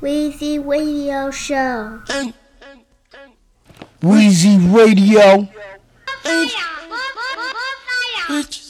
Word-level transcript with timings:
Weezy 0.00 0.58
Radio 0.64 1.30
Show. 1.30 2.00
Weezy 4.00 4.58
Radio. 4.72 5.48
Demonic, 8.28 8.67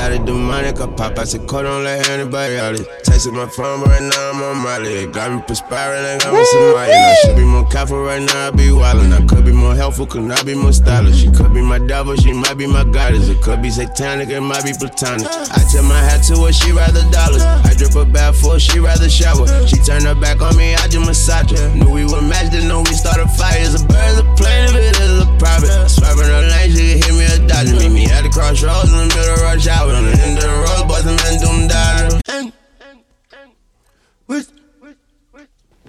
exotic, 0.00 0.20
exotic, 0.20 0.26
demonic. 0.26 0.80
I 0.80 0.86
pop 0.96 1.18
out 1.18 1.26
the 1.28 1.38
code, 1.40 1.64
don't 1.64 1.84
let 1.84 2.08
anybody 2.08 2.58
out 2.58 2.74
it. 2.74 2.86
Texting 3.04 3.34
my 3.34 3.46
phone, 3.46 3.80
but 3.80 3.90
right 3.90 4.02
now 4.02 4.30
I'm 4.30 4.42
on 4.42 4.56
Molly. 4.62 5.06
Got 5.06 5.32
me 5.32 5.42
perspiring, 5.46 6.04
I 6.04 6.18
got 6.18 6.32
me 6.32 6.44
smiling. 6.44 6.94
I 6.94 7.14
should 7.22 7.36
be 7.36 7.44
more 7.44 7.66
careful 7.68 8.02
right 8.02 8.22
now, 8.22 8.48
I 8.48 8.50
be 8.50 8.68
wildin'. 8.72 9.12
I 9.12 9.24
could 9.26 9.44
be 9.44 9.52
more 9.52 9.74
helpful, 9.74 10.06
could 10.06 10.24
not 10.24 10.44
be 10.46 10.54
more 10.54 10.72
stylish. 10.72 11.20
She 11.20 11.30
could 11.30 11.52
be 11.52 11.62
my 11.62 11.78
devil, 11.78 12.16
she 12.16 12.32
might 12.32 12.56
be 12.56 12.66
my 12.66 12.84
goddess. 12.84 13.28
It 13.28 13.40
could 13.42 13.62
be 13.62 13.70
satanic, 13.70 14.28
it 14.30 14.40
might 14.40 14.64
be 14.64 14.72
platonic. 14.72 15.26
I 15.26 15.60
tip 15.70 15.84
my 15.84 16.00
hat 16.00 16.24
to 16.28 16.36
her, 16.44 16.52
she 16.52 16.72
rather 16.72 17.04
dollars. 17.10 17.42
I 17.42 17.74
drip 17.76 17.94
a 17.96 18.04
bath 18.04 18.40
for 18.40 18.58
she 18.58 18.80
rather 18.80 19.08
shower. 19.08 19.46
She 19.66 19.76
turned 19.84 20.04
her 20.04 20.14
back 20.14 20.40
on 20.40 20.56
me, 20.56 20.74
I 20.74 20.88
just 20.88 21.04
massage 21.06 21.52
her. 21.52 21.74
Knew 21.74 21.90
we 21.90 22.04
were 22.04 22.22
matched, 22.22 22.52
didn't 22.52 22.68
know 22.68 22.80
we 22.80 22.94
started 22.94 23.28
fires. 23.36 23.74
A 23.74 23.84
bird, 23.86 24.18
a 24.18 24.24
plane, 24.36 24.64
if 24.70 24.74
it 24.74 25.00
is 25.00 25.22
a 25.22 25.26
private. 25.38 25.88
Swiping 25.88 26.24
her 26.24 26.44
lane, 26.48 26.70
she 26.72 27.00
can 27.00 27.02
hit 27.04 27.14
me 27.14 27.24
a 27.28 27.38
dodge. 27.46 27.72
Meet 27.72 27.92
me 27.92 28.04
at 28.06 28.22
the 28.22 28.30
crossroads 28.30 28.92
in 28.92 28.96
the 28.96 29.06
middle 29.14 29.34
of 29.34 29.42
rush 29.42 29.66
hour. 29.68 29.89
On 29.94 30.04
the 30.04 30.12
end 30.22 30.38
of 30.38 30.44
the 30.44 30.50
road, 30.50 30.88
boys 30.88 31.04
and 31.06 31.16
men 31.22 31.40
doom 31.40 31.68
die. 31.68 32.20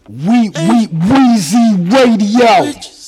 We 0.09 0.49
we 0.49 0.87
Weezy 0.87 1.91
Radio. 1.93 3.00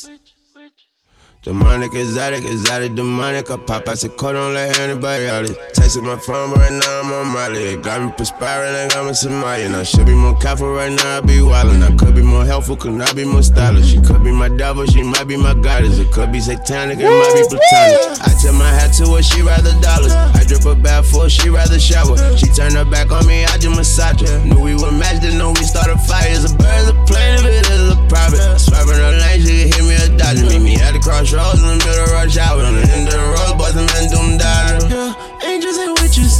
Demonic, 1.44 1.94
exotic, 1.94 2.46
exotic, 2.46 2.96
demonic. 2.96 3.52
I 3.52 3.58
pop 3.58 3.90
out 3.90 4.00
the 4.00 4.08
code, 4.08 4.36
don't 4.36 4.54
let 4.54 4.80
anybody 4.80 5.28
out 5.28 5.44
it. 5.44 5.60
Texting 5.76 6.08
my 6.08 6.16
phone, 6.16 6.56
but 6.56 6.60
right 6.64 6.72
now 6.72 7.02
I'm 7.04 7.12
on 7.12 7.28
Molly. 7.36 7.76
It 7.76 7.84
got 7.84 8.02
me 8.02 8.14
perspiring, 8.16 8.72
I 8.74 8.88
got 8.88 9.06
me 9.06 9.12
smiling. 9.12 9.76
I 9.76 9.84
should 9.84 10.06
be 10.06 10.16
more 10.16 10.40
careful 10.40 10.72
right 10.72 10.88
now, 10.90 11.18
I 11.18 11.20
be 11.20 11.44
wildin'. 11.44 11.84
I 11.84 11.94
could 12.00 12.16
be 12.16 12.22
more 12.22 12.46
helpful, 12.46 12.78
could 12.78 12.94
not 12.94 13.14
be 13.14 13.26
more 13.26 13.44
stylish. 13.44 13.92
She 13.92 14.00
could 14.00 14.24
be 14.24 14.32
my 14.32 14.48
devil, 14.48 14.86
she 14.86 15.04
might 15.04 15.28
be 15.28 15.36
my 15.36 15.54
goddess. 15.54 16.00
It 16.00 16.14
could 16.14 16.32
be 16.32 16.40
satanic, 16.40 17.00
it 17.04 17.12
might 17.12 17.36
be 17.36 17.44
platonic. 17.44 18.24
I 18.24 18.32
tip 18.40 18.56
my 18.56 18.72
hat 18.72 18.96
to 19.04 19.12
her, 19.12 19.22
she 19.22 19.42
rather 19.42 19.76
dollars. 19.84 20.16
I 20.16 20.48
drip 20.48 20.64
a 20.64 20.80
bath 20.80 21.12
for 21.12 21.24
her, 21.24 21.30
she 21.30 21.50
rather 21.50 21.78
shower. 21.78 22.16
She 22.40 22.48
turned 22.56 22.80
her 22.80 22.86
back 22.86 23.12
on 23.12 23.28
me, 23.28 23.44
I 23.44 23.60
just 23.60 23.76
massage 23.76 24.24
her. 24.24 24.40
Knew 24.48 24.64
we 24.64 24.76
were 24.80 24.96
matched, 24.96 25.28
didn't 25.28 25.40
know 25.40 25.52
we 25.52 25.68
started 25.68 26.00
fires. 26.08 26.48
A 26.48 26.56
bird, 26.56 26.88
a 26.88 26.96
plane, 27.04 27.44
if 27.44 27.52
it 27.52 27.68
is 27.68 27.92
a 27.92 28.00
private. 28.08 28.40
Swiping 28.64 28.96
her 28.96 29.12
lane, 29.12 29.44
she 29.44 29.68
can 29.68 29.76
hit 29.76 29.84
me 29.84 29.96
a 30.00 30.08
dodge. 30.16 30.40
Meet 30.40 30.64
me 30.64 30.76
at 30.80 30.96
the 30.96 31.04
crossroads 31.04 31.33
in 31.34 31.66
the 31.66 31.78
middle 31.82 32.04
of 32.06 32.12
rush 32.12 32.38
hour. 32.38 32.62
On 32.62 32.76
the 32.76 32.86
end 32.94 33.08
of 33.08 33.14
the 33.14 33.26
road, 33.34 33.58
boys 33.58 33.76
and 33.76 33.90
men 33.94 34.06
doom 34.10 34.38
die. 34.38 34.78
Yeah, 34.86 35.14
angels 35.42 35.78
and 35.78 35.98
witches, 35.98 36.38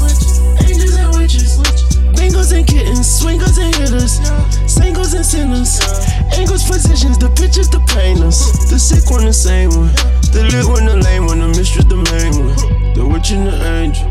angels 0.62 0.94
and 0.94 1.10
witches, 1.18 1.58
bengals 2.14 2.54
and 2.54 2.66
kittens, 2.68 3.10
swingers 3.10 3.58
and 3.58 3.74
hitters, 3.76 4.22
singles 4.70 5.14
and 5.14 5.26
sinners, 5.26 5.82
angles 6.38 6.62
physicians, 6.68 7.18
the 7.18 7.30
pictures, 7.34 7.70
the 7.70 7.82
painters, 7.90 8.70
the 8.70 8.78
sick 8.78 9.10
one, 9.10 9.26
the 9.26 9.34
same 9.34 9.70
one, 9.72 9.90
the 10.30 10.46
lit 10.54 10.66
one, 10.66 10.86
the 10.86 10.98
lame 10.98 11.26
one, 11.26 11.40
the 11.40 11.48
mistress, 11.48 11.86
the 11.86 11.98
main 12.14 12.38
one, 12.38 12.94
the 12.94 13.06
witch 13.06 13.32
and 13.32 13.48
the 13.48 13.56
angel. 13.66 14.06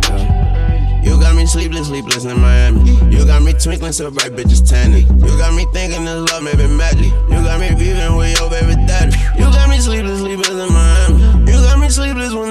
You 1.03 1.19
got 1.19 1.35
me 1.35 1.47
sleepless, 1.47 1.89
sleepless 1.89 2.25
in 2.25 2.39
Miami. 2.41 2.95
You 3.11 3.27
got 3.27 3.43
me 3.43 3.53
twinkling 3.53 3.93
so 3.93 4.11
bright, 4.11 4.33
bitches 4.33 4.63
tanning. 4.63 5.07
You 5.19 5.37
got 5.37 5.53
me 5.53 5.67
thinking 5.73 6.05
this 6.05 6.31
love 6.31 6.43
maybe 6.45 6.67
madly. 6.69 7.11
You 7.27 7.43
got 7.43 7.59
me 7.59 7.75
beefing 7.75 8.15
with 8.15 8.39
your 8.39 8.49
baby 8.49 8.75
daddy. 8.87 9.19
You 9.37 9.51
got 9.51 9.69
me 9.69 9.79
sleepless, 9.79 10.21
sleepless 10.21 10.49
in 10.49 10.72
sleepless 11.93 12.33
when 12.33 12.51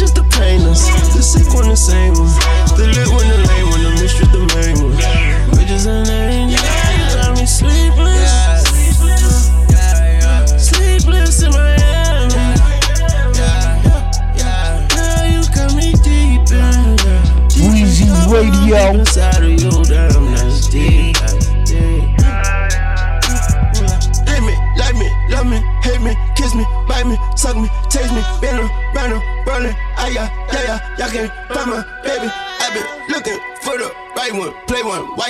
physicians, 0.00 0.12
the 0.12 0.22
pictures, 0.22 1.14
the 1.14 1.22
sick 1.22 1.54
one, 1.54 1.68
the 1.68 1.76
same. 1.76 2.14
One, 2.14 2.26
the 2.76 2.86
lit 2.86 3.08
one, 3.08 3.19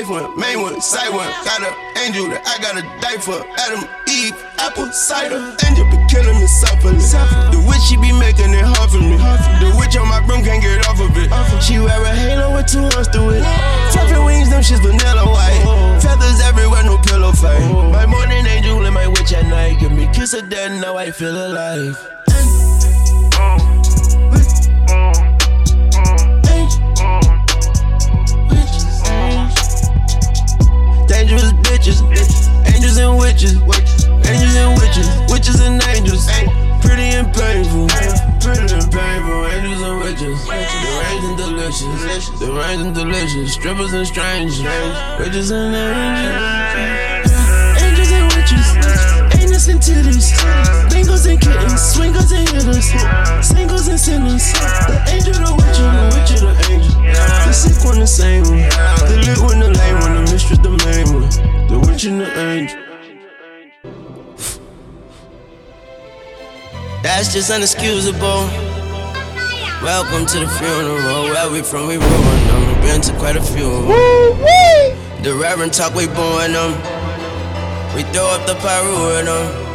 play 0.05 0.23
one, 0.23 0.39
main 0.39 0.61
one, 0.61 0.81
side 0.81 1.11
one. 1.11 1.29
Got 1.45 1.61
an 1.63 1.75
angel 2.05 2.29
that 2.31 2.43
I 2.47 2.57
gotta 2.63 2.83
die 3.01 3.21
for. 3.21 3.37
Adam, 3.61 3.85
Eve, 4.09 4.37
apple 4.59 4.91
cider. 4.93 5.41
Angel 5.67 5.85
be 5.91 5.99
killing 6.09 6.37
me 6.39 6.47
softly. 6.47 6.97
The 6.97 7.61
witch 7.67 7.83
she 7.89 7.97
be 7.97 8.13
making 8.13 8.53
it 8.55 8.65
hard 8.65 8.91
for 8.91 9.01
me. 9.01 9.17
The 9.61 9.73
witch 9.77 9.97
on 9.97 10.09
my 10.09 10.25
broom 10.25 10.45
can't 10.45 10.63
get 10.63 10.87
off 10.89 11.01
of 11.01 11.13
it. 11.17 11.29
She 11.63 11.79
wear 11.79 12.01
a 12.03 12.15
halo 12.15 12.55
with 12.55 12.67
two 12.67 12.81
horns 12.81 13.09
to 13.09 13.21
it. 13.31 13.43
Fluffy 13.93 14.19
wings, 14.25 14.51
them 14.51 14.63
shits 14.63 14.83
vanilla 14.83 15.27
white. 15.27 16.01
Feathers 16.01 16.41
everywhere, 16.41 16.85
no 16.85 16.99
pillow 16.99 17.33
fight. 17.33 17.61
My 17.93 18.07
morning 18.07 18.47
angel 18.47 18.85
and 18.85 18.95
my 18.95 19.07
witch 19.07 19.33
at 19.33 19.47
night. 19.47 19.81
Give 19.81 19.93
me 19.93 20.09
kiss 20.13 20.35
of 20.35 20.49
death, 20.49 20.73
now 20.81 20.97
I 20.97 21.11
feel 21.11 21.35
alive. 21.35 21.97
Dangerous 31.31 31.53
bitches, 31.63 32.03
angels 32.75 32.97
and 32.97 33.17
witches, 33.17 33.55
angels 33.55 34.57
and 34.57 34.77
witches, 34.81 35.07
witches 35.31 35.61
and 35.61 35.81
angels, 35.95 36.27
pretty 36.83 37.15
and 37.15 37.33
painful, 37.33 37.87
pretty 38.41 38.75
and 38.75 38.91
painful, 38.91 39.47
angels 39.47 39.81
and 39.81 40.01
witches, 40.03 40.45
deranged 40.45 41.25
and 41.27 41.37
delicious, 41.39 42.31
deranged 42.41 42.85
and 42.85 42.95
delicious, 42.97 43.53
strippers 43.55 43.93
and 43.93 44.07
strangers, 44.09 44.61
witches 45.21 45.53
and 45.53 45.73
angels, 45.73 47.31
angels 47.81 48.11
and 48.11 48.27
witches, 48.35 48.67
anus 49.41 49.69
and 49.69 49.79
titties, 49.79 50.90
bengals 51.21 51.31
and 51.31 51.41
kittens, 51.41 51.81
swingers 51.81 52.33
and 52.33 52.49
hitters, 52.49 53.47
singles 53.47 53.89
and 53.89 54.01
sinners, 54.01 54.53
the 54.53 55.03
angel, 55.09 55.33
the 55.35 55.53
witch, 55.55 55.81
and 55.81 55.97
the 55.97 56.17
witch, 56.17 56.31
and 56.31 56.49
the 56.49 56.73
angel, 56.73 57.03
the 57.47 57.53
sick 57.53 57.85
one, 57.85 57.99
the 57.99 58.07
same 58.07 58.43
one, 58.45 58.59
the 59.09 59.17
lit 59.27 59.39
one, 59.39 59.61
the 59.61 59.71
lame 59.79 59.99
one, 60.01 60.15
the 60.15 60.33
mistress, 60.33 60.59
the 60.59 60.71
main 60.71 61.13
one, 61.13 61.69
the 61.69 61.79
witch 61.79 62.05
and 62.05 62.21
the 62.21 62.39
angel. 62.39 62.79
That's 67.03 67.33
just 67.33 67.51
unexcusable. 67.51 68.49
Welcome 69.83 70.27
to 70.27 70.41
the 70.41 70.49
funeral. 70.49 71.25
Where 71.25 71.51
we 71.51 71.63
from, 71.63 71.87
we 71.89 71.97
ruin 71.97 72.47
them. 72.49 72.67
We've 72.69 72.83
been 72.83 73.01
to 73.01 73.13
quite 73.15 73.37
a 73.37 73.43
few. 73.43 73.67
of 73.67 73.91
'em. 73.91 75.23
The 75.23 75.35
Reverend 75.35 75.73
talk, 75.73 75.95
we 75.95 76.07
booing 76.07 76.53
them. 76.53 76.73
We 77.95 78.03
throw 78.13 78.27
up 78.29 78.47
the 78.47 78.55
pyro 78.57 79.19
in 79.19 79.25
them. 79.25 79.70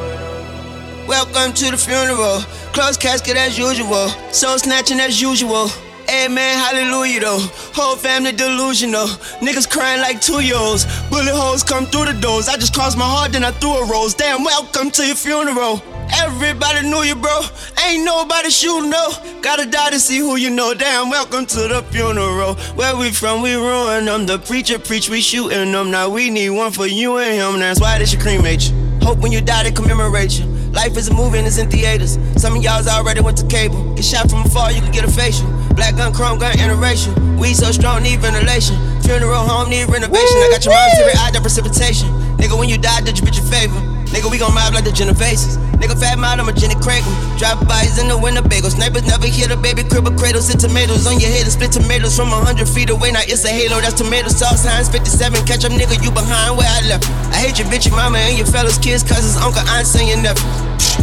Welcome 1.08 1.54
to 1.54 1.70
the 1.70 1.78
funeral. 1.78 2.40
Closed 2.74 3.00
casket 3.00 3.38
as 3.38 3.60
usual. 3.60 4.08
Soul 4.34 4.58
snatching 4.58 5.00
as 5.00 5.22
usual. 5.22 5.68
Amen, 6.10 6.58
hallelujah 6.58 7.20
though. 7.20 7.40
Whole 7.74 7.96
family 7.96 8.32
delusional. 8.32 9.06
Niggas 9.40 9.70
crying 9.70 10.02
like 10.02 10.20
two 10.20 10.40
year 10.42 10.58
olds. 10.58 10.86
Bullet 11.10 11.36
holes 11.36 11.64
come 11.64 11.86
through 11.86 12.06
the 12.06 12.14
doors. 12.14 12.48
I 12.48 12.56
just 12.58 12.74
crossed 12.74 12.98
my 12.98 13.06
heart, 13.06 13.34
then 13.34 13.44
I 13.44 13.52
threw 13.52 13.74
a 13.74 13.86
rose. 13.88 14.16
Damn, 14.16 14.44
welcome 14.44 14.90
to 14.92 15.06
your 15.06 15.16
funeral. 15.16 15.82
Everybody 16.12 16.88
knew 16.88 17.04
you, 17.04 17.16
bro. 17.16 17.42
Ain't 17.86 18.04
nobody 18.04 18.50
shooting, 18.50 18.90
no. 18.90 19.12
Gotta 19.42 19.66
die 19.70 19.92
to 19.92 20.00
see 20.00 20.18
who 20.18 20.38
you 20.38 20.50
know. 20.50 20.74
Damn, 20.74 21.12
welcome 21.12 21.46
to 21.46 21.68
the 21.68 21.84
funeral. 21.92 22.56
Where 22.76 22.96
we 22.96 23.12
from, 23.12 23.44
we 23.44 23.54
ruin 23.54 24.06
them. 24.06 24.26
The 24.26 24.40
preacher 24.40 24.80
preach, 24.80 25.10
we 25.10 25.22
shooting 25.22 25.72
them. 25.72 25.92
Now 25.92 26.10
we 26.10 26.32
need 26.32 26.50
one 26.50 26.72
for 26.72 26.88
you 26.88 27.18
and 27.18 27.36
him. 27.36 27.60
That's 27.60 27.80
why 27.80 28.00
they 28.00 28.06
should 28.06 28.22
cremate 28.22 28.70
you. 28.70 28.76
Hope 29.02 29.20
when 29.20 29.32
you 29.32 29.42
die, 29.42 29.64
they 29.64 29.72
commemorate 29.72 30.40
you. 30.40 30.55
Life 30.76 30.98
is 30.98 31.08
a 31.08 31.14
movie 31.14 31.38
and 31.38 31.48
it's 31.48 31.58
in 31.58 31.72
theaters. 31.72 32.20
Some 32.36 32.58
of 32.58 32.62
y'all's 32.62 32.88
already 32.88 33.22
went 33.22 33.38
to 33.38 33.48
cable. 33.48 33.96
Get 33.96 34.04
shot 34.04 34.30
from 34.30 34.42
afar, 34.42 34.74
you 34.74 34.82
can 34.82 34.92
get 34.92 35.06
a 35.06 35.10
facial. 35.10 35.48
Black 35.74 35.96
gun, 35.96 36.14
chrome 36.14 36.38
gun, 36.38 36.52
interracial. 36.58 37.16
We 37.40 37.54
so 37.54 37.72
strong, 37.72 38.04
need 38.04 38.20
ventilation. 38.20 38.76
Funeral 39.02 39.48
home, 39.48 39.70
need 39.70 39.88
renovation. 39.88 40.38
I 40.44 40.50
got 40.52 40.66
your 40.66 40.74
mom's 40.74 41.00
every 41.00 41.14
eye, 41.14 41.32
that 41.32 41.42
precipitation. 41.42 42.10
Nigga, 42.36 42.60
when 42.60 42.68
you 42.68 42.78
die, 42.78 43.00
did 43.02 43.18
you 43.18 43.26
bitch 43.26 43.38
your 43.38 43.46
favor? 43.46 43.95
Nigga, 44.16 44.32
we 44.32 44.40
gon' 44.40 44.56
mob 44.56 44.72
like 44.72 44.88
the 44.88 44.96
Genoveses. 44.96 45.60
Nigga, 45.76 45.92
fat 46.00 46.16
mod, 46.16 46.40
I'm 46.40 46.48
a 46.48 46.56
Jenny 46.56 46.80
Craig. 46.80 47.04
Drop 47.36 47.60
bodies 47.68 48.00
in 48.00 48.08
the 48.08 48.16
winter 48.16 48.40
bagels. 48.40 48.80
Neighbors 48.80 49.04
never 49.04 49.28
hear 49.28 49.52
the 49.52 49.60
baby 49.60 49.84
crib 49.84 50.08
of 50.08 50.16
cradles 50.16 50.48
and 50.48 50.56
tomatoes 50.56 51.04
on 51.04 51.20
your 51.20 51.28
head 51.28 51.44
and 51.44 51.52
split 51.52 51.76
tomatoes 51.76 52.16
from 52.16 52.32
a 52.32 52.40
hundred 52.40 52.72
feet 52.72 52.88
away. 52.88 53.12
Now 53.12 53.28
it's 53.28 53.44
a 53.44 53.52
halo, 53.52 53.84
that's 53.84 54.00
tomato 54.00 54.32
sauce. 54.32 54.64
Heinz 54.64 54.88
57, 54.88 55.44
catch 55.44 55.68
up, 55.68 55.76
nigga, 55.76 56.00
you 56.00 56.16
behind 56.16 56.56
where 56.56 56.64
I 56.64 56.80
left. 56.88 57.12
I 57.36 57.44
hate 57.44 57.60
your 57.60 57.68
bitch, 57.68 57.92
your 57.92 58.00
mama, 58.00 58.24
and 58.24 58.40
your 58.40 58.48
fellas, 58.48 58.80
kids, 58.80 59.04
cousins, 59.04 59.36
uncle, 59.36 59.68
aunts, 59.76 59.92
and 60.00 60.08
your 60.08 60.24
nephew. 60.24 60.48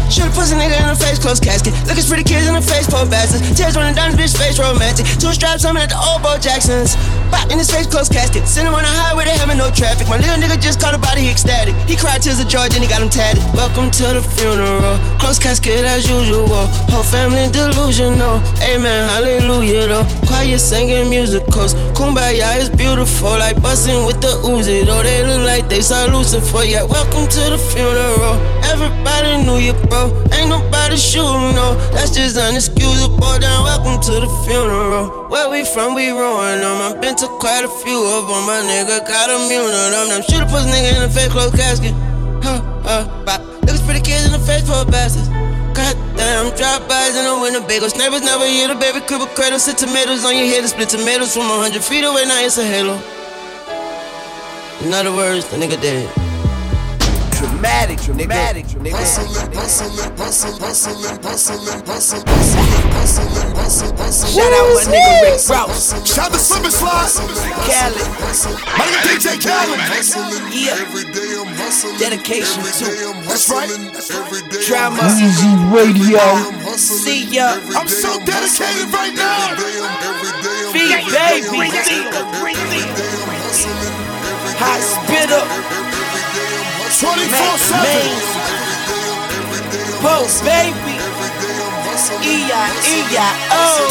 Shoot 0.09 0.29
a 0.29 0.33
pussy 0.33 0.57
nigga 0.57 0.81
in 0.81 0.89
the 0.89 0.97
face, 0.97 1.21
close 1.21 1.37
casket. 1.37 1.77
Looking 1.85 2.09
for 2.09 2.17
the 2.17 2.25
kids 2.25 2.49
in 2.49 2.57
the 2.57 2.65
face, 2.65 2.89
poor 2.89 3.05
bastards. 3.05 3.45
Tears 3.53 3.77
running 3.77 3.93
down 3.93 4.17
this 4.17 4.33
bitch 4.33 4.41
face, 4.41 4.57
romantic. 4.57 5.05
Two 5.21 5.37
straps, 5.37 5.69
I'm 5.69 5.77
at 5.77 5.93
the 5.93 6.01
old 6.01 6.25
Bo 6.25 6.41
Jacksons. 6.41 6.97
In 7.53 7.59
his 7.59 7.71
face, 7.71 7.87
close 7.87 8.09
casket. 8.09 8.49
Send 8.49 8.69
him 8.69 8.75
on 8.75 8.85
a 8.85 8.89
highway, 8.89 9.25
they 9.25 9.37
having 9.37 9.59
no 9.59 9.71
traffic. 9.71 10.09
My 10.09 10.17
little 10.17 10.37
nigga 10.37 10.61
just 10.61 10.81
caught 10.81 10.95
a 10.95 10.99
body 10.99 11.29
ecstatic. 11.29 11.75
He 11.85 11.97
cried 11.97 12.23
tears 12.23 12.41
of 12.41 12.49
joy, 12.49 12.69
then 12.69 12.81
he 12.81 12.89
got 12.89 13.03
him 13.03 13.09
tatted. 13.09 13.43
Welcome 13.53 13.91
to 14.01 14.17
the 14.17 14.23
funeral. 14.23 14.97
Close 15.19 15.39
casket 15.39 15.85
as 15.85 16.09
usual. 16.09 16.67
Whole 16.89 17.03
family 17.03 17.53
delusional. 17.53 18.41
Amen, 18.65 19.09
hallelujah 19.09 19.87
though. 19.89 20.07
Quiet 20.27 20.61
singing 20.61 21.11
musicals. 21.11 21.75
Kumbaya 21.93 22.57
is 22.57 22.71
beautiful, 22.71 23.37
like 23.37 23.61
busting 23.61 24.07
with 24.07 24.21
the 24.21 24.33
Uzi. 24.49 24.85
Though 24.87 25.03
they 25.03 25.25
look 25.25 25.45
like 25.47 25.69
they 25.69 25.81
saw 25.81 26.07
Lucifer. 26.07 26.65
Yeah, 26.65 26.85
welcome 26.85 27.29
to 27.29 27.43
the 27.53 27.59
funeral. 27.59 28.41
Everybody 28.65 29.45
knew 29.45 29.59
you, 29.61 29.75
bro. 29.89 30.09
Ain't 30.33 30.49
nobody 30.49 30.82
shooting, 30.97 31.55
no. 31.55 31.75
That's 31.93 32.11
just 32.11 32.37
unexcusable. 32.37 33.41
Down, 33.41 33.65
welcome 33.65 34.01
to 34.03 34.21
the 34.21 34.31
funeral. 34.45 35.29
Where 35.29 35.49
we 35.49 35.65
from, 35.65 35.95
we 35.95 36.11
rolling 36.11 36.61
them. 36.61 36.79
I've 36.83 37.01
been 37.01 37.17
to 37.17 37.29
quite 37.41 37.65
a 37.65 37.73
few 37.83 38.01
of 38.05 38.29
them. 38.29 38.45
My 38.47 38.61
nigga 38.67 39.07
got 39.07 39.31
immune 39.31 39.71
to 39.71 39.83
them. 39.95 40.09
Them 40.09 40.23
shoot 40.23 40.43
a 40.43 40.47
pussy 40.47 40.69
nigga 40.71 40.97
in 40.97 41.03
the 41.03 41.11
face, 41.11 41.33
close 41.33 41.51
casket. 41.53 41.95
Huh, 42.43 42.61
uh, 42.85 43.25
bop. 43.25 43.41
Looks 43.65 43.81
pretty 43.83 44.01
kids 44.01 44.27
in 44.27 44.33
the 44.33 44.43
face 44.43 44.63
for 44.67 44.85
bastards. 44.85 45.29
Goddamn, 45.73 46.55
drop 46.57 46.89
bys 46.89 47.17
in 47.17 47.25
the 47.25 47.39
winter 47.41 47.65
bagels. 47.65 47.97
Neighbors 47.97 48.23
never 48.23 48.45
hear 48.45 48.69
the 48.69 48.75
baby 48.75 49.01
crib 49.07 49.23
cradle. 49.35 49.59
Sit 49.59 49.79
tomatoes 49.79 50.25
on 50.25 50.37
your 50.37 50.47
head 50.47 50.61
and 50.61 50.69
split 50.69 50.89
tomatoes 50.89 51.33
from 51.33 51.49
a 51.49 51.57
hundred 51.63 51.83
feet 51.83 52.05
away. 52.05 52.25
Now 52.27 52.45
it's 52.45 52.59
a 52.59 52.65
halo. 52.65 53.01
In 54.85 54.93
other 54.93 55.13
words, 55.13 55.49
the 55.49 55.57
nigga 55.57 55.81
dead. 55.81 56.22
Dramatic, 57.43 57.99
dramatic, 57.99 58.69
dramatic. 58.69 59.03
Shout 64.31 64.53
out 64.53 64.71
my 64.71 64.87
nigga 64.87 65.23
Rick 65.27 65.43
Ross. 65.51 65.91
Shout 66.07 66.31
the 66.31 66.39
slip 66.39 66.63
and 66.63 66.73
slide. 66.73 67.11
Khaled. 67.67 67.99
My 68.79 68.87
nigga 68.87 69.19
DJ 69.19 69.43
Khaled. 69.43 69.75
Yeah. 70.55 70.79
Dedication 71.99 72.63
to 72.63 72.87
That's 73.27 73.51
right. 73.51 73.69
drama. 74.69 75.03
Weezy 75.03 75.53
Radio. 75.75 76.23
See 76.77 77.27
ya. 77.27 77.59
I'm 77.75 77.89
so 77.89 78.21
dedicated 78.25 78.87
right 78.95 79.15
now. 79.17 79.57
Feed 80.71 81.11
baby. 81.11 81.59
Hot 84.63 84.81
spitter. 84.81 85.43
24 85.73 85.92
7. 86.93 87.17
Main. 87.83 88.13
Post 90.03 90.45
baby. 90.45 90.93
E-I-E-I-O. 92.23 93.89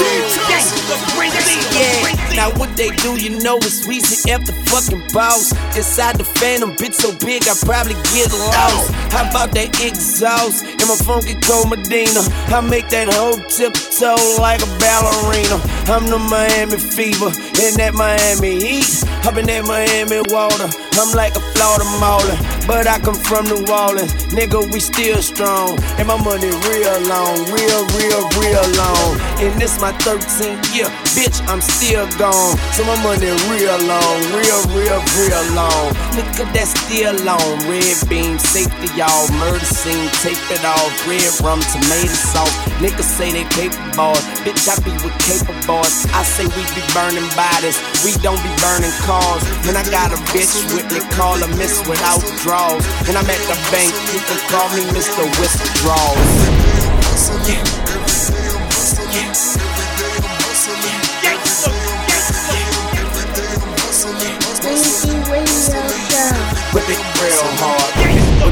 Yeah, 1.71 2.35
now 2.35 2.49
what 2.57 2.75
they 2.77 2.89
do, 2.97 3.19
you 3.19 3.41
know, 3.41 3.57
it's 3.57 3.85
Weezy 3.87 4.29
F 4.29 4.45
the 4.45 4.53
fucking 4.69 5.03
boss. 5.13 5.51
Inside 5.75 6.17
the 6.17 6.23
phantom, 6.23 6.71
bitch 6.75 6.93
so 6.93 7.11
big, 7.25 7.47
I 7.47 7.53
probably 7.65 7.95
get 8.13 8.31
lost. 8.31 8.91
How 9.11 9.29
about 9.29 9.51
that 9.53 9.81
exhaust 9.81 10.63
and 10.63 10.87
my 10.87 10.95
funky 11.03 11.35
cold 11.41 11.69
Medina? 11.69 12.21
I 12.53 12.61
make 12.61 12.89
that 12.89 13.13
whole 13.13 13.37
tiptoe 13.49 14.15
like 14.39 14.61
a 14.61 14.69
ballerina. 14.79 15.59
I'm 15.91 16.07
the 16.07 16.19
Miami 16.19 16.77
fever 16.77 17.31
and 17.33 17.75
that 17.79 17.93
Miami 17.93 18.59
heat. 18.59 19.03
Up 19.27 19.37
in 19.37 19.45
that 19.47 19.65
Miami 19.65 20.21
water, 20.31 20.69
I'm 20.97 21.11
like 21.15 21.35
a 21.35 21.43
Florida 21.53 21.85
mauler. 21.99 22.37
But 22.71 22.87
I 22.87 23.03
come 23.03 23.19
from 23.19 23.51
New 23.51 23.67
Orleans, 23.67 24.31
nigga, 24.31 24.63
we 24.71 24.79
still 24.79 25.19
strong. 25.21 25.75
And 25.99 26.07
my 26.07 26.15
money 26.15 26.47
real 26.71 26.97
long, 27.03 27.43
real, 27.51 27.83
real, 27.99 28.23
real 28.39 28.65
long. 28.79 29.11
And 29.43 29.51
this 29.59 29.75
my 29.83 29.91
13th 30.07 30.71
year, 30.71 30.87
bitch, 31.11 31.43
I'm 31.51 31.59
still 31.59 32.07
gone. 32.15 32.55
So 32.71 32.87
my 32.87 32.95
money 33.03 33.27
real 33.51 33.75
long, 33.83 34.19
real, 34.31 34.63
real, 34.71 35.03
real 35.19 35.43
long. 35.51 35.91
Nigga, 36.15 36.47
that's 36.55 36.71
still 36.87 37.11
long. 37.27 37.43
Red 37.67 38.07
beam, 38.07 38.39
safety, 38.39 38.87
y'all. 38.95 39.27
Murder 39.35 39.67
scene, 39.67 40.07
tape 40.23 40.39
it 40.47 40.63
off. 40.63 40.95
Red 41.03 41.27
rum, 41.43 41.59
tomato 41.75 42.15
sauce. 42.31 42.55
Niggas 42.79 43.03
say 43.03 43.35
they 43.35 43.43
capable. 43.51 44.15
Bitch, 44.47 44.71
I 44.71 44.79
be 44.79 44.95
with 45.03 45.17
capable. 45.27 45.83
I 46.15 46.23
say 46.23 46.47
we 46.47 46.63
be 46.71 46.81
burning 46.95 47.27
bodies. 47.35 47.75
We 48.07 48.15
don't 48.23 48.39
be 48.39 48.51
burning 48.63 48.95
cars. 49.03 49.43
And 49.67 49.75
I 49.75 49.83
got 49.91 50.15
a 50.15 50.19
bitch 50.31 50.55
with 50.71 50.87
me, 50.87 51.03
call 51.19 51.35
her 51.35 51.51
Miss 51.59 51.83
Without 51.85 52.23
Draws. 52.61 52.85
And 53.09 53.17
I'm 53.17 53.25
at 53.25 53.41
the 53.49 53.57
bank, 53.73 53.89
you 54.13 54.19
can 54.21 54.37
call 54.49 54.69
me 54.69 54.83
Mr. 54.93 55.25
Withdrawals. 55.41 56.31
Yeah. 57.49 57.63
Yeah. 59.11 59.33
Weezy 64.61 65.17
Radio 65.31 65.81
Show. 66.05 66.37
Whip 66.73 66.87
it 66.87 67.01
real 67.19 67.49
hard. 67.57 68.00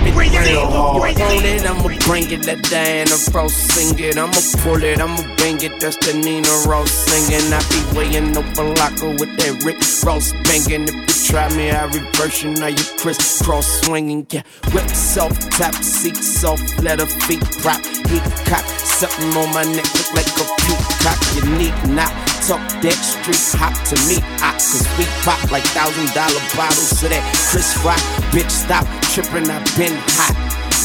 Whip 0.03 0.15
it 0.15 0.49
real 0.49 0.65
hard. 0.69 1.01
Want 1.01 1.45
it, 1.45 1.65
I'ma 1.65 1.83
bring 2.05 2.31
it. 2.31 2.43
That 2.43 2.61
Diana 2.69 3.15
Ross 3.33 3.53
sing 3.53 3.97
it. 3.99 4.17
I'ma 4.17 4.33
pull 4.63 4.83
it, 4.83 4.99
I'ma 4.99 5.21
bang 5.37 5.61
it. 5.61 5.79
That's 5.79 5.97
the 5.97 6.13
Nina 6.13 6.49
Ross 6.67 6.91
singing. 6.91 7.51
I 7.53 7.59
be 7.69 7.97
weighing 7.97 8.35
over 8.35 8.73
locker 8.75 9.09
with 9.09 9.35
that 9.37 9.63
Rick 9.63 9.79
Ross 10.03 10.31
banging. 10.47 10.87
If 10.87 10.95
you 10.95 11.27
try 11.29 11.49
me, 11.55 11.71
I 11.71 11.85
reverse 11.85 12.43
you. 12.43 12.51
Now 12.51 12.67
you 12.67 12.83
crisscross 12.97 13.67
swinging. 13.81 14.27
Yeah, 14.29 14.43
whip 14.73 14.87
soft, 14.89 15.51
tap 15.53 15.75
seat 15.75 16.17
soft, 16.17 16.81
let 16.81 16.99
her 16.99 17.05
feet 17.27 17.43
rock. 17.63 17.83
He 18.09 18.19
cock 18.49 18.65
something 18.65 19.31
on 19.37 19.53
my 19.53 19.63
neck, 19.63 19.85
look 19.93 20.13
like 20.13 20.31
a 20.39 20.45
peacock. 20.63 21.19
You 21.35 21.43
need 21.57 21.75
not 21.93 22.11
talk 22.47 22.63
that 22.81 22.97
street 22.97 23.37
hop 23.53 23.73
to 23.89 23.95
me. 24.09 24.17
I, 24.41 24.53
cause 24.57 24.87
we 24.97 25.05
pop 25.21 25.39
like 25.51 25.63
thousand 25.75 26.09
dollar 26.17 26.41
bottles 26.55 27.03
of 27.03 27.09
that 27.09 27.23
Chris 27.51 27.77
Rock. 27.85 28.01
Bitch, 28.33 28.49
stop 28.49 28.85
tripping, 29.13 29.49
I've 29.49 29.65
been 29.77 29.88
hot. 30.17 30.35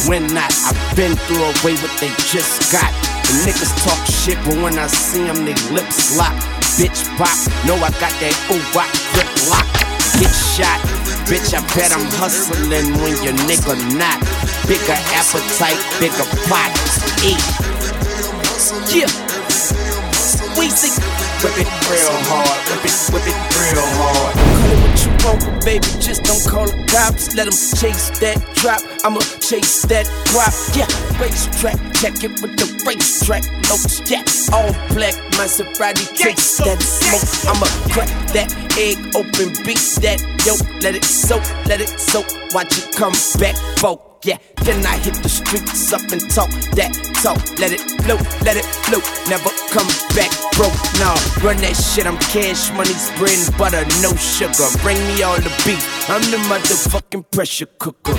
When 0.08 0.26
not, 0.32 0.52
I've 0.68 0.76
been 0.96 1.16
through 1.26 1.42
a 1.42 1.52
way 1.64 1.74
what 1.80 1.92
they 2.00 2.12
just 2.28 2.70
got. 2.70 2.92
The 3.24 3.48
niggas 3.48 3.72
talk 3.84 3.96
shit, 4.06 4.36
but 4.44 4.60
when 4.60 4.78
I 4.78 4.86
see 4.86 5.24
them, 5.24 5.44
they 5.44 5.56
lips 5.72 6.16
lock. 6.16 6.34
Bitch 6.76 7.02
pop, 7.16 7.32
know 7.64 7.76
I 7.80 7.88
got 8.02 8.12
that 8.20 8.34
ooh 8.52 8.60
rock 8.76 8.90
grip 9.16 9.30
lock. 9.48 9.66
Get 10.20 10.30
shot, 10.54 10.78
bitch, 11.24 11.56
I 11.56 11.64
bet 11.74 11.90
I'm 11.90 12.04
hustling 12.20 12.92
when 13.00 13.16
your 13.24 13.36
nigga 13.48 13.74
not. 13.96 14.20
Bigger 14.68 14.98
appetite, 15.16 15.80
bigger 15.98 16.28
pot. 16.46 16.70
Eat. 17.24 17.40
Yeah. 18.92 19.08
Weezy. 20.56 20.92
Whip 21.42 21.58
it 21.58 21.68
real 21.90 22.14
hard, 22.28 22.60
whip 22.70 22.84
it, 22.84 22.96
whip 23.12 23.26
it 23.26 23.38
real 23.58 23.86
hard. 23.98 24.53
Call 25.24 25.32
it 25.32 25.40
what 25.40 25.44
you 25.44 25.48
want, 25.48 25.56
but 25.56 25.64
baby, 25.64 25.86
just 26.00 26.22
don't 26.24 26.44
call 26.46 26.66
the 26.66 26.76
cops. 26.92 27.34
Let 27.34 27.44
them 27.44 27.56
chase 27.80 28.10
that 28.20 28.36
drop, 28.56 28.80
I'ma 29.04 29.20
chase 29.40 29.82
that 29.88 30.06
guap. 30.28 30.52
Yeah, 30.76 30.88
racetrack, 31.18 31.78
check 31.94 32.22
it 32.24 32.40
with 32.42 32.56
the 32.56 32.68
racetrack. 32.84 33.44
Locs, 33.70 34.04
yeah, 34.10 34.22
all 34.52 34.72
black, 34.94 35.16
My 35.38 35.48
Maserati 35.48 36.06
takes 36.16 36.58
that 36.58 36.80
smoke. 36.82 37.56
I'ma 37.56 37.66
crack 37.92 38.08
that 38.32 38.52
egg 38.76 38.98
open, 39.16 39.52
beat 39.64 39.80
that 40.04 40.20
yolk, 40.44 40.60
let 40.82 40.94
it 40.94 41.04
soak, 41.04 41.44
let 41.66 41.80
it 41.80 41.88
soak. 41.88 42.26
Watch 42.52 42.76
it 42.78 42.94
come 42.94 43.14
back, 43.40 43.56
folk. 43.78 44.13
Yeah, 44.24 44.38
then 44.62 44.84
I 44.86 44.96
hit 44.96 45.22
the 45.22 45.28
streets 45.28 45.92
up 45.92 46.00
and 46.10 46.20
talk 46.32 46.48
that 46.80 46.96
talk. 47.20 47.36
Let 47.60 47.72
it 47.72 47.80
flow, 48.04 48.16
let 48.40 48.56
it 48.56 48.64
flow. 48.64 49.04
Never 49.28 49.50
come 49.68 49.86
back 50.16 50.32
broke. 50.56 50.72
Nah, 50.96 51.12
run 51.44 51.58
that 51.60 51.76
shit. 51.76 52.06
I'm 52.06 52.16
cash 52.32 52.72
money's 52.72 53.12
bread 53.20 53.36
butter, 53.58 53.84
no 54.00 54.16
sugar. 54.16 54.64
Bring 54.80 54.96
me 55.08 55.22
all 55.22 55.36
the 55.36 55.52
beef. 55.66 55.84
I'm 56.08 56.22
the 56.30 56.38
motherfucking 56.48 57.30
pressure 57.32 57.68
cooker. 57.78 58.14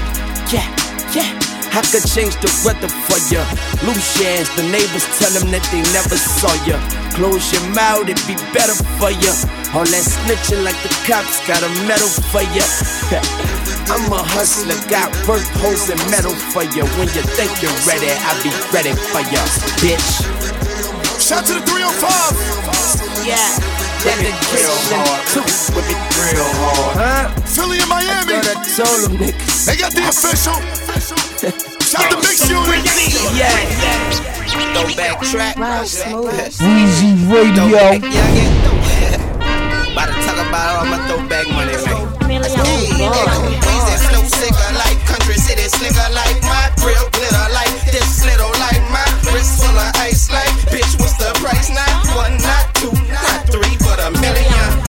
Yeah, 0.53 0.69
yeah. 1.15 1.44
I 1.75 1.83
could 1.91 2.07
change 2.07 2.31
the 2.39 2.47
weather 2.63 2.87
for 2.87 3.19
ya. 3.27 3.43
Loose 3.83 4.15
your 4.15 4.31
hands, 4.31 4.47
the 4.55 4.63
neighbors 4.63 5.03
tell 5.19 5.27
them 5.35 5.51
that 5.51 5.59
they 5.75 5.83
never 5.91 6.15
saw 6.15 6.55
ya. 6.63 6.79
Close 7.11 7.51
your 7.51 7.67
mouth, 7.75 8.07
it'd 8.07 8.23
be 8.23 8.39
better 8.55 8.71
for 8.95 9.11
ya. 9.11 9.35
All 9.75 9.83
that 9.83 10.07
snitching 10.07 10.63
like 10.63 10.79
the 10.87 10.91
cops 11.03 11.43
got 11.43 11.59
a 11.67 11.71
medal 11.83 12.07
for 12.31 12.47
ya. 12.55 12.63
I'm 13.91 14.07
a 14.07 14.23
hustler, 14.23 14.79
got 14.87 15.11
work, 15.27 15.43
hoes, 15.59 15.91
and 15.91 15.99
metal 16.07 16.31
for 16.55 16.63
ya. 16.63 16.87
When 16.95 17.11
you 17.11 17.23
think 17.35 17.51
you're 17.59 17.75
ready, 17.83 18.07
I'll 18.23 18.39
be 18.39 18.55
ready 18.71 18.95
for 19.11 19.19
ya, 19.27 19.43
bitch. 19.83 20.23
Shout 21.19 21.43
to 21.51 21.59
the 21.59 21.63
305. 21.67 23.27
Yeah 23.27 23.84
and 24.05 24.21
the 24.21 24.31
drizzling. 24.49 25.01
Whip 25.73 25.89
it 25.89 25.97
real 26.13 26.45
hard. 26.61 26.93
Huh? 26.93 27.25
Philly 27.49 27.81
and 27.81 27.89
Miami. 27.89 28.37
I, 28.37 28.53
told 28.77 29.01
them 29.01 29.17
niggas. 29.17 29.65
They 29.65 29.77
got 29.77 29.91
the 29.97 30.05
official. 30.05 30.57
Shout 31.81 32.05
the 32.13 32.17
mix 32.21 32.45
unit. 32.45 32.85
Yeah. 33.33 33.49
Throwback 34.77 35.21
track. 35.25 35.55
Weezy 35.57 37.17
Radio. 37.31 37.65
About 39.95 40.11
to 40.11 40.27
talk 40.27 40.35
about 40.43 40.75
all 40.75 40.91
my 40.91 40.99
throwback 41.07 41.47
money, 41.55 41.71
man. 41.87 42.03
Weezy 42.43 43.95
flow 44.05 44.27
sicker 44.27 44.71
like 44.75 44.99
country 45.07 45.35
city 45.35 45.63
slicker 45.71 46.09
like 46.11 46.41
my 46.43 46.67
grill 46.83 47.07
glitter 47.15 47.47
like 47.55 47.71
this 47.89 48.25
little 48.25 48.51
like 48.59 48.83
my 48.91 49.07
wrist 49.31 49.63
full 49.63 49.71
of 49.71 49.95
ice 49.95 50.29
like. 50.29 50.51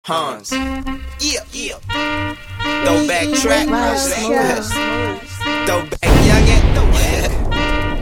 Hans. 0.06 0.54
Yeah, 0.54 1.42
yeah. 1.50 1.82
Throw 2.86 3.10
back 3.10 3.26
track. 3.42 3.66
Throw 3.66 3.74
back 5.82 6.14
young 6.30 6.46
and 6.46 6.62
throw. 6.78 6.94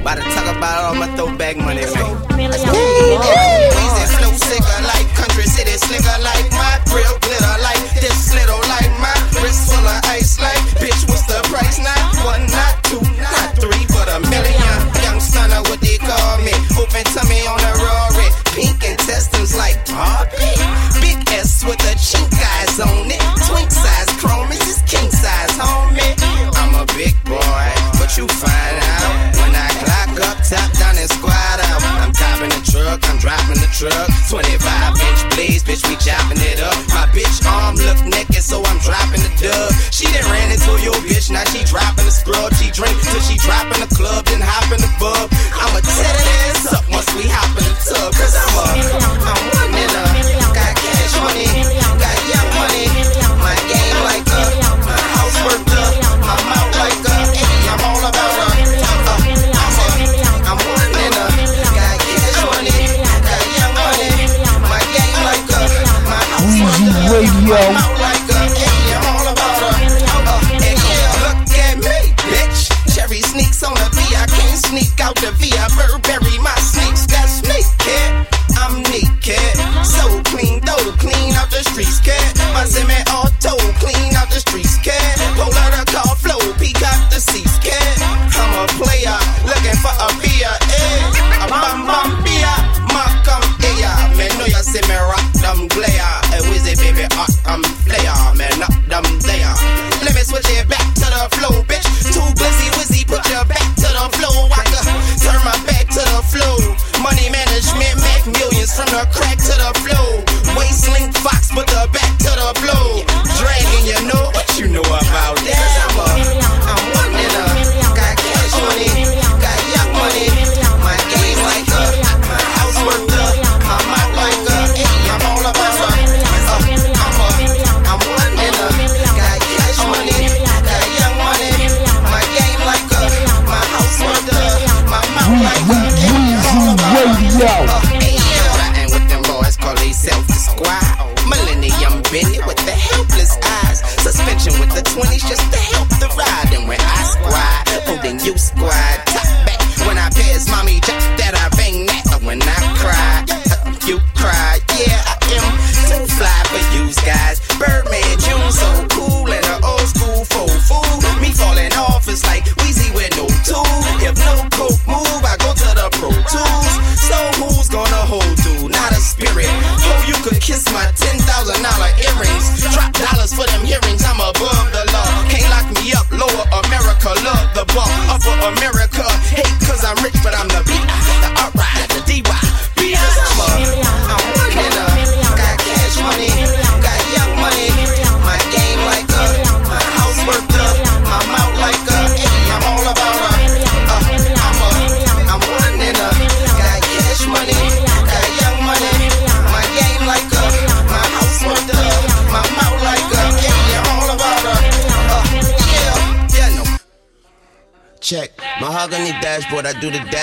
About 0.04 0.20
to 0.20 0.28
talk 0.36 0.52
about 0.52 0.84
all 0.84 0.96
my 0.96 1.08
throwback 1.16 1.56
money, 1.56 1.88
man. 1.96 2.12
Million. 2.36 2.60
Please, 2.60 3.96
it's 4.04 4.20
no 4.20 4.36
sicker 4.36 4.80
like 4.84 5.08
country 5.16 5.48
city, 5.48 5.80
slicker 5.80 6.20
like 6.20 6.52
my 6.52 6.76
grill, 6.92 7.16
glitter 7.24 7.56
like 7.64 7.80
this 7.96 8.36
little 8.36 8.60
like 8.68 8.92
my 9.00 9.16
wrist 9.40 9.72
full 9.72 9.88
of 9.88 10.04
ice 10.12 10.36
like. 10.42 10.60
Bitch, 10.84 11.08
what's 11.08 11.26
the 11.26 11.40
price 11.48 11.80
now? 11.80 12.12
One 12.26 12.46
night. 12.48 12.73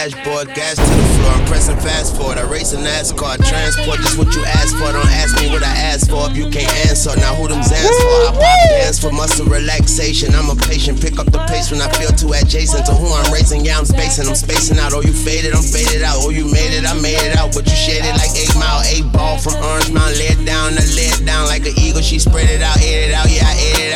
dashboard, 0.01 0.49
gas 0.57 0.81
to 0.81 0.89
the 0.97 1.09
floor. 1.21 1.33
I'm 1.37 1.45
pressing 1.45 1.77
fast 1.77 2.17
forward. 2.17 2.39
I 2.39 2.49
race 2.49 2.73
a 2.73 2.81
NASCAR 2.81 3.37
transport. 3.45 4.01
Just 4.01 4.17
what 4.17 4.33
you 4.33 4.41
asked 4.45 4.73
for. 4.81 4.89
Don't 4.89 5.13
ask 5.21 5.37
me 5.37 5.53
what 5.53 5.63
I 5.63 5.77
asked 5.93 6.09
for 6.09 6.25
if 6.31 6.37
you 6.37 6.49
can't 6.49 6.73
answer. 6.89 7.13
Now 7.21 7.37
who 7.37 7.49
them 7.49 7.61
zans 7.61 7.85
for? 7.85 8.17
I 8.25 8.33
pop 8.33 8.81
dance 8.81 8.97
for 8.97 9.13
muscle 9.13 9.45
relaxation. 9.45 10.33
I'm 10.33 10.49
a 10.49 10.57
patient. 10.57 11.01
Pick 11.03 11.19
up 11.19 11.29
the 11.29 11.45
pace 11.53 11.71
when 11.71 11.83
I 11.85 11.93
feel 12.01 12.17
too 12.17 12.33
adjacent 12.33 12.87
to 12.87 12.95
who 12.97 13.13
I'm 13.13 13.29
racing. 13.29 13.65
Yeah, 13.65 13.77
I'm 13.77 13.85
spacing. 13.85 14.25
I'm 14.25 14.39
spacing 14.39 14.79
out. 14.79 14.95
Oh, 14.95 15.03
you 15.05 15.13
faded. 15.13 15.53
I'm 15.53 15.67
faded 15.67 16.01
out. 16.01 16.17
Oh, 16.25 16.31
you 16.31 16.49
made 16.49 16.73
it. 16.73 16.89
I 16.89 16.97
made 16.97 17.21
it 17.21 17.37
out. 17.37 17.53
But 17.53 17.69
you 17.69 17.77
shaded 17.77 18.17
like 18.17 18.33
eight 18.33 18.55
mile, 18.57 18.81
eight 18.89 19.05
ball 19.13 19.37
from 19.37 19.61
Orange 19.61 19.93
Mound. 19.93 20.17
Led 20.17 20.41
down, 20.49 20.81
I 20.81 20.85
led 20.97 21.29
down 21.29 21.45
like 21.47 21.69
an 21.69 21.77
eagle. 21.77 22.01
She 22.01 22.19
spread 22.19 22.49
it 22.49 22.63
out, 22.65 22.81
ate 22.81 23.13
it 23.13 23.13
out. 23.13 23.29
Yeah 23.29 23.40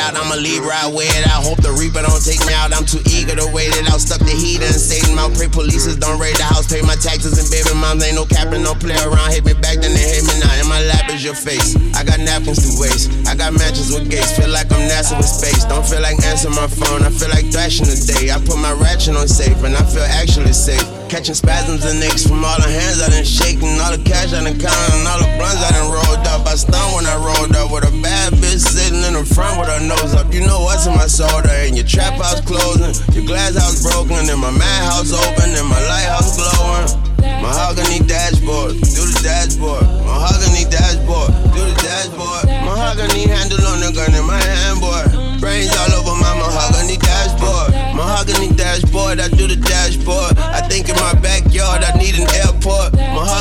out. 0.04 0.16
I'ma 0.16 0.36
leave 0.36 0.60
right 0.60 0.92
where 0.92 1.08
it. 1.08 1.24
I 1.26 1.40
hope 1.40 1.64
the 1.64 1.72
Reaper 1.72 2.04
don't 2.04 2.20
take 2.20 2.44
me 2.44 2.52
out. 2.52 2.76
I'm 2.76 2.84
too 2.84 3.00
eager 3.08 3.32
to 3.40 3.48
wait 3.56 3.72
it 3.72 3.88
out. 3.88 4.00
Stuck 4.04 4.20
the 4.20 4.36
heat 4.36 4.60
and 4.60 4.76
Satan. 4.76 5.16
My 5.16 5.32
pray 5.32 5.48
police 5.48 5.88
don't 5.96 6.20
raid 6.20 6.36
the 6.36 6.44
house. 6.44 6.68
Pay 6.68 6.84
my 6.84 6.96
taxes 7.00 7.40
and 7.40 7.48
baby 7.48 7.72
moms. 7.72 8.04
Ain't 8.04 8.20
no 8.20 8.28
capping, 8.28 8.60
no 8.60 8.76
play 8.76 8.96
around. 9.00 9.32
Hit 9.32 9.48
me 9.48 9.56
back, 9.56 9.80
then 9.80 9.96
they 9.96 10.04
hit 10.04 10.24
me 10.28 10.36
now. 10.44 10.52
In 10.60 10.68
my 10.68 10.84
lap 10.84 11.08
is 11.08 11.24
your 11.24 11.36
face. 11.36 11.76
I 11.96 12.04
got 12.04 12.20
napkins 12.20 12.60
to 12.60 12.70
waste. 12.76 13.08
I 13.24 13.32
got 13.34 13.56
matches 13.56 13.88
with 13.88 14.12
gates. 14.12 14.36
Feel 14.36 14.52
like 14.52 14.68
I'm 14.68 14.84
NASA 14.84 15.16
with 15.16 15.30
space. 15.30 15.64
Don't 15.64 15.86
feel 15.86 16.04
like 16.04 16.20
answering 16.28 16.54
my 16.54 16.68
phone. 16.68 17.02
I 17.02 17.10
feel 17.10 17.32
like 17.32 17.48
thrashing 17.48 17.88
the 17.88 17.96
day. 17.96 18.28
I 18.28 18.36
put 18.44 18.60
my 18.60 18.76
ratchet 18.76 19.16
on 19.16 19.28
safe 19.28 19.56
and 19.64 19.72
I 19.72 19.82
feel 19.88 20.04
actually 20.04 20.52
safe. 20.52 21.03
Catching 21.14 21.38
spasms 21.38 21.86
and 21.86 22.02
aches 22.02 22.26
from 22.26 22.42
all 22.42 22.58
the 22.58 22.66
hands 22.66 22.98
I 22.98 23.06
done 23.06 23.22
shaking, 23.22 23.78
all 23.78 23.94
the 23.94 24.02
cash 24.02 24.34
I 24.34 24.42
done 24.42 24.58
counted, 24.58 24.98
and 24.98 25.06
all 25.06 25.22
the 25.22 25.30
blunts 25.38 25.62
I 25.62 25.70
done 25.70 25.86
rolled 25.86 26.26
up. 26.26 26.42
I 26.42 26.58
stunned 26.58 26.90
when 26.90 27.06
I 27.06 27.14
rolled 27.14 27.54
up 27.54 27.70
with 27.70 27.86
a 27.86 27.94
bad 28.02 28.34
bitch 28.42 28.58
sitting 28.58 28.98
in 28.98 29.14
the 29.14 29.22
front 29.22 29.62
with 29.62 29.70
her 29.70 29.78
nose 29.78 30.10
up. 30.10 30.34
You 30.34 30.42
know 30.42 30.66
what's 30.66 30.90
in 30.90 30.98
my 30.98 31.06
soda, 31.06 31.54
and 31.62 31.78
your 31.78 31.86
trap 31.86 32.18
house 32.18 32.42
closing, 32.42 32.98
your 33.14 33.22
glass 33.30 33.54
house 33.54 33.78
broken, 33.78 34.26
and 34.26 34.42
my 34.42 34.50
madhouse 34.58 35.14
open, 35.14 35.54
and 35.54 35.68
my 35.70 35.78
lighthouse 35.86 36.34
glowing. 36.34 37.14
Mahogany 37.22 38.02
dashboard, 38.10 38.82
do 38.82 39.02
the 39.06 39.20
dashboard. 39.22 39.86
Mahogany 40.02 40.66
dashboard, 40.66 41.30
do 41.54 41.62
the 41.62 41.78
dashboard. 41.78 42.42
Mahogany 42.66 43.30
handle 43.30 43.62
on 43.70 43.78
the 43.78 43.94
gun 43.94 44.10
in 44.18 44.26
my 44.26 44.42
hand, 44.42 44.82
boy. 44.82 45.06
Brains 45.38 45.70
all 45.78 45.94
over 45.94 46.18
my 46.18 46.34
mahogany 46.42 46.98
dashboard. 46.98 47.73
Mahogany 48.04 48.54
dashboard, 48.54 49.18
I 49.18 49.28
do 49.28 49.48
the 49.48 49.56
dashboard. 49.56 50.36
I 50.36 50.60
think 50.68 50.90
in 50.90 50.96
my 50.96 51.14
backyard, 51.14 51.82
I 51.82 51.96
need 51.96 52.16
an 52.16 52.28
airport. 52.44 52.92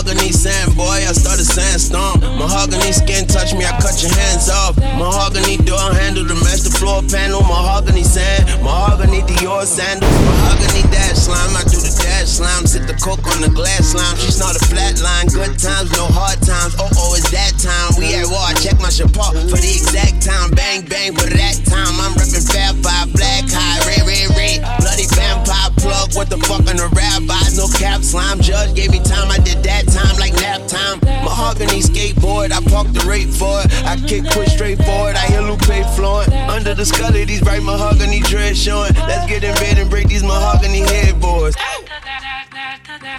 Mahogany 0.04 0.34
sand, 0.34 0.76
boy, 0.76 1.00
I 1.08 1.16
started 1.16 1.48
sandstorm. 1.48 2.20
Mahogany 2.20 2.92
skin 2.92 3.26
touch 3.26 3.56
me, 3.56 3.64
I 3.64 3.72
cut 3.80 4.04
your 4.04 4.12
hands 4.12 4.50
off. 4.50 4.76
Mahogany 5.00 5.56
door 5.64 5.80
handle 5.96 6.28
the 6.28 6.36
floor 6.76 7.00
panel. 7.08 7.40
Mahogany 7.40 8.04
sand, 8.04 8.44
mahogany 8.60 9.24
Dior 9.24 9.64
sandals. 9.64 10.12
Mahogany 10.28 10.84
dash 10.92 11.24
slime, 11.24 11.56
I 11.56 11.64
do 11.64 11.80
the 11.80 11.96
dash 12.04 12.36
slime. 12.36 12.68
Sit 12.68 12.84
the 12.84 13.00
coke 13.00 13.24
on 13.32 13.40
the 13.40 13.48
glass 13.48 13.96
slime. 13.96 14.20
She's 14.20 14.44
not 14.44 14.60
a 14.60 14.64
flat 14.68 15.00
line. 15.00 15.32
Good 15.32 15.56
times, 15.56 15.96
no 15.96 16.04
hard 16.12 16.44
times. 16.44 16.76
Oh, 16.76 16.92
oh, 17.00 17.16
it's 17.16 17.32
that 17.32 17.56
time. 17.64 17.96
We 17.96 18.12
at 18.20 18.28
war, 18.28 18.44
I 18.44 18.60
check 18.60 18.76
my 18.84 18.92
chapeau 18.92 19.32
for 19.48 19.56
the 19.56 19.72
exact 19.72 20.20
time. 20.20 20.52
Bang, 20.52 20.84
bang, 20.84 21.16
for 21.16 21.32
that 21.32 21.64
time. 21.64 21.96
I'm 22.04 22.12
reppin' 22.20 22.44
Fab 22.52 22.76
Five, 22.84 23.16
Black 23.16 23.48
High, 23.48 23.80
red, 23.88 24.04
red, 24.04 24.28
red. 24.36 24.60
Bloody 24.84 25.08
vampire 25.16 25.72
plug, 25.80 26.12
what 26.12 26.28
the 26.28 26.38
fuck 26.44 26.68
on 26.68 26.76
the 26.76 26.92
rabbis? 26.92 27.56
No 27.56 27.72
cap, 27.72 28.04
slime 28.04 28.44
judge 28.44 28.76
gave 28.76 28.92
me 28.92 29.00
time. 29.00 29.32
I 29.32 29.40
did 29.40 29.64
that 29.64 29.88
time 29.94 30.18
like 30.18 30.34
nap 30.34 30.62
time. 30.68 31.00
Mahogany 31.24 31.82
skateboard, 31.82 32.52
I 32.52 32.60
park 32.70 32.88
the 32.92 33.06
rate 33.08 33.30
for 33.30 33.62
it. 33.62 33.70
I 33.86 33.96
kick 33.96 34.26
push 34.26 34.50
straight 34.50 34.80
forward. 34.84 35.16
I 35.16 35.26
hear 35.28 35.42
Lupe 35.42 35.86
flowing. 35.96 36.32
Under 36.50 36.74
the 36.74 36.86
skull 36.86 37.16
of 37.16 37.28
these 37.28 37.42
bright 37.42 37.64
mahogany 37.64 38.20
dreads 38.22 38.62
showing. 38.62 38.94
Let's 39.08 39.28
get 39.30 39.44
in 39.44 39.54
bed 39.56 39.78
and 39.78 39.90
break 39.90 40.08
these 40.08 40.24
mahogany 40.24 40.82
headboards. 40.82 41.56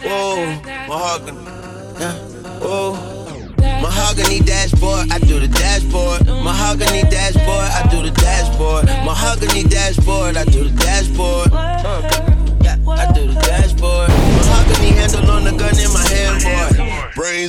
Whoa, 0.02 0.46
mahogany. 0.88 1.38
Yeah. 2.00 2.12
Whoa. 2.60 3.14
Mahogany 3.80 4.40
dashboard, 4.40 5.10
I 5.10 5.18
do 5.18 5.40
the 5.40 5.48
dashboard. 5.48 6.26
Mahogany 6.26 7.02
dashboard, 7.10 7.68
I 7.68 7.86
do 7.90 8.02
the 8.02 8.10
dashboard. 8.10 8.86
Mahogany 9.04 9.62
dashboard, 9.64 10.36
I 10.36 10.44
do 10.44 10.64
the 10.64 10.76
dashboard. 10.76 11.43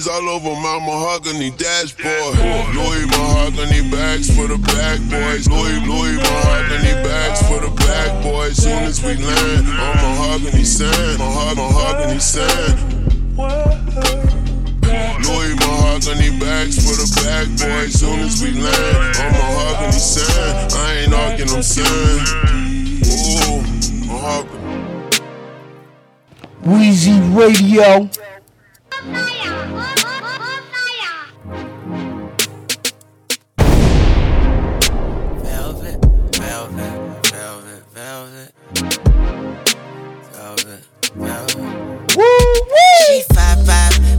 Boy. 0.03 0.11
All 0.11 0.29
over 0.29 0.55
my 0.59 0.79
mahogany 0.79 1.51
dashboard. 1.51 2.37
Louis 2.75 3.05
mahogany 3.07 3.89
bags 3.89 4.27
for 4.35 4.47
the 4.47 4.57
black 4.57 4.99
boys. 5.09 5.47
Louis 5.47 5.79
Louis 5.87 6.17
mahogany 6.17 6.93
bags 7.03 7.41
for 7.47 7.59
the 7.59 7.69
black 7.75 8.23
boys. 8.23 8.57
Soon 8.57 8.83
as 8.83 9.01
we 9.01 9.15
land 9.15 9.67
on 9.67 9.95
mahogany 9.95 10.63
sand, 10.63 11.19
Maho- 11.19 11.55
mahogany 11.55 12.19
sand. 12.19 12.79
Louis 15.25 15.55
mahogany 15.55 16.39
bags 16.39 16.75
for 16.83 16.95
the 16.95 17.07
black 17.21 17.47
boys. 17.57 17.93
Soon 17.93 18.19
as 18.19 18.41
we 18.41 18.51
land 18.51 19.17
on 19.17 19.31
mahogany 19.31 19.91
sand, 19.93 20.73
I 20.73 20.93
ain't 21.03 21.13
arguing, 21.13 21.51
I'm 21.51 21.63
saying. 21.63 22.25
Ooh, 23.07 23.61
mahogany. 24.07 24.61
Weezy 26.63 27.19
Radio. 27.35 28.09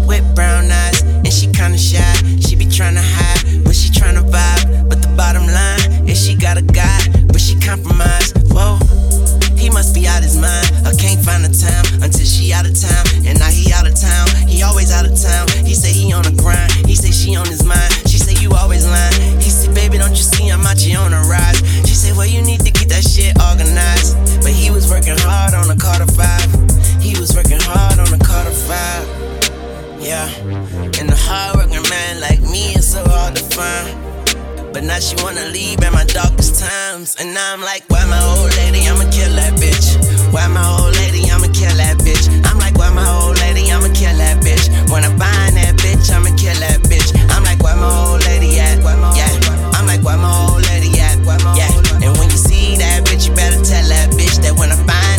With 0.07 0.25
brown 0.35 0.71
eyes, 0.71 1.03
and 1.03 1.33
she 1.33 1.47
kinda 1.49 1.79
shy. 1.79 2.15
She 2.41 2.55
be 2.57 2.67
tryna 2.67 3.03
hide, 3.03 3.65
but 3.65 3.75
she 3.75 3.91
tryna 3.91 4.23
vibe. 4.31 4.89
But 4.89 5.03
the 5.03 5.09
bottom 5.17 5.47
line 5.47 6.09
is 6.09 6.19
she 6.25 6.35
got 6.35 6.57
a 6.57 6.63
guy, 6.63 7.01
but 7.27 7.41
she 7.41 7.57
compromise. 7.57 8.33
Whoa, 8.55 8.79
he 9.57 9.69
must 9.71 9.95
be 9.95 10.07
out 10.07 10.23
his 10.23 10.37
mind. 10.37 10.71
I 10.87 10.95
can't 10.95 11.21
find 11.21 11.45
the 11.45 11.53
time 11.53 11.85
until 12.03 12.25
she 12.25 12.53
out 12.53 12.67
of 12.67 12.79
town, 12.79 13.05
and 13.27 13.39
now 13.39 13.51
he 13.51 13.73
out 13.73 13.87
of 13.87 13.95
town. 13.99 14.29
He 14.47 14.63
always 14.63 14.93
out 14.93 15.05
of 15.05 15.15
town. 15.21 15.49
He 15.65 15.75
say 15.75 15.93
he 15.93 16.13
on 16.13 16.23
the 16.23 16.33
grind. 16.43 16.73
He 16.87 16.95
say 16.95 17.11
she 17.11 17.37
on 17.37 17.47
his 17.47 17.65
mind. 17.65 17.93
She 18.07 18.19
say 18.19 18.35
you 18.41 18.53
always 18.55 18.87
lying. 18.87 19.41
He 19.41 19.51
say 19.51 19.73
baby 19.75 19.99
don't 19.99 20.17
you 20.17 20.25
see 20.25 20.49
I'm 20.49 20.65
out 20.65 20.79
here 20.79 21.01
on 21.01 21.11
the 21.11 21.23
rise. 21.27 21.59
She 21.89 21.95
say 21.95 22.13
well 22.13 22.27
you 22.27 22.43
need 22.43 22.61
to 22.61 22.71
get 22.71 22.89
that 22.89 23.03
shit 23.03 23.35
organized. 23.43 24.15
But 24.43 24.53
he 24.53 24.71
was 24.71 24.89
working 24.89 25.19
hard 25.19 25.55
on 25.55 25.67
the 25.67 25.77
Carter 25.77 26.07
Five. 26.07 26.47
He 27.03 27.19
was 27.19 27.35
working 27.35 27.61
hard 27.61 27.99
on 27.99 28.11
the 28.17 28.23
Carter 28.25 28.51
Five. 28.51 29.26
Yeah, 30.07 30.31
and 31.03 31.11
the 31.11 31.19
hardworking 31.19 31.83
man 31.91 32.21
like 32.23 32.39
me 32.39 32.79
is 32.79 32.87
so 32.87 33.03
hard 33.11 33.35
to 33.35 33.43
find. 33.51 33.91
But 34.73 34.85
now 34.87 35.03
she 35.03 35.19
wanna 35.19 35.51
leave 35.51 35.83
at 35.83 35.91
my 35.91 36.07
darkest 36.07 36.63
times. 36.63 37.17
And 37.19 37.35
now 37.35 37.53
I'm 37.53 37.61
like, 37.61 37.83
why 37.91 38.07
my 38.07 38.23
old 38.39 38.55
lady? 38.55 38.87
I'ma 38.87 39.11
kill 39.11 39.35
that 39.35 39.59
bitch. 39.59 39.99
Why 40.31 40.47
my 40.47 40.63
old 40.63 40.95
lady? 41.03 41.27
I'ma 41.27 41.51
kill 41.51 41.75
that 41.83 41.99
bitch. 42.07 42.31
I'm 42.47 42.55
like, 42.63 42.79
why 42.79 42.95
my 42.95 43.03
old 43.19 43.35
lady? 43.43 43.67
I'ma 43.67 43.91
kill 43.99 44.15
that 44.23 44.39
bitch. 44.47 44.71
When 44.95 45.03
I 45.03 45.11
find 45.19 45.59
that 45.59 45.75
bitch, 45.83 46.07
I'ma 46.15 46.31
kill 46.39 46.55
that 46.55 46.87
bitch. 46.87 47.11
I'm 47.35 47.43
like, 47.43 47.59
why 47.59 47.75
my 47.75 47.91
old 48.07 48.23
lady 48.31 48.63
at? 48.63 48.79
Yeah. 49.19 49.27
I'm 49.75 49.91
like, 49.91 50.07
why 50.07 50.15
my 50.15 50.31
old 50.47 50.63
lady 50.71 50.95
at? 51.03 51.19
Yeah. 51.59 51.67
And 51.99 52.15
when 52.15 52.31
you 52.31 52.39
see 52.39 52.79
that 52.79 53.03
bitch, 53.11 53.27
you 53.27 53.35
better 53.35 53.59
tell 53.59 53.83
that 53.91 54.15
bitch 54.15 54.39
that 54.47 54.55
when 54.55 54.71
I 54.71 54.79
find 54.87 55.16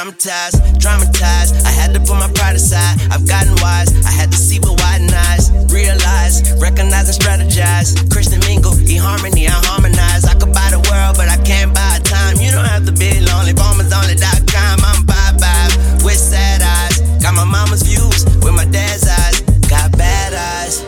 traumatized, 0.00 0.80
dramatized. 0.80 1.66
I 1.66 1.70
had 1.70 1.92
to 1.92 2.00
put 2.00 2.16
my 2.16 2.30
pride 2.32 2.56
aside. 2.56 2.96
I've 3.12 3.26
gotten 3.28 3.52
wise. 3.60 3.92
I 4.06 4.10
had 4.10 4.30
to 4.32 4.38
see 4.38 4.58
with 4.58 4.80
widened 4.80 5.12
eyes, 5.12 5.50
realize, 5.72 6.40
recognize 6.56 7.12
and 7.12 7.18
strategize. 7.20 7.92
Christian 8.10 8.40
mingle, 8.48 8.72
e 8.80 8.96
harmony, 8.96 9.46
I 9.46 9.60
harmonize. 9.68 10.24
I 10.24 10.34
could 10.34 10.54
buy 10.54 10.70
the 10.72 10.80
world, 10.88 11.16
but 11.16 11.28
I 11.28 11.36
can't 11.44 11.74
buy 11.74 12.00
time. 12.04 12.40
You 12.40 12.50
don't 12.50 12.64
have 12.64 12.86
to 12.86 12.92
be 12.92 13.20
lonely. 13.20 13.52
FarmersOnly.com. 13.52 14.80
I'm 14.80 15.04
bye 15.04 15.36
bye 15.36 15.68
with 16.04 16.16
sad 16.16 16.62
eyes. 16.62 17.00
Got 17.20 17.34
my 17.34 17.44
mama's 17.44 17.82
views 17.82 18.24
with 18.40 18.54
my 18.54 18.64
dad's 18.64 19.04
eyes. 19.04 19.40
Got 19.68 19.92
bad 19.98 20.32
eyes. 20.32 20.80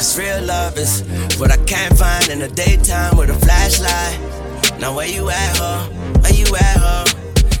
Cause 0.00 0.18
real 0.18 0.40
love 0.42 0.78
is 0.78 1.04
what 1.38 1.52
I 1.52 1.58
can't 1.68 1.96
find 1.98 2.28
in 2.28 2.38
the 2.38 2.48
daytime 2.48 3.16
with 3.16 3.28
a 3.28 3.38
flashlight. 3.44 4.80
Now 4.80 4.96
where 4.96 5.06
you 5.06 5.28
at, 5.28 5.56
huh? 5.58 5.84
Where 6.22 6.32
you 6.32 6.46
at, 6.56 6.78
huh? 6.80 7.03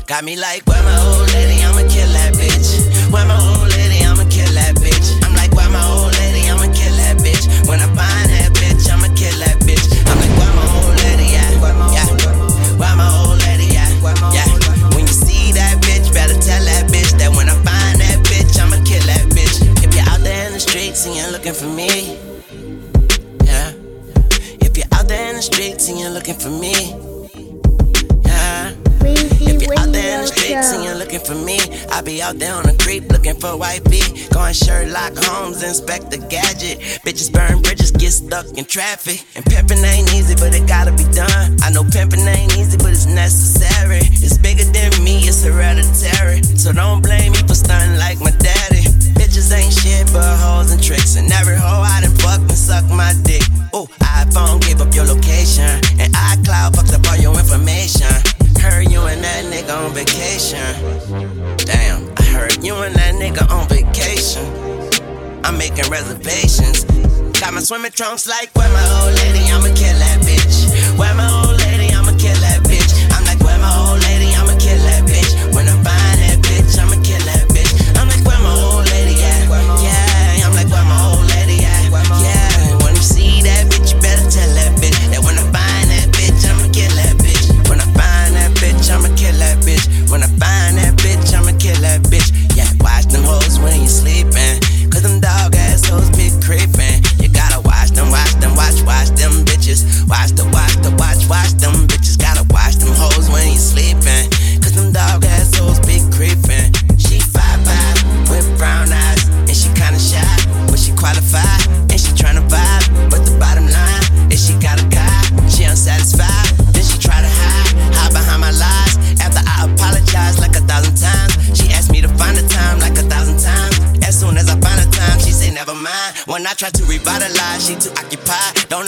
Got 0.06 0.22
me 0.22 0.36
like, 0.36 0.66
where 0.68 0.82
my 0.84 1.00
old 1.00 1.32
lady? 1.32 1.64
I'ma 1.64 1.88
kill 1.88 2.04
that 2.12 2.36
bitch. 2.36 2.76
Where 3.08 3.24
my 3.24 3.40
old 3.40 3.72
lady? 3.72 4.04
I'ma 4.04 4.28
kill 4.28 4.52
that 4.52 4.76
bitch. 4.76 5.16
I'm 5.24 5.32
like, 5.32 5.48
where 5.56 5.70
my 5.72 5.80
old 5.80 6.12
lady? 6.20 6.44
I'ma 6.44 6.68
kill 6.76 6.92
that 7.00 7.16
bitch. 7.24 7.48
When 7.64 7.80
I 7.80 7.88
find 7.88 8.28
that 8.28 8.52
bitch, 8.52 8.84
I'ma 8.92 9.08
kill 9.16 9.32
that 9.40 9.64
bitch. 9.64 9.80
I'm 10.04 10.20
like, 10.20 10.34
where 10.36 10.52
my 10.52 10.66
old 10.76 10.92
lady 11.08 11.32
at? 11.40 11.56
Yeah. 11.88 12.04
Where 12.76 12.96
my 13.00 13.08
old 13.24 13.40
lady 13.48 13.72
at? 13.80 13.88
Yeah. 14.28 14.44
When 14.92 15.08
you 15.08 15.16
see 15.16 15.56
that 15.56 15.80
bitch, 15.80 16.12
better 16.12 16.36
tell 16.36 16.60
that 16.60 16.92
bitch 16.92 17.16
that 17.16 17.32
when 17.32 17.48
I 17.48 17.56
find 17.64 17.96
that 18.04 18.20
bitch, 18.28 18.60
I'ma 18.60 18.84
kill 18.84 19.00
that 19.08 19.24
bitch. 19.32 19.64
If 19.80 19.88
you're 19.96 20.04
out 20.12 20.20
there 20.20 20.46
in 20.46 20.52
the 20.52 20.60
streets 20.60 21.08
and 21.08 21.16
you're 21.16 21.32
looking 21.32 21.56
for 21.56 21.72
me, 21.72 22.20
yeah. 23.48 23.72
If 24.60 24.76
you're 24.76 24.92
out 24.92 25.08
there 25.08 25.32
in 25.32 25.36
the 25.36 25.42
streets 25.42 25.88
and 25.88 25.98
you're 25.98 26.12
looking 26.12 26.36
for 26.36 26.52
me. 26.52 27.13
You 29.64 29.72
out 29.80 29.92
there 29.96 30.20
in 30.20 30.20
the 30.20 30.26
streets 30.28 30.72
and 30.76 30.84
you're 30.84 30.94
looking 30.94 31.20
for 31.24 31.34
me. 31.34 31.56
I 31.88 32.02
be 32.02 32.20
out 32.20 32.38
there 32.38 32.52
on 32.52 32.64
the 32.64 32.76
creep 32.76 33.08
looking 33.08 33.40
for 33.40 33.56
white 33.56 33.80
wifey. 33.80 34.28
Going 34.28 34.52
Sherlock 34.52 35.16
Holmes, 35.16 35.62
inspect 35.62 36.10
the 36.10 36.18
gadget. 36.18 36.84
Bitches 37.00 37.32
burn 37.32 37.62
bridges, 37.62 37.90
get 37.90 38.12
stuck 38.12 38.44
in 38.58 38.66
traffic. 38.66 39.24
And 39.34 39.44
pimping 39.46 39.80
ain't 39.80 40.12
easy, 40.12 40.34
but 40.36 40.52
it 40.52 40.68
gotta 40.68 40.92
be 40.92 41.08
done. 41.16 41.56
I 41.64 41.70
know 41.70 41.82
pimping 41.82 42.28
ain't 42.28 42.52
easy, 42.60 42.76
but 42.76 42.92
it's 42.92 43.06
necessary. 43.06 44.04
It's 44.20 44.36
bigger 44.36 44.64
than 44.68 44.92
me, 45.02 45.24
it's 45.24 45.42
hereditary. 45.42 46.42
So 46.60 46.72
don't 46.72 47.00
blame 47.00 47.32
me 47.32 47.40
for 47.48 47.56
stunning 47.56 47.96
like 47.96 48.20
my 48.20 48.36
daddy. 48.36 48.84
Bitches 49.16 49.48
ain't 49.48 49.72
shit 49.72 50.12
but 50.12 50.28
hoes 50.44 50.72
and 50.72 50.82
tricks. 50.82 51.16
And 51.16 51.32
every 51.32 51.56
hoe 51.56 51.80
I 51.88 52.04
done 52.04 52.12
fucked 52.20 52.52
and 52.52 52.60
suck 52.60 52.84
my 52.92 53.16
dick. 53.24 53.40
Ooh, 53.72 53.88
iPhone 54.12 54.60
give 54.60 54.84
up 54.84 54.92
your 54.92 55.08
location. 55.08 55.72
And 55.96 56.12
iCloud 56.12 56.76
fucked 56.76 56.92
up 56.92 57.08
all 57.08 57.16
your 57.16 57.32
information 57.32 58.12
heard 58.64 58.90
you 58.90 59.02
and 59.02 59.22
that 59.22 59.44
nigga 59.44 59.74
on 59.76 59.92
vacation. 59.92 60.64
Damn, 61.66 62.12
I 62.16 62.24
heard 62.24 62.62
you 62.64 62.74
and 62.76 62.94
that 62.94 63.14
nigga 63.14 63.44
on 63.50 63.68
vacation. 63.68 64.44
I'm 65.44 65.58
making 65.58 65.90
reservations. 65.90 66.84
Got 67.40 67.54
my 67.54 67.60
swimming 67.60 67.92
trunks 67.92 68.26
like 68.26 68.50
where 68.54 68.68
my 68.72 68.84
old 69.00 69.14
lady, 69.20 69.44
I'ma 69.52 69.68
kill 69.76 69.98
that 70.00 70.18
bitch. 70.24 70.98
Where 70.98 71.14
my 71.14 71.33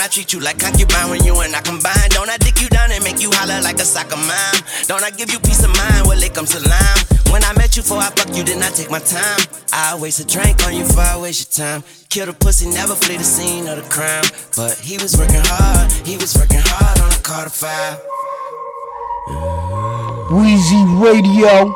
I 0.07 0.09
treat 0.09 0.33
you 0.33 0.39
like 0.39 0.61
concubine 0.61 1.11
when 1.11 1.25
you 1.25 1.35
and 1.41 1.53
I 1.53 1.61
combine? 1.63 2.09
Don't 2.11 2.31
I 2.31 2.39
dick 2.39 2.63
you 2.63 2.69
down 2.69 2.93
and 2.93 3.03
make 3.03 3.21
you 3.21 3.29
holler 3.33 3.61
like 3.63 3.83
a 3.83 3.85
soccer 3.85 4.15
mom? 4.15 4.55
Don't 4.87 5.03
I 5.03 5.11
give 5.11 5.33
you 5.33 5.41
peace 5.41 5.65
of 5.65 5.75
mind 5.75 6.07
when 6.07 6.23
it 6.23 6.33
comes 6.33 6.55
to 6.55 6.63
lime? 6.63 7.03
When 7.35 7.43
I 7.43 7.53
met 7.59 7.75
you 7.75 7.83
before 7.83 7.99
I 7.99 8.11
fuck 8.15 8.31
you, 8.31 8.45
did 8.45 8.61
not 8.61 8.71
take 8.71 8.89
my 8.89 9.01
time. 9.01 9.43
I 9.73 9.99
waste 9.99 10.21
a 10.21 10.25
drink 10.25 10.65
on 10.65 10.77
you 10.77 10.87
before 10.87 11.03
I 11.03 11.19
waste 11.19 11.59
your 11.59 11.67
time. 11.67 11.83
Kill 12.09 12.27
the 12.27 12.35
pussy, 12.35 12.71
never 12.71 12.95
flee 12.95 13.17
the 13.17 13.25
scene 13.25 13.67
of 13.67 13.83
the 13.83 13.89
crime. 13.91 14.23
But 14.55 14.79
he 14.79 14.97
was 14.97 15.19
working 15.19 15.43
hard, 15.43 15.91
he 16.07 16.17
was 16.17 16.39
working 16.39 16.63
hard 16.63 17.01
on 17.03 17.11
the 17.11 17.21
Carter 17.27 17.51
five. 17.51 17.99
Weezy 20.31 20.87
Radio. 21.03 21.75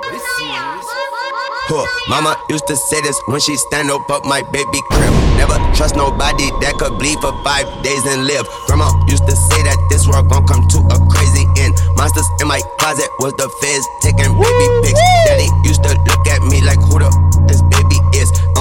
Huh. 1.66 1.82
Mama 2.08 2.38
used 2.48 2.68
to 2.68 2.76
say 2.76 3.00
this 3.00 3.18
when 3.26 3.40
she 3.40 3.56
stand 3.56 3.90
up 3.90 4.08
up 4.08 4.24
my 4.24 4.42
baby 4.52 4.78
crib. 4.86 5.19
Never 5.40 5.56
trust 5.72 5.96
nobody 5.96 6.52
that 6.60 6.76
could 6.76 7.00
bleed 7.00 7.16
for 7.24 7.32
five 7.40 7.64
days 7.80 8.04
and 8.04 8.28
live. 8.28 8.44
Grandma 8.68 8.92
used 9.08 9.24
to 9.24 9.32
say 9.32 9.56
that 9.64 9.78
this 9.88 10.04
world 10.04 10.28
gon' 10.28 10.44
come 10.44 10.68
to 10.68 10.78
a 10.92 10.96
crazy 11.08 11.48
end. 11.56 11.72
Monsters 11.96 12.28
in 12.44 12.46
my 12.46 12.60
closet 12.76 13.08
was 13.24 13.32
the 13.40 13.48
feds 13.64 13.88
taking 14.04 14.28
baby 14.36 14.66
pics. 14.84 15.00
Daddy 15.24 15.48
used 15.64 15.80
to 15.88 15.96
look 15.96 16.24
at 16.28 16.44
me 16.44 16.60
like 16.60 16.76
who 16.84 17.00
the 17.00 17.08
f- 17.08 17.48
this 17.48 17.64
baby 17.72 17.79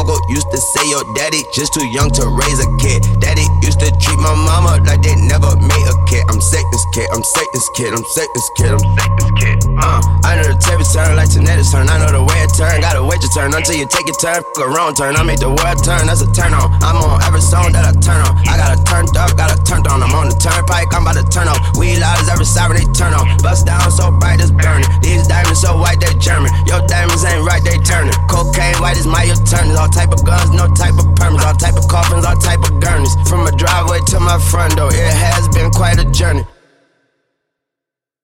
Uncle 0.09 0.33
used 0.33 0.49
to 0.49 0.57
say 0.57 0.81
your 0.89 1.05
daddy 1.13 1.43
just 1.53 1.73
too 1.73 1.85
young 1.85 2.09
to 2.09 2.25
raise 2.25 2.57
a 2.57 2.65
kid. 2.81 3.05
Daddy 3.21 3.45
used 3.61 3.79
to 3.79 3.93
treat 4.01 4.17
my 4.17 4.33
mama 4.33 4.81
like 4.81 5.01
they 5.05 5.13
never 5.29 5.53
made 5.61 5.85
a 5.85 5.93
kid. 6.09 6.25
I'm 6.29 6.41
Satan's 6.41 6.85
kid, 6.93 7.05
I'm 7.13 7.21
Satan's 7.21 7.69
kid, 7.77 7.93
I'm 7.93 8.05
Satan's 8.17 8.49
kid, 8.57 8.71
I'm 8.73 8.81
Satan's 8.81 9.31
kid. 9.37 9.57
Uh, 9.77 10.01
I 10.25 10.35
know 10.35 10.49
the 10.49 10.57
table 10.57 10.83
turn 10.89 11.13
like 11.13 11.29
Janette's 11.29 11.69
turn. 11.69 11.85
I 11.89 12.01
know 12.01 12.09
the 12.09 12.23
way 12.25 12.41
it 12.41 12.49
turn. 12.57 12.81
Gotta 12.81 13.05
wait 13.05 13.21
your 13.21 13.31
turn 13.37 13.53
until 13.53 13.77
you 13.77 13.85
take 13.85 14.09
your 14.09 14.17
turn. 14.17 14.41
Fuck 14.41 14.65
a 14.65 14.67
wrong 14.73 14.97
turn. 14.97 15.13
I 15.13 15.21
make 15.21 15.39
the 15.39 15.53
world 15.53 15.77
turn. 15.85 16.09
That's 16.09 16.25
a 16.25 16.29
turn 16.33 16.57
on. 16.57 16.73
I'm 16.81 16.97
on 16.97 17.21
every 17.29 17.45
song 17.45 17.69
that 17.77 17.85
I 17.85 17.93
turn 18.01 18.17
on. 18.25 18.33
I 18.49 18.57
got 18.57 18.73
a 18.73 18.79
turned 18.89 19.13
up, 19.13 19.37
got 19.37 19.53
a 19.53 19.57
turned 19.61 19.85
on. 19.87 20.01
I'm 20.01 20.13
on 20.17 20.33
the 20.33 20.37
turnpike. 20.41 20.89
I'm 20.89 21.05
about 21.05 21.21
to 21.21 21.25
turn 21.29 21.45
off. 21.45 21.61
We 21.77 22.01
loud 22.01 22.17
as 22.17 22.29
every 22.33 22.49
siren 22.49 22.81
they 22.81 22.87
turn 22.97 23.13
on. 23.13 23.29
Bust 23.45 23.69
down 23.69 23.85
so 23.93 24.09
bright 24.17 24.41
it's 24.41 24.49
burning. 24.49 24.89
These 25.05 25.29
diamonds 25.29 25.61
so 25.61 25.77
white 25.77 26.01
they 26.01 26.11
German. 26.17 26.49
Your 26.65 26.81
diamonds 26.89 27.23
ain't 27.23 27.45
right 27.45 27.61
they 27.61 27.77
turning. 27.85 28.15
Cocaine 28.25 28.75
white 28.81 28.97
is 28.97 29.05
my 29.05 29.23
attorneys. 29.23 29.77
All 29.77 29.87
type 29.99 30.13
of 30.13 30.25
guns, 30.25 30.49
no 30.51 30.65
type 30.75 30.97
of 30.97 31.07
permits. 31.15 31.43
All 31.43 31.53
type 31.53 31.75
of 31.75 31.87
coffins, 31.87 32.25
all 32.25 32.37
type 32.37 32.63
of 32.63 32.79
gurneys. 32.79 33.13
From 33.27 33.43
my 33.43 33.51
driveway 33.51 33.99
to 34.11 34.19
my 34.19 34.39
front 34.39 34.75
door, 34.77 34.89
it 34.93 35.13
has 35.25 35.47
been 35.49 35.69
quite 35.71 35.99
a 35.99 36.05
journey. 36.11 36.45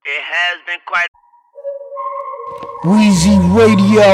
It 0.05 0.23
has 0.35 0.57
been 0.67 0.79
quite. 0.85 1.09
Weezy 2.85 3.35
Radio. 3.59 4.07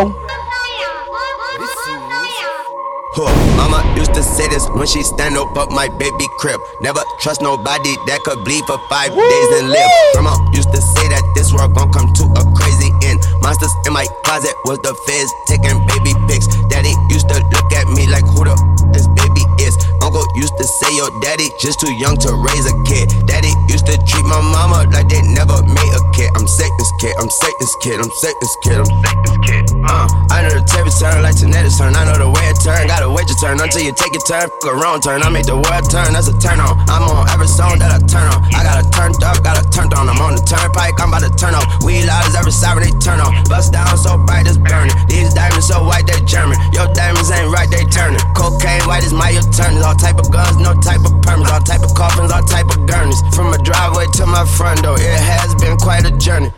Huh. 3.11 3.27
Mama 3.59 3.83
used 3.99 4.13
to 4.15 4.23
say 4.23 4.47
this 4.47 4.63
when 4.71 4.87
she 4.87 5.03
stand 5.03 5.35
up 5.35 5.51
up 5.59 5.67
my 5.69 5.91
baby 5.99 6.27
crib. 6.39 6.59
Never 6.79 7.03
trust 7.19 7.41
nobody 7.43 7.91
that 8.07 8.23
could 8.23 8.39
bleed 8.47 8.63
for 8.63 8.79
five 8.87 9.11
days 9.11 9.49
and 9.59 9.67
live. 9.67 9.91
Grandma 10.15 10.39
used 10.55 10.71
to 10.71 10.79
say 10.79 11.05
that 11.11 11.19
this 11.35 11.51
world 11.51 11.75
gon' 11.75 11.91
come 11.91 12.07
to 12.07 12.23
a 12.39 12.43
crazy 12.55 12.87
end. 13.03 13.19
Monsters 13.43 13.73
in 13.83 13.91
my 13.91 14.07
closet 14.23 14.55
was 14.63 14.79
the 14.87 14.95
feds 15.03 15.27
taking 15.51 15.75
baby 15.91 16.15
pics. 16.31 16.47
Daddy 16.71 16.95
used 17.11 17.27
to 17.27 17.35
look 17.51 17.69
at 17.75 17.91
me 17.91 18.07
like 18.07 18.23
who 18.31 18.47
the 18.47 18.55
f- 18.55 18.95
this 18.95 19.07
baby 19.11 19.43
is. 19.59 19.75
Uncle 20.01 20.25
used 20.35 20.57
to 20.57 20.65
say 20.65 20.89
your 20.95 21.09
daddy 21.21 21.49
just 21.61 21.79
too 21.79 21.93
young 21.93 22.17
to 22.17 22.33
raise 22.33 22.65
a 22.65 22.75
kid. 22.89 23.09
Daddy 23.25 23.53
used 23.69 23.85
to 23.85 23.95
treat 24.09 24.25
my 24.25 24.41
mama 24.41 24.89
like 24.89 25.07
they 25.09 25.21
never 25.33 25.61
made 25.63 25.93
a 25.93 26.01
kid. 26.13 26.29
I'm 26.35 26.47
Satan's 26.47 26.91
kid, 26.99 27.13
I'm 27.21 27.29
Satan's 27.29 27.75
kid, 27.81 27.97
I'm 28.01 28.11
Satan's 28.11 28.55
kid, 28.63 28.77
I'm 28.81 28.89
Satan's 28.89 29.37
kid. 29.45 29.63
Uh, 29.85 30.07
I 30.29 30.41
know 30.45 30.53
the 30.53 30.65
table 30.65 30.91
turn 31.01 31.25
like 31.25 31.33
Janette's 31.33 31.77
turn. 31.81 31.97
I 31.97 32.05
know 32.05 32.17
the 32.17 32.29
way 32.29 32.45
it 32.45 32.57
turn. 32.61 32.85
Gotta 32.85 33.09
wait 33.09 33.25
your 33.25 33.37
turn 33.41 33.57
until 33.57 33.81
you 33.81 33.93
take 33.97 34.13
your 34.13 34.21
turn. 34.29 34.45
Fuck 34.61 34.69
a 34.69 34.73
wrong 34.77 35.01
turn. 35.01 35.25
I 35.25 35.29
make 35.33 35.49
the 35.49 35.57
world 35.57 35.85
turn. 35.89 36.13
That's 36.13 36.29
a 36.29 36.35
turn 36.37 36.61
on. 36.61 36.77
I'm 36.85 37.01
on 37.09 37.25
every 37.33 37.49
song 37.49 37.81
that 37.81 37.89
I 37.89 37.97
turn 38.05 38.29
on. 38.29 38.39
I 38.53 38.61
got 38.61 38.77
a 38.77 38.85
turned 38.93 39.17
up, 39.25 39.41
got 39.41 39.57
a 39.57 39.65
turned 39.73 39.97
on. 39.97 40.05
I'm 40.05 40.21
on 40.21 40.37
the 40.37 40.43
turnpike. 40.45 41.01
I'm 41.01 41.09
about 41.09 41.25
to 41.25 41.33
turn 41.33 41.57
off. 41.57 41.65
We 41.81 42.05
loud 42.05 42.29
as 42.29 42.37
every 42.37 42.53
siren 42.53 42.85
they 42.85 42.93
turn 43.01 43.17
on. 43.17 43.33
Bust 43.49 43.73
down 43.73 43.97
so 43.97 44.21
bright 44.21 44.45
it's 44.45 44.61
burning. 44.61 44.93
These 45.09 45.33
diamonds 45.33 45.65
so 45.65 45.81
white 45.81 46.05
they 46.05 46.21
German. 46.29 46.61
Your 46.73 46.85
diamonds 46.93 47.33
ain't 47.33 47.49
right 47.49 47.69
they 47.69 47.85
turning. 47.89 48.21
Cocaine 48.37 48.85
white 48.85 49.01
is 49.03 49.13
my 49.13 49.33
attorneys. 49.33 49.81
All 49.91 49.97
type 49.97 50.19
of 50.19 50.31
guns, 50.31 50.55
no 50.55 50.73
type 50.79 51.03
of 51.03 51.21
permits. 51.21 51.51
All 51.51 51.59
type 51.59 51.83
of 51.83 51.93
coffins, 51.93 52.31
all 52.31 52.41
type 52.43 52.69
of 52.69 52.87
gurneys. 52.87 53.19
From 53.35 53.51
my 53.51 53.57
driveway 53.57 54.05
to 54.13 54.25
my 54.25 54.45
front 54.55 54.81
door, 54.83 54.95
it 54.97 55.19
has 55.19 55.53
been 55.55 55.75
quite 55.75 56.05
a 56.05 56.17
journey. 56.17 56.49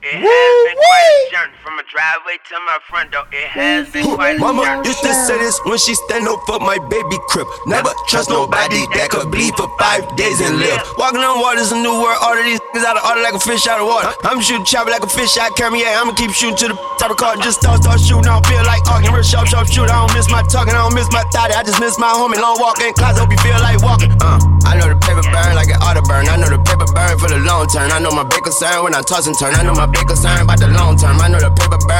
It 0.00 0.22
has 0.22 0.66
been 0.68 0.76
quite 0.78 1.26
a 1.26 1.32
journey 1.32 1.57
from 1.68 1.78
a 1.78 1.84
driveway 1.84 2.40
to 2.48 2.56
my 2.64 2.78
front 2.88 3.12
door. 3.12 3.28
It 3.28 3.52
has 3.52 3.92
been 3.92 4.08
quite 4.16 4.36
a 4.36 4.40
Mama 4.40 4.64
journey. 4.64 4.88
used 4.88 5.04
to 5.04 5.12
say 5.12 5.36
this 5.36 5.60
when 5.68 5.76
she 5.76 5.92
stand 6.08 6.24
up 6.24 6.40
for 6.48 6.56
my 6.64 6.80
baby 6.88 7.20
crib. 7.28 7.44
Never 7.68 7.92
trust 8.08 8.32
nobody 8.32 8.88
that 8.96 9.12
could 9.12 9.28
bleed 9.28 9.52
for 9.52 9.68
five 9.76 10.00
days 10.16 10.40
and 10.40 10.56
live. 10.56 10.80
Walking 10.96 11.20
on 11.20 11.44
water 11.44 11.60
is 11.60 11.68
a 11.68 11.76
new 11.76 11.92
world. 11.92 12.24
All 12.24 12.32
of 12.32 12.40
these 12.40 12.56
niggas 12.72 12.88
out 12.88 12.96
of 12.96 13.04
order 13.04 13.20
like 13.20 13.36
a 13.36 13.42
fish 13.44 13.68
out 13.68 13.84
of 13.84 13.86
water. 13.86 14.08
I'm 14.24 14.40
shooting 14.40 14.64
chopper 14.64 14.88
like 14.88 15.04
a 15.04 15.12
fish 15.12 15.36
out 15.36 15.52
of 15.52 15.60
camera. 15.60 15.76
Yeah, 15.76 16.00
I'ma 16.00 16.16
keep 16.16 16.32
shooting 16.32 16.56
to 16.56 16.72
the 16.72 16.76
top 17.00 17.12
of 17.12 17.16
the 17.16 17.20
car. 17.20 17.36
Just 17.44 17.60
start, 17.60 17.84
start 17.84 18.00
shooting. 18.00 18.24
I 18.24 18.40
don't 18.40 18.48
feel 18.48 18.64
like 18.64 18.80
arguing. 18.88 19.12
Real 19.12 19.28
sharp, 19.28 19.52
sharp 19.52 19.68
shooter. 19.68 19.92
I 19.92 20.08
don't 20.08 20.16
miss 20.16 20.32
my 20.32 20.40
talking. 20.48 20.72
I 20.72 20.80
don't 20.88 20.96
miss 20.96 21.12
my 21.12 21.20
thought. 21.36 21.52
I 21.52 21.60
just 21.68 21.84
miss 21.84 22.00
my 22.00 22.08
homie. 22.08 22.40
Long 22.40 22.56
walk 22.56 22.80
in 22.80 22.96
closet. 22.96 23.20
Hope 23.20 23.28
you 23.28 23.40
feel 23.44 23.60
like 23.60 23.76
walking. 23.84 24.08
Uh, 24.24 24.40
I 24.64 24.72
know 24.80 24.88
the 24.88 24.96
paper 25.04 25.20
burn 25.28 25.52
like 25.52 25.68
it 25.68 25.76
ought 25.84 26.00
to 26.00 26.04
burn. 26.08 26.32
I 26.32 26.40
know 26.40 26.48
the 26.48 26.60
paper 26.64 26.88
burn 26.96 27.20
for 27.20 27.28
the 27.28 27.44
long 27.44 27.68
term. 27.68 27.92
I 27.92 28.00
know 28.00 28.16
my 28.16 28.24
big 28.24 28.40
concern 28.40 28.88
when 28.88 28.96
I 28.96 29.04
toss 29.04 29.28
and 29.28 29.36
turn. 29.36 29.52
I 29.52 29.60
know 29.60 29.76
my 29.76 29.84
big 29.84 30.08
concern 30.08 30.40
about 30.40 30.64
the 30.64 30.72
long 30.72 30.96
term. 30.96 31.20
I 31.20 31.28
know 31.28 31.40
the 31.40 31.52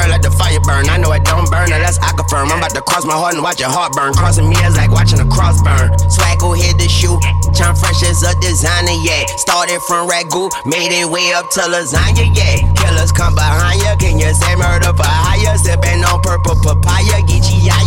like 0.09 0.21
the 0.21 0.31
fire 0.31 0.59
burn. 0.65 0.89
I 0.89 0.97
know 0.97 1.11
it 1.13 1.23
don't 1.23 1.49
burn 1.49 1.71
unless 1.71 1.99
I 1.99 2.11
confirm. 2.17 2.51
I'm 2.51 2.59
about 2.59 2.75
to 2.75 2.81
cross 2.81 3.05
my 3.05 3.13
heart 3.13 3.35
and 3.35 3.43
watch 3.43 3.59
your 3.59 3.69
heart 3.69 3.93
burn. 3.93 4.13
Crossing 4.13 4.49
me 4.49 4.55
is 4.65 4.75
like 4.75 4.91
watching 4.91 5.19
a 5.19 5.27
cross 5.29 5.61
burn. 5.61 5.93
Swaggle 6.09 6.57
hit 6.57 6.77
the 6.77 6.87
shoe. 6.89 7.15
Chime 7.53 7.75
fresh 7.75 8.03
as 8.03 8.23
a 8.23 8.33
designer, 8.41 8.95
yeah. 9.05 9.25
Started 9.37 9.79
from 9.87 10.09
ragu, 10.09 10.49
made 10.65 10.91
it 10.91 11.07
way 11.07 11.31
up 11.33 11.49
to 11.55 11.61
lasagna, 11.67 12.25
yeah. 12.35 12.65
Killers 12.75 13.11
come 13.11 13.35
behind 13.35 13.81
ya. 13.81 13.95
Can 13.95 14.19
you 14.19 14.31
say 14.33 14.55
murder 14.55 14.91
for 14.93 15.07
hire? 15.07 15.57
Sipping 15.57 16.03
on 16.03 16.21
purple 16.21 16.55
papaya, 16.61 17.21
geechee 17.25 17.59
yeah. 17.63 17.79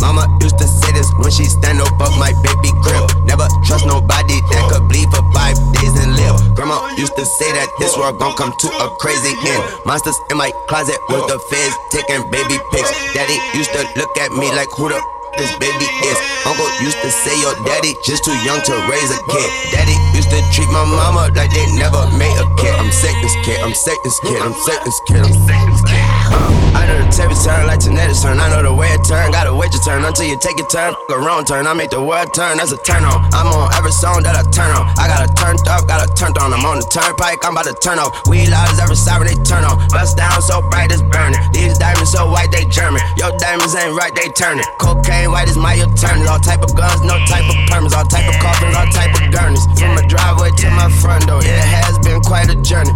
Mama 0.00 0.28
used 0.40 0.58
to 0.58 0.68
say 0.68 0.92
this 0.92 1.08
when 1.18 1.30
she 1.32 1.44
stand 1.44 1.80
up 1.80 1.90
up 2.00 2.12
my 2.20 2.32
baby 2.44 2.70
crib. 2.84 3.10
Never 3.26 3.48
trust 3.64 3.86
nobody 3.86 4.38
that 4.52 4.62
could 4.70 4.84
bleed 4.88 5.08
for 5.10 5.24
five 5.32 5.56
days 5.74 5.94
and 5.98 6.14
live. 6.14 6.36
Grandma 6.54 6.94
used 6.96 7.16
to 7.16 7.24
say 7.24 7.50
that 7.52 7.68
this 7.78 7.96
world 7.96 8.18
gon' 8.18 8.36
come 8.36 8.52
to 8.52 8.68
a 8.68 8.86
crazy 9.00 9.34
end. 9.48 9.62
Monsters 9.84 10.16
in 10.30 10.36
my 10.36 10.52
closet 10.68 10.95
with 11.08 11.26
the 11.28 11.38
feds 11.50 11.74
taking 11.90 12.22
baby 12.30 12.58
pics. 12.72 12.90
Daddy 13.14 13.38
used 13.56 13.72
to 13.72 13.82
look 13.96 14.12
at 14.18 14.32
me 14.32 14.48
like 14.54 14.70
who 14.76 14.88
the 14.88 14.98
this 15.36 15.52
baby 15.60 15.84
is. 15.84 16.18
Uncle 16.48 16.68
used 16.80 16.96
to 17.04 17.10
say 17.10 17.34
your 17.40 17.52
daddy 17.64 17.94
just 18.02 18.24
too 18.24 18.36
young 18.40 18.60
to 18.64 18.72
raise 18.88 19.10
a 19.12 19.20
kid. 19.28 19.48
Daddy 19.72 19.96
used 20.16 20.30
to 20.30 20.40
treat 20.52 20.68
my 20.72 20.84
mama 20.84 21.28
like 21.36 21.52
they 21.52 21.66
never 21.76 22.08
made 22.16 22.36
a 22.40 22.46
kid. 22.56 22.72
I'm 22.80 22.90
Satan's 22.90 23.36
kid, 23.44 23.60
I'm 23.60 23.74
Satan's 23.74 24.18
kid, 24.20 24.40
I'm 24.40 24.54
Satan's 24.54 25.00
kid, 25.06 25.20
I'm 25.20 25.36
Satan's 25.44 25.82
kid. 25.84 26.04
Uh, 26.32 26.65
I 26.76 26.84
know 26.84 27.00
the 27.00 27.08
tables 27.08 27.40
turn 27.40 27.64
like 27.64 27.80
Tanetta's 27.80 28.20
turn. 28.20 28.36
I 28.36 28.52
know 28.52 28.60
the 28.60 28.74
way 28.74 28.92
it 28.92 29.00
turn. 29.08 29.32
Gotta 29.32 29.56
wait 29.56 29.72
your 29.72 29.80
turn 29.80 30.04
until 30.04 30.28
you 30.28 30.36
take 30.36 30.60
your 30.60 30.68
turn. 30.68 30.92
Fuck 30.92 31.16
a 31.16 31.18
wrong 31.18 31.48
turn. 31.48 31.64
I 31.64 31.72
make 31.72 31.88
the 31.88 32.04
world 32.04 32.36
turn. 32.36 32.60
That's 32.60 32.72
a 32.72 32.80
turn 32.84 33.08
on. 33.08 33.16
I'm 33.32 33.48
on 33.48 33.72
every 33.72 33.96
song 33.96 34.20
that 34.28 34.36
I 34.36 34.44
turn 34.52 34.68
on. 34.76 34.84
I 35.00 35.08
got 35.08 35.24
a 35.24 35.28
turned 35.32 35.64
up, 35.72 35.88
got 35.88 36.04
a 36.04 36.08
turned 36.12 36.36
on. 36.36 36.52
I'm 36.52 36.60
on 36.68 36.84
the 36.84 36.88
turnpike. 36.92 37.40
I'm 37.48 37.56
about 37.56 37.64
to 37.64 37.76
turn 37.80 37.96
off. 37.96 38.12
We 38.28 38.44
loud 38.46 38.68
as 38.68 38.78
every 38.78 39.00
siren 39.00 39.24
they 39.24 39.38
turn 39.48 39.64
on. 39.64 39.80
Bust 39.88 40.20
down 40.20 40.36
so 40.44 40.60
bright 40.68 40.92
it's 40.92 41.00
burning. 41.00 41.40
These 41.56 41.80
diamonds 41.80 42.12
so 42.12 42.28
white 42.28 42.52
they 42.52 42.68
German. 42.68 43.00
Your 43.16 43.32
diamonds 43.40 43.72
ain't 43.72 43.96
right 43.96 44.12
they 44.12 44.28
turning. 44.36 44.68
Cocaine 44.76 45.32
white 45.32 45.48
is 45.48 45.56
my 45.56 45.80
attorney. 45.80 46.28
All 46.28 46.38
type 46.38 46.60
of 46.60 46.76
guns, 46.76 47.00
no 47.00 47.16
type 47.24 47.48
of 47.48 47.56
permits. 47.72 47.96
All 47.96 48.04
type 48.04 48.28
of 48.28 48.36
coffins, 48.44 48.76
all 48.76 48.88
type 48.92 49.16
of 49.16 49.24
gurneys. 49.32 49.64
From 49.80 49.96
my 49.96 50.04
driveway 50.04 50.52
to 50.60 50.66
my 50.76 50.92
front 51.00 51.24
door. 51.24 51.40
It 51.40 51.56
has 51.56 51.96
been 52.04 52.20
quite 52.20 52.52
a 52.52 52.56
journey. 52.60 52.92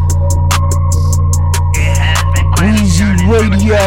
Weezy 2.61 3.09
Radio. 3.27 3.79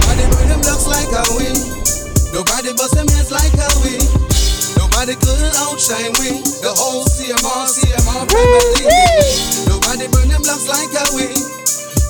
Nobody 0.00 0.24
bring 0.32 0.48
them 0.48 0.60
looks 0.64 0.86
like 0.88 1.10
how 1.12 1.28
we. 1.36 1.52
Nobody 2.32 2.72
bust 2.72 2.94
them 2.94 3.06
heads 3.08 3.30
like 3.30 3.52
how 3.52 3.68
we. 3.84 4.00
Nobody 4.80 5.14
could 5.20 5.52
outshine 5.60 6.12
we. 6.18 6.40
The 6.64 6.72
whole 6.72 7.04
CMR, 7.04 7.68
CMR 7.68 8.24
family. 8.32 8.88
Nobody 9.68 10.08
burn 10.08 10.28
them 10.28 10.42
locks 10.42 10.66
like 10.66 10.90
how 10.96 11.08
we. 11.14 11.28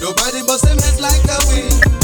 Nobody 0.01 0.47
bust 0.47 0.65
them 0.65 0.79
heads 0.79 1.01
like 1.01 1.23
how 1.27 1.43
we. 1.51 2.04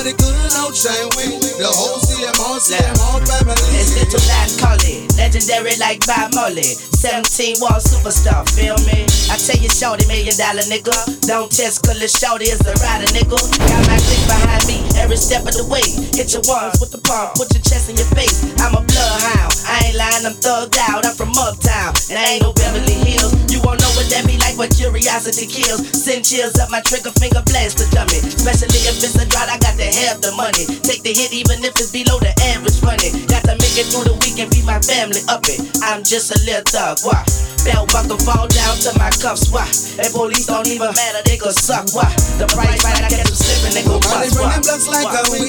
Nobody 0.00 0.16
could 0.16 0.32
outshine 0.56 1.12
we. 1.20 1.36
The 1.60 1.68
whole 1.68 2.00
CMR, 2.00 2.56
CMR 2.56 3.20
family. 3.20 3.52
It's 3.76 3.92
little 4.00 4.24
Latin 4.32 4.56
Collie, 4.56 5.04
legendary 5.20 5.76
like 5.76 6.00
Bob 6.08 6.32
Molly. 6.32 6.64
17 6.64 7.60
wall 7.60 7.76
superstar, 7.84 8.48
feel 8.56 8.80
me? 8.88 9.04
I 9.28 9.36
tell 9.36 9.60
you, 9.60 9.68
shorty, 9.68 10.08
million 10.08 10.32
dollar 10.40 10.64
nigga. 10.72 10.96
Don't 11.28 11.52
test, 11.52 11.84
cause 11.84 12.00
the 12.00 12.08
shorty 12.08 12.48
is 12.48 12.64
the 12.64 12.72
rider, 12.80 13.12
nigga. 13.12 13.36
Got 13.36 13.82
my 13.92 14.00
clique 14.00 14.24
behind 14.24 14.64
me 14.64 14.80
every 14.96 15.20
step 15.20 15.44
of 15.44 15.52
the 15.52 15.68
way. 15.68 15.84
Hit 16.16 16.32
your 16.32 16.48
ones 16.48 16.80
with 16.80 16.96
the 16.96 17.00
palm, 17.04 17.36
put 17.36 17.52
your 17.52 17.60
chest 17.60 17.92
in 17.92 18.00
your 18.00 18.08
face. 18.16 18.40
I'm 18.56 18.72
a 18.72 18.80
bloodhound, 18.80 19.52
I 19.68 19.84
ain't 19.84 20.00
lying, 20.00 20.24
I'm 20.24 20.36
thugged 20.40 20.80
out. 20.80 21.04
I'm 21.04 21.12
from 21.12 21.36
uptown, 21.36 21.92
and 22.08 22.16
I 22.16 22.40
ain't 22.40 22.42
no 22.48 22.56
Beverly 22.56 22.96
Hills. 23.04 23.36
You 23.52 23.60
won't 23.60 23.84
know 23.84 23.89
what 24.00 24.08
that 24.08 24.24
be 24.24 24.40
like, 24.40 24.56
but 24.56 24.72
curiosity 24.72 25.44
kills. 25.44 25.84
Send 25.92 26.24
chills 26.24 26.56
up 26.56 26.72
my 26.72 26.80
trigger 26.80 27.12
finger, 27.20 27.44
blast 27.44 27.76
the 27.76 27.84
dummy. 27.92 28.16
Especially 28.24 28.80
if 28.88 28.96
it's 28.96 29.12
a 29.20 29.28
drought, 29.28 29.52
I 29.52 29.60
got 29.60 29.76
to 29.76 29.88
have 30.08 30.24
the 30.24 30.32
money. 30.40 30.64
Take 30.80 31.04
the 31.04 31.12
hit, 31.12 31.36
even 31.36 31.60
if 31.60 31.76
it's 31.76 31.92
below 31.92 32.16
the 32.16 32.32
average 32.56 32.80
money. 32.80 33.12
Got 33.28 33.44
to 33.44 33.54
make 33.60 33.76
it 33.76 33.92
through 33.92 34.08
the 34.08 34.16
week 34.24 34.40
and 34.40 34.48
feed 34.48 34.64
my 34.64 34.80
family 34.80 35.20
up 35.28 35.44
it. 35.44 35.60
I'm 35.84 36.00
just 36.00 36.32
a 36.32 36.38
little 36.48 36.64
thug, 36.64 37.04
why? 37.04 37.20
Belt 37.60 37.92
buckle 37.92 38.16
fall 38.24 38.48
down 38.48 38.74
to 38.88 38.90
my 38.96 39.12
cuffs, 39.20 39.52
why? 39.52 39.68
And 40.00 40.08
police 40.16 40.48
don't 40.48 40.64
even 40.72 40.96
matter, 40.96 41.20
they 41.28 41.36
could 41.36 41.52
suck, 41.52 41.92
why? 41.92 42.08
The 42.40 42.48
price 42.48 42.80
right, 42.80 43.04
I 43.04 43.12
catch 43.12 43.20
them 43.20 43.36
slipping, 43.36 43.76
they 43.76 43.84
go 43.84 44.00
Nobody 44.00 44.32
bust, 44.32 44.40
burn 44.40 44.48
why? 44.48 44.56
them 44.56 44.62
blocks 44.64 44.88
like 44.88 45.12
a 45.12 45.22
we. 45.28 45.40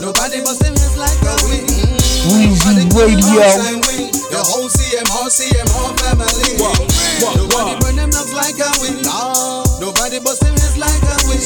Nobody 0.00 0.40
bust 0.40 0.60
them 0.64 0.72
heads 0.72 0.96
like 0.96 1.20
a 1.20 1.34
we. 1.52 1.87
Weezy 2.28 2.84
Radio. 2.92 3.40
The 4.28 4.42
whole 4.44 4.68
CMR, 4.68 5.28
CMR 5.32 5.96
family. 6.00 6.60
Nobody 7.20 7.80
burn 7.80 7.96
them 7.96 8.10
looks 8.10 8.32
like 8.32 8.58
a 8.58 8.68
we. 8.82 9.67
Nobody 9.78 10.18
them 10.18 10.58
heads 10.58 10.74
like 10.74 11.02
a 11.06 11.14
we. 11.30 11.38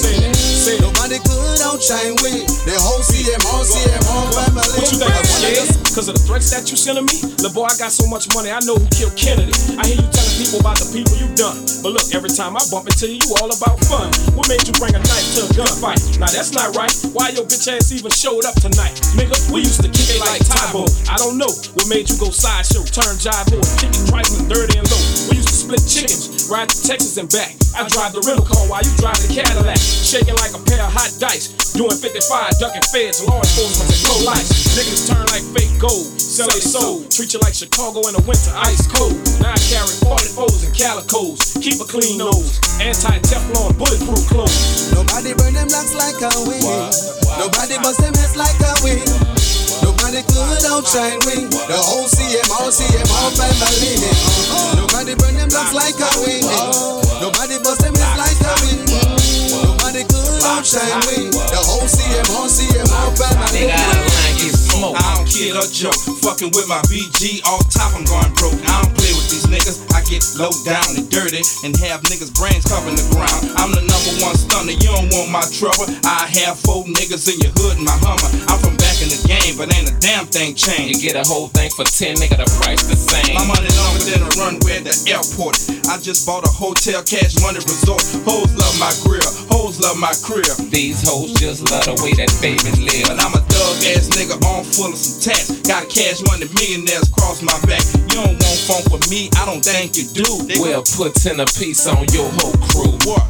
Nobody 0.80 1.20
could 1.20 1.60
outshine 1.60 2.16
we. 2.24 2.48
The 2.64 2.72
whole 2.80 3.04
CMR, 3.04 3.60
CMR 3.60 4.24
family. 4.32 4.72
What 4.72 4.88
you 4.88 4.96
think 4.96 5.12
I'm 5.12 5.28
scared? 5.28 5.68
Cause 5.92 6.08
of 6.08 6.16
the 6.16 6.24
threats 6.24 6.48
that 6.48 6.72
you 6.72 6.80
sending 6.80 7.04
me? 7.04 7.20
Lil' 7.44 7.52
boy, 7.52 7.68
I 7.68 7.76
got 7.76 7.92
so 7.92 8.08
much 8.08 8.32
money, 8.32 8.48
I 8.48 8.64
know 8.64 8.80
who 8.80 8.88
killed 8.88 9.12
Kennedy. 9.20 9.52
I 9.76 9.84
hear 9.84 10.00
you 10.00 10.08
telling 10.08 10.36
people 10.40 10.64
about 10.64 10.80
the 10.80 10.88
people 10.88 11.12
you 11.20 11.28
done. 11.36 11.60
But 11.84 11.92
look, 11.92 12.08
every 12.16 12.32
time 12.32 12.56
I 12.56 12.64
bump 12.72 12.88
into 12.88 13.12
you, 13.12 13.20
you 13.20 13.36
all 13.36 13.52
about 13.52 13.76
fun. 13.84 14.08
What 14.32 14.48
made 14.48 14.64
you 14.64 14.72
bring 14.80 14.96
a 14.96 15.02
knife 15.04 15.28
to 15.36 15.44
a 15.44 15.48
gunfight? 15.52 16.00
Now 16.16 16.32
that's 16.32 16.56
not 16.56 16.72
right. 16.72 16.88
Why 17.12 17.36
your 17.36 17.44
bitch 17.44 17.68
ass 17.68 17.92
even 17.92 18.08
showed 18.08 18.48
up 18.48 18.56
tonight? 18.56 18.96
Nigga, 19.12 19.36
we 19.52 19.68
used 19.68 19.84
to 19.84 19.92
kick 19.92 20.08
it 20.08 20.24
like 20.24 20.40
Tae 20.48 20.72
Bo. 20.72 20.88
I 21.12 21.20
don't 21.20 21.36
know 21.36 21.52
what 21.76 21.84
made 21.92 22.08
you 22.08 22.16
go 22.16 22.32
sideshow, 22.32 22.80
turn 22.88 23.20
jive 23.20 23.52
boy, 23.52 23.60
kick 23.76 23.92
it 23.92 24.08
trifling 24.08 24.48
dirty 24.48 24.80
and 24.80 24.88
low. 24.88 25.04
We 25.28 25.44
used 25.44 25.51
split 25.62 25.82
chickens, 25.86 26.50
ride 26.50 26.68
to 26.68 26.76
Texas 26.82 27.16
and 27.16 27.30
back. 27.30 27.54
I 27.78 27.86
drive 27.86 28.12
the 28.12 28.20
rental 28.26 28.44
car 28.44 28.66
while 28.66 28.82
you 28.82 28.90
drive 28.98 29.16
the 29.22 29.30
Cadillac. 29.30 29.78
Shaking 29.78 30.34
like 30.42 30.52
a 30.52 30.60
pair 30.66 30.82
of 30.82 30.90
hot 30.90 31.14
dice. 31.22 31.54
Doing 31.72 31.94
55, 31.94 32.58
ducking 32.58 32.84
feds, 32.90 33.22
law 33.24 33.38
enforcement, 33.38 33.88
and 33.88 34.02
no 34.04 34.14
lights. 34.26 34.76
Niggas 34.76 35.08
turn 35.08 35.24
like 35.30 35.46
fake 35.54 35.72
gold, 35.78 36.04
sell 36.18 36.50
they 36.50 36.60
soul. 36.60 37.06
Treat 37.08 37.32
you 37.32 37.40
like 37.40 37.54
Chicago 37.54 38.02
in 38.10 38.18
the 38.18 38.24
winter, 38.26 38.52
ice 38.58 38.84
cold. 38.90 39.16
Now 39.40 39.56
I 39.56 39.60
carry 39.70 39.94
44s 40.04 40.66
and 40.66 40.74
calicos. 40.74 41.56
Keep 41.62 41.80
a 41.80 41.86
clean 41.88 42.18
nose, 42.18 42.58
anti 42.82 43.16
Teflon, 43.24 43.78
bulletproof 43.78 44.26
clothes. 44.28 44.92
Nobody 44.92 45.32
burn 45.32 45.54
them 45.54 45.70
locks 45.70 45.94
like 45.96 46.18
a 46.20 46.30
we. 46.44 46.60
Nobody 47.40 47.78
bust 47.80 48.02
them 48.04 48.12
heads 48.12 48.36
like 48.36 48.58
outshine 50.72 51.20
we. 51.28 51.44
The 51.68 51.76
whole 51.76 52.08
CMR, 52.08 52.72
CMR 52.72 53.28
family. 53.36 53.92
Nobody 54.80 55.14
burn 55.14 55.36
them 55.36 55.50
locks 55.52 55.74
like 55.76 56.00
a 56.00 56.08
we. 56.24 56.40
Nobody 57.20 57.60
bust 57.60 57.84
them 57.84 57.92
heads 57.92 58.16
like 58.16 58.40
a 58.40 58.52
we. 58.64 58.80
Nobody 59.60 60.02
could 60.08 60.40
outshine 60.48 61.04
we. 61.12 61.28
The 61.28 61.60
whole 61.60 61.84
CMR, 61.84 62.48
CMR 62.48 63.12
family. 63.20 64.31
I 64.90 65.14
don't 65.14 65.30
kid 65.30 65.54
or 65.54 65.62
joke. 65.70 65.94
Fucking 66.26 66.50
with 66.58 66.66
my 66.66 66.82
BG 66.90 67.38
off 67.46 67.62
top, 67.70 67.94
I'm 67.94 68.02
going 68.02 68.34
broke. 68.34 68.58
I 68.66 68.82
don't 68.82 68.90
play 68.98 69.14
with 69.14 69.30
these 69.30 69.46
niggas. 69.46 69.78
I 69.94 70.02
get 70.10 70.26
low 70.34 70.50
down 70.66 70.82
and 70.98 71.06
dirty 71.06 71.46
and 71.62 71.70
have 71.86 72.02
niggas' 72.10 72.34
brains 72.34 72.66
covering 72.66 72.98
the 72.98 73.06
ground. 73.14 73.46
I'm 73.62 73.70
the 73.70 73.86
number 73.86 74.12
one 74.18 74.34
stunner. 74.34 74.74
You 74.74 74.90
don't 74.90 75.06
want 75.14 75.30
my 75.30 75.46
trouble. 75.54 75.86
I 76.02 76.26
have 76.42 76.58
four 76.58 76.82
niggas 76.82 77.30
in 77.30 77.38
your 77.38 77.54
hood 77.62 77.78
in 77.78 77.86
my 77.86 77.94
Hummer. 78.02 78.26
I'm 78.50 78.58
from 78.58 78.74
back 78.82 78.98
in 78.98 79.06
the 79.06 79.22
game, 79.22 79.54
but 79.54 79.70
ain't 79.70 79.86
a 79.86 79.94
damn 80.02 80.26
thing 80.26 80.58
changed. 80.58 80.98
You 80.98 80.98
get 80.98 81.14
a 81.14 81.22
whole 81.22 81.46
thing 81.54 81.70
for 81.70 81.86
10, 81.86 82.18
nigga, 82.18 82.42
the 82.42 82.48
price 82.58 82.82
the 82.82 82.98
same. 82.98 83.38
My 83.38 83.46
money 83.46 83.70
longer 83.78 84.02
than 84.02 84.26
a 84.26 84.30
runway 84.34 84.82
at 84.82 84.90
the 84.90 84.96
airport. 85.06 85.62
I 85.86 86.02
just 86.02 86.26
bought 86.26 86.42
a 86.42 86.50
hotel, 86.50 87.06
cash 87.06 87.38
money 87.38 87.62
resort. 87.62 88.02
Hoes 88.26 88.50
love 88.58 88.74
my 88.82 88.90
grill, 89.06 89.22
hoes 89.46 89.78
love 89.78 89.94
my 89.94 90.10
crib. 90.26 90.50
These 90.74 91.06
hoes 91.06 91.30
just 91.38 91.70
love 91.70 91.86
the 91.86 91.94
way 92.02 92.18
that 92.18 92.34
babies 92.42 92.82
live. 92.82 93.06
But 93.06 93.22
I'm 93.22 93.38
a 93.38 93.42
thug 93.52 93.84
ass 93.92 94.08
nigga 94.16 94.36
on 94.48 94.64
full 94.64 94.92
of 94.92 94.98
some 94.98 95.20
tats. 95.20 95.60
Got 95.68 95.88
cash 95.88 96.24
money, 96.26 96.48
millionaires 96.56 97.08
cross 97.12 97.42
my 97.42 97.54
back. 97.68 97.84
You 98.08 98.24
don't 98.24 98.40
want 98.40 98.58
funk 98.64 98.84
with 98.90 99.08
me, 99.10 99.28
I 99.36 99.44
don't 99.44 99.62
think 99.62 99.96
you 99.96 100.08
do. 100.08 100.28
Nigga. 100.48 100.60
Well, 100.60 100.82
put 100.96 101.14
10 101.14 101.40
a 101.40 101.46
piece 101.46 101.86
on 101.86 102.08
your 102.12 102.28
whole 102.40 102.56
crew. 102.72 102.96
What? 103.04 103.22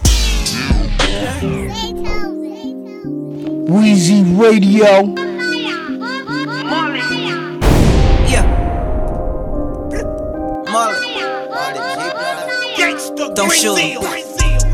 Weezy 3.68 4.22
Radio. 4.38 5.16
Yeah. 8.28 8.46
Marley. 10.70 11.12
Don't 13.34 13.52
shoot. 13.52 13.76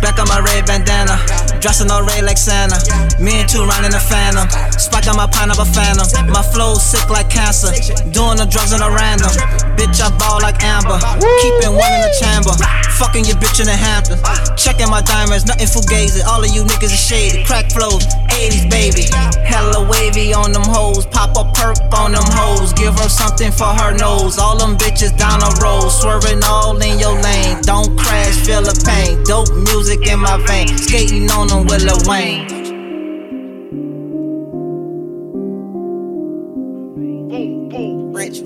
Black 0.00 0.18
on 0.18 0.28
my 0.28 0.40
red 0.40 0.66
bandana. 0.66 1.47
Dressing 1.60 1.90
all 1.90 2.06
red 2.06 2.22
like 2.22 2.38
Santa. 2.38 2.78
Me 3.18 3.42
and 3.42 3.48
two 3.48 3.66
riding 3.66 3.94
a 3.94 3.98
phantom. 3.98 4.46
Spike 4.78 5.08
on 5.10 5.16
my 5.16 5.26
pineapple 5.26 5.66
phantom. 5.66 6.06
My 6.30 6.42
flow 6.42 6.74
sick 6.74 7.10
like 7.10 7.28
cancer. 7.28 7.74
Doing 8.14 8.38
the 8.38 8.46
drugs 8.46 8.70
in 8.70 8.80
a 8.80 8.90
random. 8.90 9.34
Bitch, 9.74 9.98
I 9.98 10.14
ball 10.18 10.38
like 10.38 10.62
Amber. 10.62 11.02
Keeping 11.42 11.74
one 11.74 11.92
in 11.98 12.02
the 12.06 12.14
chamber. 12.14 12.54
Fucking 13.02 13.26
your 13.26 13.34
bitch 13.42 13.58
in 13.58 13.66
the 13.66 13.74
Hamptons. 13.74 14.22
Checking 14.54 14.90
my 14.90 15.02
diamonds, 15.02 15.46
nothing 15.46 15.66
fugazi. 15.66 16.22
All 16.26 16.42
of 16.42 16.50
you 16.54 16.62
niggas 16.62 16.94
are 16.94 17.04
shady. 17.10 17.42
Crack 17.42 17.70
flows, 17.74 18.06
80s 18.30 18.70
baby. 18.70 19.10
Hella 19.42 19.82
wavy 19.90 20.34
on 20.34 20.52
them 20.52 20.62
hoes. 20.62 21.06
Pop 21.06 21.34
a 21.34 21.42
perk 21.58 21.78
on 21.98 22.12
them 22.12 22.26
hoes. 22.38 22.72
Give 22.72 22.94
her 22.94 23.10
something 23.10 23.50
for 23.50 23.66
her 23.66 23.94
nose. 23.98 24.38
All 24.38 24.56
them 24.58 24.78
bitches 24.78 25.16
down 25.18 25.42
the 25.42 25.50
road. 25.58 25.90
Swerving 25.90 26.42
all 26.46 26.78
in 26.78 26.98
your 26.98 27.18
lane. 27.18 27.62
Don't 27.62 27.98
crash, 27.98 28.38
feel 28.46 28.62
the 28.62 28.74
pain. 28.86 29.22
Dope 29.24 29.50
music 29.66 30.06
in 30.06 30.20
my 30.20 30.38
vein. 30.46 30.70
Skating 30.78 31.30
on 31.30 31.47
them 31.48 31.66
with 31.66 31.82
Lil 31.82 31.98
Wayne. 32.08 32.58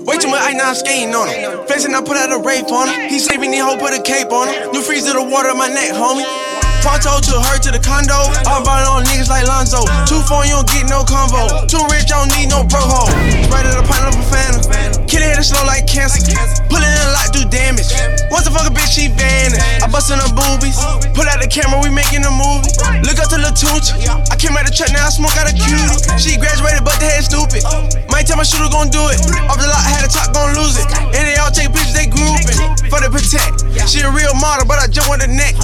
Way 0.05 0.17
too 0.17 0.27
much 0.27 0.41
ice, 0.41 0.53
now 0.55 0.69
I'm 0.69 0.75
skating 0.75 1.15
on 1.15 1.27
him. 1.27 1.65
Flexing, 1.65 1.95
I 1.95 2.01
put 2.01 2.17
out 2.17 2.31
a 2.31 2.41
rape 2.43 2.71
on 2.71 2.87
him. 2.89 3.09
He 3.09 3.19
saving 3.19 3.51
he 3.51 3.59
hoe 3.59 3.77
put 3.77 3.93
a 3.93 4.01
cape 4.01 4.31
on 4.31 4.47
him. 4.47 4.71
New 4.71 4.81
freeze 4.81 5.05
to 5.05 5.13
the 5.13 5.23
water 5.23 5.53
my 5.55 5.67
neck, 5.67 5.91
homie. 5.91 6.42
Pronto 6.83 7.23
to 7.23 7.39
her 7.39 7.55
to 7.63 7.71
the 7.71 7.79
condo. 7.79 8.27
I'm 8.43 8.59
ballin' 8.67 8.83
on 8.91 9.07
niggas 9.07 9.31
like 9.31 9.47
Lonzo. 9.47 9.87
Two 10.03 10.19
phone, 10.27 10.51
you 10.51 10.59
don't 10.59 10.67
get 10.67 10.91
no 10.91 11.07
combo. 11.07 11.63
Too 11.63 11.79
rich, 11.87 12.11
I 12.11 12.19
don't 12.19 12.31
need 12.35 12.51
no 12.51 12.67
bro 12.67 12.83
hoe. 12.83 13.07
Right 13.47 13.63
at 13.63 13.79
a 13.79 13.87
pint 13.87 14.03
of 14.03 14.19
a 14.19 14.23
phantom. 14.27 14.59
Kill 15.07 15.23
it 15.23 15.39
slow 15.39 15.63
like 15.63 15.87
cancer. 15.87 16.19
Pull 16.67 16.83
it 16.83 16.91
in 16.91 17.03
a 17.07 17.15
lot, 17.15 17.31
do 17.31 17.47
damage. 17.47 17.87
Once 18.27 18.43
a 18.47 18.51
fucking 18.51 18.75
bitch, 18.75 18.91
she 18.91 19.07
vanished. 19.07 19.63
I 19.79 19.87
bustin' 19.87 20.19
her 20.19 20.27
boobies. 20.35 20.75
Pull 21.15 21.23
out 21.23 21.39
the 21.39 21.47
camera, 21.47 21.79
we 21.79 21.87
making 21.87 22.27
a 22.27 22.33
movie. 22.35 22.67
Look 23.07 23.15
up 23.15 23.31
to 23.31 23.39
Lil 23.39 23.55
Tucci. 23.55 24.03
I 24.27 24.35
came 24.35 24.59
out 24.59 24.67
the 24.67 24.75
truck, 24.75 24.91
now 24.91 25.07
I 25.07 25.11
smoke 25.15 25.39
out 25.39 25.47
a 25.47 25.55
cutie. 25.55 25.87
She 26.19 26.35
graduated, 26.35 26.83
but 26.83 26.99
the 26.99 27.07
head 27.07 27.23
stupid. 27.23 27.63
Might 28.11 28.27
tell 28.27 28.35
my 28.35 28.43
shooter 28.43 28.67
gon' 28.67 28.91
do 28.91 29.07
it. 29.07 29.23
Off 29.47 29.55
the 29.55 29.71
lot, 29.71 29.87
had 29.87 30.03
a 30.03 30.11
top, 30.11 30.35
gon' 30.35 30.51
lose 30.59 30.75
it. 30.75 30.83
And 31.15 31.23
they 31.23 31.39
all 31.39 31.47
take 31.47 31.71
pictures, 31.71 31.95
they 31.95 32.11
grouping. 32.11 32.59
For 32.91 32.99
the 32.99 33.07
protect. 33.07 33.63
She 33.87 34.03
a 34.03 34.11
real 34.11 34.35
model, 34.35 34.67
but 34.67 34.83
I 34.83 34.91
jump 34.91 35.07
on 35.15 35.23
the 35.23 35.31
neck. 35.31 35.55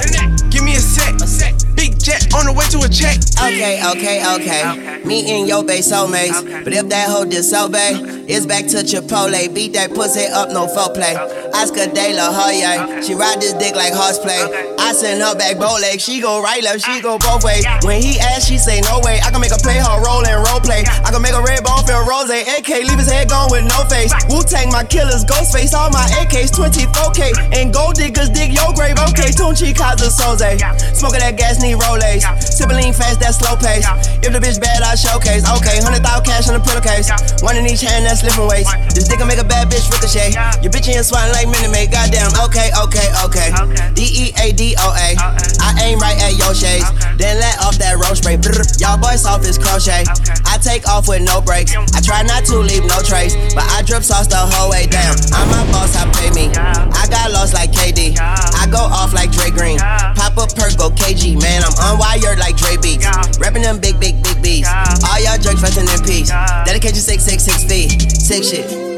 Give 0.48 0.64
me 0.64 0.80
a 0.80 0.82
sec. 0.82 1.09
Set. 1.28 1.69
Big 1.80 1.98
jet 1.98 2.28
on 2.36 2.44
the 2.44 2.52
way 2.52 2.68
to 2.76 2.84
a 2.84 2.90
check. 2.92 3.16
Okay, 3.40 3.80
okay, 3.80 4.20
okay. 4.36 5.00
Me 5.08 5.24
and 5.32 5.48
your 5.48 5.64
bae 5.64 5.80
soulmates. 5.80 6.44
But 6.66 6.74
if 6.74 6.90
that 6.90 7.08
hoe 7.08 7.24
disobey, 7.24 7.96
it's 8.28 8.46
back 8.46 8.68
to 8.76 8.84
Chipotle. 8.84 9.48
Beat 9.56 9.72
that 9.80 9.96
pussy 9.96 10.28
up, 10.28 10.52
no 10.52 10.68
foreplay. 10.68 11.16
Oscar 11.56 11.88
De 11.88 12.12
La 12.12 12.36
Hoya. 12.36 13.02
She 13.02 13.16
ride 13.16 13.40
this 13.40 13.54
dick 13.54 13.80
like 13.80 13.96
horseplay. 13.96 14.44
I 14.76 14.92
send 14.92 15.24
her 15.24 15.36
back 15.40 15.56
bow 15.56 15.80
leg. 15.80 16.02
She 16.02 16.20
go 16.20 16.44
right 16.44 16.62
left, 16.62 16.84
she 16.84 17.00
ah. 17.00 17.02
go 17.02 17.18
both 17.18 17.48
ways. 17.48 17.64
When 17.88 18.02
he 18.02 18.20
ask, 18.20 18.48
she 18.48 18.58
say 18.58 18.82
no 18.84 19.00
way. 19.00 19.24
I 19.24 19.32
can 19.32 19.40
make 19.40 19.56
her 19.56 19.62
play 19.64 19.80
her 19.80 19.98
role 20.04 20.26
and 20.28 20.36
role 20.52 20.60
play. 20.60 20.84
I 20.84 21.16
can 21.16 21.22
make 21.24 21.32
a 21.34 21.42
red 21.42 21.64
bone 21.64 21.88
feel 21.88 22.04
rose. 22.04 22.28
AK 22.28 22.68
leave 22.84 23.00
his 23.00 23.08
head 23.08 23.30
gone 23.32 23.48
with 23.48 23.64
no 23.64 23.88
face. 23.88 24.12
Wu 24.28 24.44
Tang 24.44 24.68
my 24.70 24.84
killers, 24.84 25.24
ghost 25.24 25.56
face. 25.56 25.74
All 25.74 25.90
my 25.90 26.04
AKs 26.20 26.52
24K. 26.52 27.56
And 27.56 27.72
gold 27.72 27.96
diggers 27.96 28.30
dig 28.30 28.52
your 28.52 28.76
grave. 28.76 29.00
Okay, 29.10 29.32
Tunechi 29.32 29.72
Keyser 29.72 30.12
Soze. 30.12 30.60
Smoking 30.92 31.24
that 31.24 31.38
gas, 31.38 31.62
need 31.70 31.78
Rolaids. 31.78 32.26
Sipping 32.42 32.78
lean 32.78 32.94
fast, 32.94 33.22
that 33.22 33.38
slow 33.38 33.54
pace. 33.54 33.86
If 34.26 34.34
the 34.34 34.42
bitch 34.42 34.58
bad, 34.58 34.82
I 34.82 34.98
showcase. 34.98 35.46
Okay, 35.46 35.78
100,000 35.78 36.02
cash 36.26 36.50
in 36.50 36.58
the 36.58 36.64
pillowcase. 36.64 37.14
One 37.46 37.58
in 37.58 37.66
each 37.70 37.86
hand, 37.86 38.06
that's 38.06 38.26
lifting 38.26 38.50
weights. 38.50 38.70
This 38.94 39.06
dick 39.06 39.22
can 39.22 39.30
make 39.30 39.38
a 39.38 39.46
bad 39.46 39.70
bitch 39.70 39.86
ricochet. 39.94 40.34
Your 40.66 40.74
bitch 40.74 40.90
in 40.90 41.04
swatting 41.06 41.34
like 41.34 41.46
Minute 41.46 41.70
Maid. 41.70 41.94
Goddamn, 41.94 42.34
okay, 42.50 42.74
okay, 42.74 43.08
okay. 43.26 43.50
D 43.94 44.02
E 44.02 44.26
A 44.42 44.52
D 44.54 44.74
O 44.82 44.88
A. 44.98 45.14
I 45.62 45.70
aim 45.86 46.00
right 46.02 46.18
at 46.18 46.34
your 46.38 46.58
shades. 46.58 46.90
Then 47.22 47.38
let 47.38 47.62
off 47.62 47.78
that 47.78 48.02
road 48.02 48.18
spray. 48.18 48.38
Brr. 48.40 48.66
Y'all 48.82 48.98
boys 48.98 49.26
off 49.26 49.46
is 49.46 49.58
crochet. 49.58 50.08
I 50.48 50.58
take 50.58 50.88
off 50.88 51.08
with 51.08 51.22
no 51.22 51.42
brakes. 51.42 51.76
I 51.76 52.02
try 52.02 52.24
not 52.24 52.46
to 52.50 52.58
leave 52.58 52.86
no 52.86 52.98
trace. 53.06 53.36
But 53.54 53.68
I 53.70 53.84
drip 53.84 54.04
sauce 54.04 54.28
the 54.28 54.40
whole 54.40 54.72
way 54.72 54.88
down. 54.88 55.16
I'm 55.36 55.48
my 55.52 55.64
boss, 55.72 55.94
I 55.96 56.08
pay 56.16 56.32
me. 56.32 56.50
I 56.56 57.06
got 57.12 57.32
lost 57.32 57.54
like 57.54 57.72
KD. 57.72 58.18
I 58.20 58.66
go 58.72 58.80
off 58.80 59.14
like 59.14 59.32
Dre 59.32 59.52
Green. 59.52 59.78
Pop 60.16 60.38
up 60.40 60.56
perk, 60.56 60.78
go 60.78 60.90
KG. 60.90 61.40
Man, 61.40 61.59
I'm 61.64 61.98
unwired 61.98 62.38
like 62.38 62.56
Dre 62.58 62.78
Beats. 62.78 63.06
Rapping 63.40 63.64
them 63.64 63.80
big, 63.80 64.00
big, 64.00 64.22
big 64.24 64.42
beats. 64.42 64.70
All 65.04 65.20
y'all 65.20 65.38
jerks 65.38 65.62
resting 65.62 65.88
in 65.88 66.02
peace. 66.04 66.30
Dedication 66.66 67.00
six, 67.00 67.24
six, 67.24 67.44
six 67.44 67.64
feet. 67.64 67.90
Six 68.12 68.50
shit. 68.50 68.90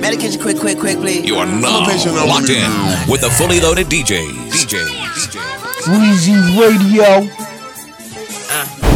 Medication 0.00 0.40
quick, 0.40 0.58
quick, 0.58 0.78
quick, 0.78 0.98
please. 0.98 1.24
You 1.24 1.36
are 1.36 1.46
now 1.46 1.80
locked 2.26 2.50
in 2.50 2.70
with 3.10 3.20
the 3.20 3.30
fully 3.30 3.60
loaded 3.60 3.86
DJ. 3.86 4.28
DJ. 4.50 4.86
Weezy 5.88 6.36
Radio. 6.58 7.28
I 8.50 8.87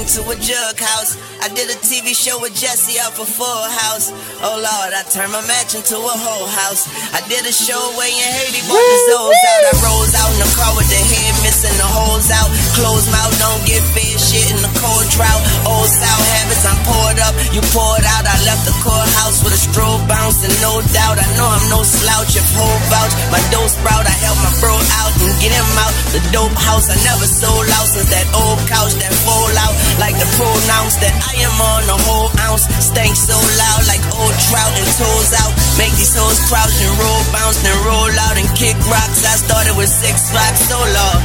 mansion 0.00 0.24
to 0.24 0.30
a 0.30 0.36
jug 0.36 0.78
house. 0.78 1.16
I 1.42 1.48
did 1.48 1.68
a 1.70 1.78
TV 1.80 2.14
show 2.14 2.40
with 2.40 2.54
Jesse 2.54 2.98
off 3.00 3.18
a 3.20 3.24
full 3.24 3.64
house. 3.84 4.12
Oh 4.40 4.56
Lord, 4.56 4.92
I 4.94 5.02
turned 5.08 5.32
my 5.32 5.44
mansion 5.46 5.82
to 5.82 5.96
a 5.96 6.16
whole 6.16 6.48
house. 6.48 6.88
I 7.12 7.20
did 7.28 7.44
a 7.44 7.52
show 7.52 7.80
way 7.98 8.08
in 8.08 8.30
Haiti, 8.40 8.60
bought 8.68 8.80
the 8.80 8.98
Zoes 9.08 9.32
out. 9.32 9.62
I 9.68 9.72
rose 9.84 10.14
out 10.16 10.30
in 10.32 10.40
the 10.40 10.50
car 10.56 10.72
with 10.76 10.88
the 10.88 11.00
head 11.00 11.34
missing 11.44 11.76
the 11.76 11.88
holes 11.88 12.30
out. 12.32 12.48
Closed 12.76 13.10
mouth, 13.12 13.34
don't 13.40 13.62
get 13.66 13.82
fed 13.92 14.09
shit 14.30 14.46
in 14.54 14.62
the 14.62 14.70
cold 14.78 15.06
drought. 15.10 15.42
Old 15.66 15.90
South 15.90 16.24
habits, 16.38 16.62
I'm 16.62 16.78
poured 16.86 17.18
up, 17.26 17.34
you 17.50 17.60
poured 17.74 18.06
out. 18.06 18.22
I 18.22 18.38
left 18.46 18.62
the 18.62 18.74
courthouse 18.78 19.42
with 19.42 19.58
a 19.58 19.60
strobe 19.60 20.06
bouncing, 20.06 20.54
no 20.62 20.78
doubt. 20.94 21.18
I 21.18 21.26
know 21.34 21.50
I'm 21.50 21.66
no 21.66 21.82
slouch 21.82 22.38
if 22.38 22.46
whole 22.54 22.80
vouch. 22.94 23.10
My 23.34 23.42
dough 23.50 23.66
sprout, 23.66 24.06
I 24.06 24.14
help 24.22 24.38
my 24.38 24.54
bro 24.62 24.78
out 25.02 25.12
and 25.18 25.34
get 25.42 25.50
him 25.50 25.66
out. 25.82 25.94
The 26.14 26.22
dope 26.30 26.54
house, 26.54 26.86
I 26.86 26.96
never 27.02 27.26
sold 27.26 27.66
out 27.74 27.90
since 27.90 28.06
that 28.14 28.26
old 28.30 28.62
couch 28.70 28.94
that 29.02 29.10
fall 29.26 29.50
out. 29.66 29.74
Like 29.98 30.14
the 30.14 30.28
pronounce 30.38 30.94
that 31.02 31.14
I 31.26 31.34
am 31.42 31.56
on 31.58 31.82
a 31.90 31.98
whole 32.06 32.30
ounce. 32.46 32.70
Stank 32.78 33.18
so 33.18 33.34
loud 33.34 33.82
like 33.90 34.02
old 34.14 34.36
trout 34.46 34.72
and 34.78 34.90
toes 34.94 35.30
out. 35.42 35.52
Make 35.74 35.94
these 35.98 36.14
hoes 36.14 36.38
crouch 36.46 36.78
and 36.78 36.94
roll, 37.02 37.22
bounce 37.34 37.58
and 37.66 37.78
roll 37.82 38.14
out 38.30 38.38
and 38.38 38.46
kick 38.54 38.78
rocks. 38.86 39.26
I 39.26 39.34
started 39.42 39.74
with 39.74 39.90
six 39.90 40.30
rocks 40.30 40.62
so 40.70 40.78
long. 40.78 41.18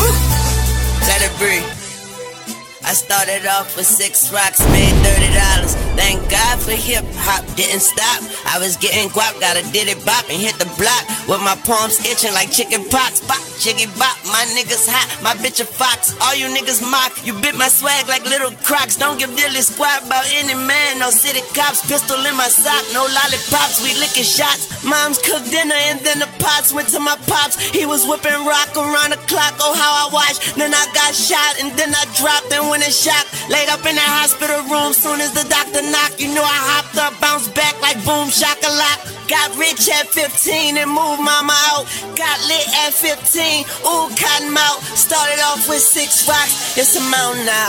Woo. 0.00 0.43
Let 1.06 1.20
it 1.20 1.38
breathe. 1.38 1.83
I 2.84 2.92
started 2.92 3.46
off 3.48 3.76
with 3.76 3.86
six 3.86 4.30
rocks, 4.30 4.60
made 4.68 4.92
thirty 5.00 5.32
dollars. 5.32 5.72
Thank 5.96 6.20
God 6.28 6.60
for 6.60 6.76
hip 6.76 7.04
hop, 7.16 7.40
didn't 7.56 7.80
stop. 7.80 8.20
I 8.44 8.60
was 8.60 8.76
getting 8.76 9.08
guap, 9.08 9.40
got 9.40 9.56
a 9.56 9.64
did 9.72 9.88
it 9.88 10.04
bop 10.04 10.28
and 10.28 10.36
hit 10.36 10.60
the 10.60 10.68
block 10.76 11.04
with 11.24 11.40
my 11.40 11.56
palms 11.64 12.04
itching 12.04 12.34
like 12.36 12.52
chicken 12.52 12.84
pox. 12.92 13.24
Bop, 13.24 13.40
jiggy 13.56 13.88
bop, 13.96 14.14
my 14.28 14.44
niggas 14.52 14.84
hot, 14.84 15.08
my 15.24 15.32
bitch 15.40 15.64
a 15.64 15.66
fox. 15.66 16.12
All 16.20 16.36
you 16.36 16.52
niggas 16.52 16.84
mock, 16.84 17.14
you 17.24 17.32
bit 17.40 17.56
my 17.56 17.72
swag 17.72 18.04
like 18.06 18.28
little 18.28 18.52
crocs. 18.60 19.00
Don't 19.00 19.16
give 19.16 19.32
dilly 19.32 19.64
squat 19.64 20.04
about 20.04 20.28
any 20.36 20.52
man, 20.52 21.00
no 21.00 21.08
city 21.08 21.40
cops. 21.56 21.80
Pistol 21.88 22.20
in 22.26 22.36
my 22.36 22.52
sock, 22.52 22.84
no 22.92 23.08
lollipops, 23.08 23.80
we 23.80 23.96
licking 23.96 24.28
shots. 24.28 24.84
Mom's 24.84 25.16
cooked 25.24 25.48
dinner 25.48 25.78
and 25.88 26.04
then 26.04 26.20
the 26.20 26.28
pots 26.36 26.74
went 26.74 26.92
to 26.92 27.00
my 27.00 27.16
pops. 27.24 27.56
He 27.72 27.86
was 27.86 28.04
whipping 28.04 28.44
rock 28.44 28.76
around 28.76 29.16
the 29.16 29.20
clock, 29.24 29.56
oh 29.64 29.72
how 29.72 30.04
I 30.04 30.12
watched. 30.12 30.58
Then 30.60 30.74
I 30.74 30.84
got 30.92 31.16
shot 31.16 31.64
and 31.64 31.72
then 31.80 31.94
I 31.96 32.04
dropped 32.18 32.52
and 32.52 32.68
in 32.82 32.90
shock. 32.90 33.26
Laid 33.50 33.68
up 33.68 33.84
in 33.86 33.94
the 33.94 34.08
hospital 34.18 34.64
room 34.66 34.92
soon 34.92 35.20
as 35.20 35.32
the 35.36 35.44
doctor 35.46 35.82
knocked. 35.82 36.18
You 36.18 36.32
know 36.34 36.42
I 36.42 36.60
hopped 36.74 36.96
up, 36.96 37.12
bounced 37.20 37.54
back 37.54 37.76
like 37.82 37.98
boom 38.02 38.32
shakalak. 38.32 38.98
Got 39.28 39.56
rich 39.56 39.88
at 39.88 40.08
15 40.08 40.76
and 40.78 40.90
moved 40.90 41.20
mama 41.20 41.54
out. 41.74 41.84
Got 42.16 42.36
lit 42.48 42.66
at 42.86 42.92
15, 42.96 43.64
ooh 43.86 44.08
cotton 44.16 44.50
mouth. 44.50 44.80
Started 44.96 45.38
off 45.44 45.68
with 45.68 45.84
six 45.84 46.26
rocks, 46.26 46.76
it's 46.76 46.96
a 46.96 47.04
mountain 47.12 47.44
now. 47.46 47.68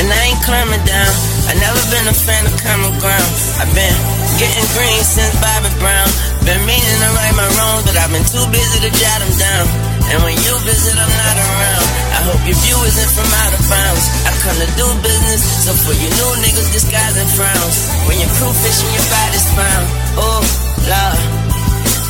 And 0.00 0.08
I 0.08 0.32
ain't 0.32 0.42
climbing 0.42 0.82
down. 0.88 1.12
I 1.46 1.54
never 1.60 1.80
been 1.92 2.08
a 2.08 2.16
fan 2.16 2.48
of 2.48 2.54
common 2.58 2.96
ground. 2.98 3.30
I've 3.60 3.70
been 3.76 3.96
getting 4.40 4.66
green 4.74 5.02
since 5.04 5.36
Bobby 5.38 5.70
Brown. 5.78 6.08
Been 6.44 6.60
meaning 6.66 6.96
to 7.00 7.08
right 7.14 7.34
my 7.36 7.46
wrongs, 7.60 7.84
but 7.84 7.96
I've 7.96 8.10
been 8.10 8.24
too 8.24 8.44
busy 8.50 8.88
to 8.88 8.90
jot 8.90 9.20
them 9.20 9.32
down. 9.38 9.91
And 10.12 10.20
when 10.20 10.36
you 10.36 10.52
visit, 10.68 10.92
I'm 10.92 11.08
not 11.08 11.36
around. 11.40 11.86
I 12.12 12.20
hope 12.28 12.42
your 12.44 12.58
view 12.60 12.76
isn't 12.84 13.10
from 13.16 13.24
out 13.32 13.52
of 13.56 13.64
bounds. 13.64 14.04
I 14.28 14.30
come 14.44 14.58
to 14.60 14.68
do 14.76 14.84
business, 15.00 15.40
so 15.64 15.72
for 15.72 15.96
you 15.96 16.04
new 16.04 16.30
niggas 16.44 16.68
disguising 16.68 17.32
frowns. 17.32 17.76
When 18.04 18.20
your 18.20 18.28
crew 18.36 18.52
fishing, 18.60 18.92
your 18.92 19.08
body's 19.08 19.48
found. 19.56 19.84
Oh, 20.20 20.44
Lord. 20.84 21.20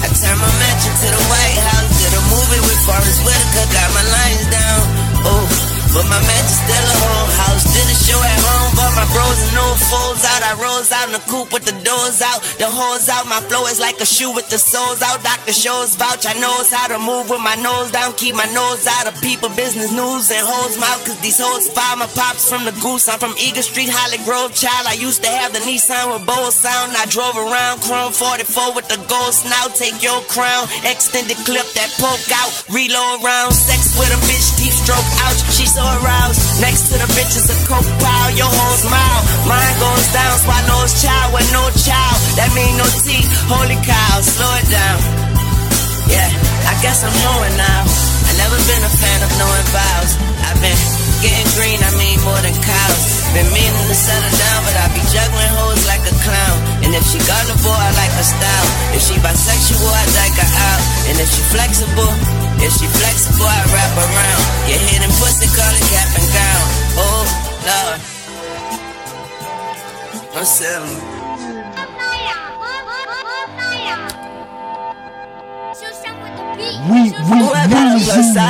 I 0.03 0.11
turned 0.11 0.41
my 0.43 0.51
mansion 0.51 0.95
to 0.99 1.09
the 1.15 1.23
White 1.31 1.59
House. 1.63 1.95
Did 2.03 2.11
a 2.19 2.23
movie 2.27 2.63
with 2.67 2.81
Forest 2.83 3.23
Whitaker, 3.23 3.67
got 3.71 3.89
my 3.95 4.03
lines 4.03 4.47
down. 4.51 4.81
Oh, 5.23 5.47
but 5.93 6.09
my 6.09 6.21
mansion 6.25 6.57
still 6.65 6.87
a 6.89 6.97
whole 7.05 7.29
house. 7.45 7.65
Did 7.69 7.89
a 7.89 7.97
show 7.97 8.21
at 8.21 8.41
home, 8.41 8.73
but 8.77 8.93
my 8.97 9.07
bros 9.13 9.39
and 9.45 9.55
no 9.55 9.67
foes 9.93 10.25
out. 10.25 10.43
I 10.43 10.53
rose 10.57 10.91
out 10.93 11.07
in 11.09 11.15
the 11.17 11.25
coupe 11.29 11.53
with 11.53 11.65
the 11.69 11.77
doors 11.85 12.25
out, 12.25 12.41
the 12.57 12.69
hoes 12.69 13.09
out. 13.13 13.29
My 13.29 13.41
flow 13.49 13.69
is 13.69 13.79
like 13.79 14.01
a 14.01 14.09
shoe 14.09 14.33
with 14.33 14.49
the 14.49 14.59
soles 14.59 15.05
out. 15.05 15.23
Doctor 15.23 15.53
shows 15.53 15.95
vouch. 15.97 16.25
I 16.25 16.33
knows 16.41 16.73
how 16.73 16.89
to 16.89 16.99
move 16.99 17.29
with 17.29 17.45
my 17.45 17.57
nose 17.61 17.93
down. 17.93 18.17
Keep 18.17 18.37
my 18.37 18.49
nose 18.57 18.89
out 18.89 19.07
of 19.07 19.15
people 19.21 19.53
business 19.53 19.93
news 19.93 20.33
and 20.33 20.45
hoes 20.45 20.81
mouth. 20.81 21.05
Cause 21.05 21.21
these 21.21 21.39
hoes 21.39 21.69
fire 21.69 21.97
my 22.01 22.09
pops 22.17 22.49
from 22.49 22.65
the 22.65 22.73
goose. 22.81 23.09
I'm 23.09 23.21
from 23.21 23.37
Eagle 23.37 23.63
Street, 23.63 23.93
Hollygrove 23.93 24.57
child. 24.57 24.89
I 24.89 24.97
used 24.97 25.23
to 25.25 25.31
have 25.31 25.53
the 25.53 25.61
Nissan 25.61 26.09
with 26.13 26.25
bow 26.25 26.49
sound. 26.49 26.97
I 26.97 27.05
drove 27.07 27.37
around 27.37 27.85
Chrome 27.85 28.13
44 28.13 28.73
with 28.73 28.89
the 28.89 28.97
gold 29.13 29.37
snout. 29.37 29.77
Take 29.77 30.01
your 30.01 30.25
crown, 30.33 30.69
extended 30.89 31.37
clip 31.45 31.69
that 31.77 31.93
poke 32.01 32.29
out. 32.33 32.51
Reload 32.73 33.21
round, 33.21 33.53
sex 33.53 33.93
with 34.01 34.09
a 34.09 34.21
bitch, 34.25 34.57
deep 34.57 34.73
stroke 34.73 35.05
ouch. 35.29 35.41
She 35.53 35.67
so 35.67 35.82
aroused. 36.01 36.41
Next 36.61 36.91
to 36.91 36.95
the 36.99 37.09
bitch 37.15 37.35
is 37.35 37.47
a 37.51 37.59
coke 37.67 37.89
pile. 37.99 38.31
Your 38.35 38.51
whole 38.51 38.79
smile. 38.79 39.21
Mine 39.47 39.77
goes 39.83 40.07
down, 40.15 40.35
spot 40.39 40.63
nose 40.71 40.95
child 41.03 41.35
with 41.35 41.49
no 41.53 41.63
child. 41.75 42.19
That 42.39 42.51
mean 42.55 42.75
no 42.79 42.87
teeth. 43.03 43.29
Holy 43.51 43.79
cow, 43.83 44.21
slow 44.23 44.53
it 44.61 44.69
down. 44.71 44.99
Yeah, 46.09 46.29
I 46.69 46.75
guess 46.83 47.03
I'm 47.07 47.15
knowing 47.25 47.57
now. 47.57 47.83
I 48.29 48.33
never 48.39 48.59
been 48.65 48.83
a 48.83 48.93
fan 48.93 49.21
of 49.23 49.31
knowing 49.37 49.67
vows. 49.77 50.13
I've 50.49 50.61
been 50.65 50.81
getting 51.21 51.49
green, 51.55 51.79
I 51.85 51.93
mean 52.01 52.19
more 52.25 52.41
than 52.41 52.55
cows. 52.57 53.03
Been 53.37 53.49
meaning 53.53 53.87
to 53.89 53.97
settle 53.97 54.35
down, 54.37 54.61
but 54.65 54.75
I 54.77 54.85
be 54.93 55.03
juggling 55.09 55.53
hoes 55.57 55.85
like 55.89 56.05
a 56.05 56.15
clown. 56.21 56.57
And 56.85 56.91
if 56.93 57.05
she 57.09 57.21
carnivore, 57.23 57.77
I 57.77 57.91
like 57.97 58.13
her 58.17 58.27
style. 58.27 58.69
If 58.93 59.03
she 59.05 59.17
bisexual, 59.21 59.89
I 59.89 60.05
like 60.17 60.37
her 60.37 60.49
out. 60.49 60.83
And 61.09 61.17
if 61.17 61.29
she 61.29 61.43
flexible, 61.49 62.13
if 62.63 62.73
she 62.79 62.87
flexible, 62.87 63.47
I 63.47 63.61
wrap 63.75 63.93
around. 63.99 64.45
Your 64.71 64.79
and 65.03 65.13
pussy, 65.19 65.47
call 65.51 65.75
it 65.75 65.85
cap 65.91 66.09
and 66.15 66.29
gown. 66.31 66.67
Oh, 66.97 67.27
Lord. 67.67 68.01
I'm 70.35 70.45
settling. 70.45 71.12
We, 76.53 77.09
we, 77.09 77.39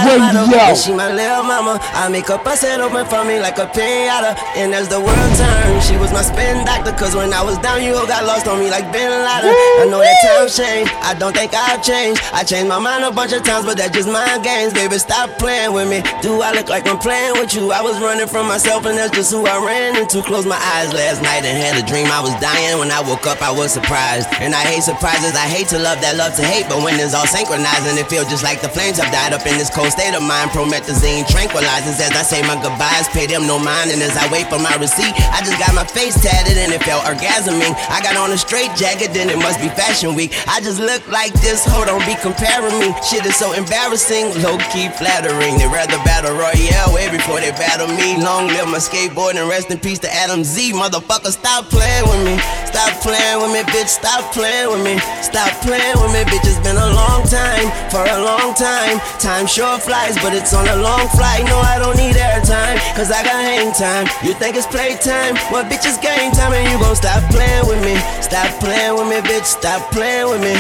Radio. 0.02 0.74
She 0.74 0.90
my 0.92 1.12
little 1.12 1.44
mama. 1.44 1.78
I 1.94 2.08
make 2.08 2.26
her 2.26 2.38
bust 2.38 2.64
it 2.64 2.80
open 2.80 3.06
for 3.06 3.22
me 3.24 3.38
like 3.38 3.58
a 3.58 3.66
pinata. 3.70 4.34
And 4.58 4.74
as 4.74 4.88
the 4.88 4.98
world 4.98 5.32
turned, 5.38 5.82
she 5.86 5.96
was 5.96 6.10
my 6.10 6.22
spin 6.22 6.64
doctor. 6.64 6.90
Cause 6.92 7.14
when 7.14 7.32
I 7.32 7.42
was 7.42 7.58
down, 7.58 7.82
you 7.84 7.94
all 7.94 8.06
got 8.06 8.24
lost 8.26 8.48
on 8.48 8.58
me 8.58 8.70
like 8.70 8.90
Bin 8.90 9.06
Laden. 9.06 9.54
I 9.54 9.86
know 9.86 10.02
that 10.02 10.18
times 10.26 10.56
change. 10.56 10.90
I 11.02 11.14
don't 11.14 11.34
think 11.36 11.54
I've 11.54 11.82
changed. 11.82 12.20
I 12.32 12.42
changed 12.42 12.68
my 12.68 12.78
mind 12.78 13.04
a 13.04 13.12
bunch 13.12 13.32
of 13.32 13.44
times, 13.44 13.66
but 13.66 13.78
that's 13.78 13.94
just 13.94 14.10
mind 14.10 14.42
games. 14.42 14.74
Baby, 14.74 14.98
stop 14.98 15.30
playing 15.38 15.72
with 15.72 15.86
me. 15.86 16.02
Do 16.22 16.42
I 16.42 16.50
look 16.52 16.68
like 16.68 16.88
I'm 16.88 16.98
playing 16.98 17.38
with 17.38 17.54
you? 17.54 17.70
I 17.70 17.82
was 17.82 18.00
running 18.00 18.26
from 18.26 18.48
myself, 18.48 18.84
and 18.86 18.98
that's 18.98 19.14
just 19.14 19.30
who 19.30 19.46
I 19.46 19.62
ran 19.62 19.94
into. 19.94 20.22
Closed 20.22 20.48
my 20.48 20.58
eyes 20.74 20.90
last 20.92 21.22
night 21.22 21.46
and 21.46 21.54
had 21.54 21.78
a 21.78 21.86
dream 21.86 22.10
I 22.10 22.18
was 22.18 22.34
dying. 22.42 22.78
When 22.82 22.90
I 22.90 23.00
woke 23.00 23.26
up, 23.26 23.42
I 23.42 23.52
was 23.54 23.70
surprised. 23.72 24.26
And 24.42 24.54
I 24.54 24.66
hate 24.66 24.82
surprises. 24.82 25.38
I 25.38 25.46
hate 25.46 25.68
to 25.70 25.78
love 25.78 26.00
that 26.02 26.16
love 26.16 26.34
to 26.36 26.44
hate. 26.44 26.66
But 26.68 26.82
when 26.82 26.98
it's 26.98 27.14
all 27.14 27.26
synchronized 27.26 27.91
and 27.92 28.00
it 28.00 28.08
feels 28.08 28.24
just 28.32 28.40
like 28.40 28.64
the 28.64 28.72
flames 28.72 28.96
have 28.96 29.12
died 29.12 29.36
up 29.36 29.44
in 29.44 29.60
this 29.60 29.68
cold 29.68 29.92
state 29.92 30.16
of 30.16 30.24
mind. 30.24 30.48
Promethazine 30.48 31.28
tranquilizes 31.28 32.00
as 32.00 32.16
I 32.16 32.24
say 32.24 32.40
my 32.40 32.56
goodbyes. 32.56 33.04
Pay 33.12 33.28
them 33.28 33.44
no 33.44 33.60
mind. 33.60 33.92
And 33.92 34.00
as 34.00 34.16
I 34.16 34.24
wait 34.32 34.48
for 34.48 34.56
my 34.56 34.72
receipt, 34.80 35.12
I 35.28 35.44
just 35.44 35.60
got 35.60 35.76
my 35.76 35.84
face 35.84 36.16
tatted 36.16 36.56
and 36.56 36.72
it 36.72 36.80
felt 36.88 37.04
orgasming. 37.04 37.76
I 37.92 38.00
got 38.00 38.16
on 38.16 38.32
a 38.32 38.40
straight 38.40 38.72
jacket, 38.80 39.12
then 39.12 39.28
it 39.28 39.36
must 39.36 39.60
be 39.60 39.68
fashion 39.76 40.16
week. 40.16 40.32
I 40.48 40.64
just 40.64 40.80
look 40.80 41.04
like 41.12 41.36
this. 41.44 41.68
Hold 41.68 41.92
on, 41.92 42.00
be 42.08 42.16
comparing 42.24 42.72
me. 42.80 42.96
Shit 43.04 43.28
is 43.28 43.36
so 43.36 43.52
embarrassing. 43.52 44.32
Low 44.40 44.56
key 44.72 44.88
flattering. 44.96 45.60
They 45.60 45.68
rather 45.68 46.00
battle 46.08 46.32
Royale 46.32 46.96
way 46.96 47.12
before 47.12 47.44
they 47.44 47.52
battle 47.60 47.92
me. 47.92 48.16
Long 48.16 48.48
live 48.48 48.72
my 48.72 48.80
skateboard 48.80 49.36
and 49.36 49.44
rest 49.52 49.68
in 49.68 49.76
peace 49.76 50.00
to 50.00 50.08
Adam 50.08 50.44
Z. 50.48 50.72
Motherfucker, 50.72 51.28
stop 51.28 51.68
playing 51.68 52.08
with 52.08 52.24
me. 52.24 52.40
Stop 52.64 52.96
playing 53.04 53.36
with 53.44 53.52
me, 53.52 53.60
bitch. 53.68 53.92
Stop 53.92 54.32
playing 54.32 54.72
with 54.72 54.80
me. 54.80 54.96
Stop 55.20 55.52
playing 55.60 56.00
with 56.00 56.08
me, 56.16 56.24
bitch. 56.32 56.48
It's 56.48 56.56
been 56.64 56.80
a 56.80 56.90
long 56.96 57.20
time, 57.28 57.68
for 57.92 58.02
a 58.08 58.24
long 58.24 58.54
time. 58.54 58.98
Time 59.20 59.46
sure 59.46 59.78
flies, 59.78 60.16
but 60.24 60.32
it's 60.32 60.54
on 60.54 60.66
a 60.66 60.76
long 60.76 61.06
flight. 61.12 61.44
No, 61.44 61.58
I 61.60 61.78
don't 61.78 61.96
need 61.96 62.16
airtime, 62.16 62.80
cause 62.96 63.12
I 63.12 63.22
got 63.22 63.36
hang 63.36 63.70
time. 63.72 64.08
You 64.24 64.32
think 64.32 64.56
it's 64.56 64.66
playtime? 64.66 65.34
Well, 65.52 65.64
bitch, 65.68 65.84
it's 65.84 65.98
game 65.98 66.32
time, 66.32 66.54
and 66.54 66.64
you 66.72 66.78
gon' 66.80 66.96
stop 66.96 67.22
playing 67.30 67.68
with 67.68 67.84
me. 67.84 68.00
Stop 68.22 68.48
playing 68.60 68.94
with 68.96 69.08
me, 69.12 69.20
bitch. 69.28 69.44
Stop 69.44 69.92
playing 69.92 70.28
with 70.30 70.40
me. 70.40 70.56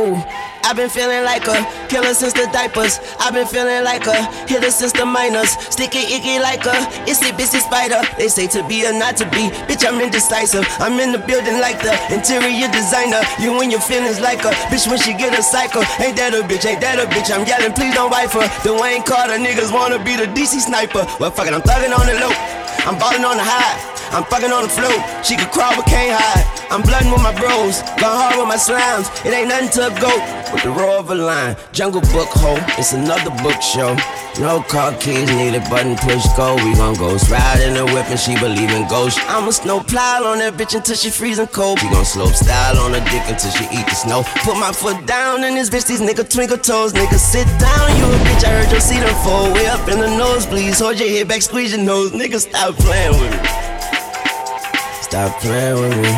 Ooh. 0.00 0.41
I've 0.64 0.76
been 0.76 0.88
feeling 0.88 1.24
like 1.24 1.46
a 1.48 1.58
killer 1.88 2.14
since 2.14 2.32
the 2.32 2.48
diapers. 2.52 3.00
I've 3.18 3.34
been 3.34 3.46
feeling 3.46 3.84
like 3.84 4.06
a 4.06 4.16
hitter 4.46 4.70
since 4.70 4.92
the 4.92 5.04
minors. 5.04 5.50
Sticky 5.70 6.06
icky 6.14 6.38
like 6.38 6.64
a 6.66 6.76
itsy 7.10 7.30
bitsy 7.34 7.60
spider. 7.60 8.00
They 8.16 8.28
say 8.28 8.46
to 8.48 8.66
be 8.66 8.86
or 8.86 8.92
not 8.92 9.16
to 9.18 9.24
be. 9.30 9.50
Bitch, 9.66 9.86
I'm 9.86 10.00
indecisive. 10.00 10.64
I'm 10.78 10.98
in 11.00 11.12
the 11.12 11.18
building 11.18 11.58
like 11.60 11.82
the 11.82 11.92
interior 12.14 12.68
designer. 12.70 13.20
You 13.40 13.60
and 13.60 13.70
your 13.70 13.80
feelings 13.82 14.20
like 14.20 14.44
a 14.44 14.52
bitch 14.70 14.88
when 14.88 14.98
she 14.98 15.12
get 15.14 15.38
a 15.38 15.42
cycle. 15.42 15.82
Ain't 16.00 16.16
that 16.16 16.34
a 16.34 16.46
bitch? 16.46 16.64
Ain't 16.64 16.80
that 16.80 16.98
a 16.98 17.06
bitch? 17.10 17.34
I'm 17.34 17.46
yelling, 17.46 17.72
please 17.72 17.94
don't 17.94 18.10
wife 18.10 18.32
her. 18.32 18.46
The 18.62 18.72
Wayne 18.72 19.02
Carter 19.02 19.36
niggas 19.36 19.72
wanna 19.72 19.98
be 20.02 20.16
the 20.16 20.26
DC 20.32 20.60
sniper. 20.60 21.06
Well, 21.18 21.30
fuck 21.30 21.46
it, 21.46 21.54
I'm 21.54 21.62
thugging 21.62 21.92
on 21.92 22.06
the 22.06 22.14
low. 22.22 22.32
I'm 22.86 22.98
balling 22.98 23.24
on 23.24 23.36
the 23.36 23.44
high. 23.44 23.91
I'm 24.12 24.24
fucking 24.24 24.52
on 24.52 24.64
the 24.64 24.68
float. 24.68 25.00
She 25.24 25.36
can 25.36 25.48
crawl 25.48 25.74
but 25.74 25.86
can't 25.86 26.12
hide. 26.12 26.44
I'm 26.70 26.82
blooding 26.82 27.10
with 27.10 27.22
my 27.22 27.32
bros. 27.32 27.80
Gone 27.96 28.12
hard 28.12 28.36
with 28.36 28.48
my 28.48 28.60
slimes. 28.60 29.08
It 29.24 29.32
ain't 29.32 29.48
nothing 29.48 29.72
to 29.80 29.88
a 29.88 29.92
goat. 30.00 30.20
With 30.52 30.64
the 30.64 30.70
roar 30.70 31.00
of 31.00 31.10
a 31.10 31.14
lion. 31.14 31.56
Jungle 31.72 32.02
book 32.12 32.28
hole. 32.28 32.60
It's 32.76 32.92
another 32.92 33.32
book 33.40 33.60
show. 33.60 33.96
No 34.40 34.60
car 34.68 34.92
keys 35.00 35.32
needed. 35.32 35.64
Button 35.72 35.96
push 35.96 36.28
go. 36.36 36.56
We 36.56 36.76
gon' 36.76 36.92
ghost 37.00 37.30
ride 37.30 37.64
in 37.64 37.72
the 37.72 37.84
whip 37.88 38.04
and 38.12 38.20
she 38.20 38.36
believe 38.36 38.68
in 38.68 38.86
ghosts. 38.88 39.20
I'ma 39.28 39.50
snow 39.50 39.80
plow 39.80 40.24
on 40.28 40.38
that 40.44 40.60
bitch 40.60 40.76
until 40.76 40.96
she 40.96 41.08
freezing 41.08 41.48
cold. 41.48 41.80
We 41.82 41.88
gon' 41.88 42.04
slope 42.04 42.36
style 42.36 42.76
on 42.84 42.92
her 42.92 43.04
dick 43.08 43.24
until 43.32 43.50
she 43.52 43.64
eat 43.72 43.88
the 43.88 43.96
snow. 43.96 44.24
Put 44.44 44.60
my 44.60 44.72
foot 44.72 45.06
down 45.06 45.44
in 45.44 45.54
this 45.54 45.70
bitch. 45.70 45.86
These 45.86 46.00
nigga 46.00 46.28
twinkle 46.28 46.58
toes. 46.58 46.92
Nigga 46.92 47.16
sit 47.16 47.48
down. 47.56 47.86
You 47.96 48.04
a 48.12 48.16
bitch. 48.28 48.44
I 48.44 48.60
heard 48.60 48.70
your 48.72 48.80
seat 48.80 49.00
unfold. 49.00 49.56
Way 49.56 49.68
up 49.68 49.88
in 49.88 50.00
the 50.00 50.12
nose, 50.20 50.44
please. 50.44 50.80
Hold 50.80 51.00
your 51.00 51.08
head 51.08 51.28
back. 51.28 51.40
Squeeze 51.40 51.72
your 51.72 51.84
nose. 51.84 52.12
Nigga 52.12 52.40
stop 52.40 52.76
playing 52.76 53.16
with 53.20 53.32
me. 53.32 53.61
Stop 55.12 55.42
playing 55.42 55.74
with 55.74 55.96
me. 56.00 56.08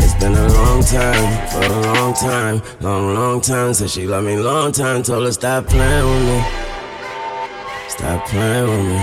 It's 0.00 0.14
been 0.14 0.34
a 0.34 0.48
long 0.48 0.82
time, 0.82 1.48
for 1.48 1.62
a 1.62 1.80
long 1.94 2.12
time, 2.12 2.60
long, 2.80 3.14
long 3.14 3.40
time. 3.40 3.72
Said 3.72 3.88
she 3.88 4.04
love 4.04 4.24
me 4.24 4.36
long 4.36 4.72
time. 4.72 5.04
Told 5.04 5.26
her 5.26 5.30
stop 5.30 5.68
playing 5.68 6.04
with 6.04 6.24
me. 6.26 6.44
Stop 7.88 8.26
playing 8.26 8.68
with 8.68 8.84
me. 8.88 8.98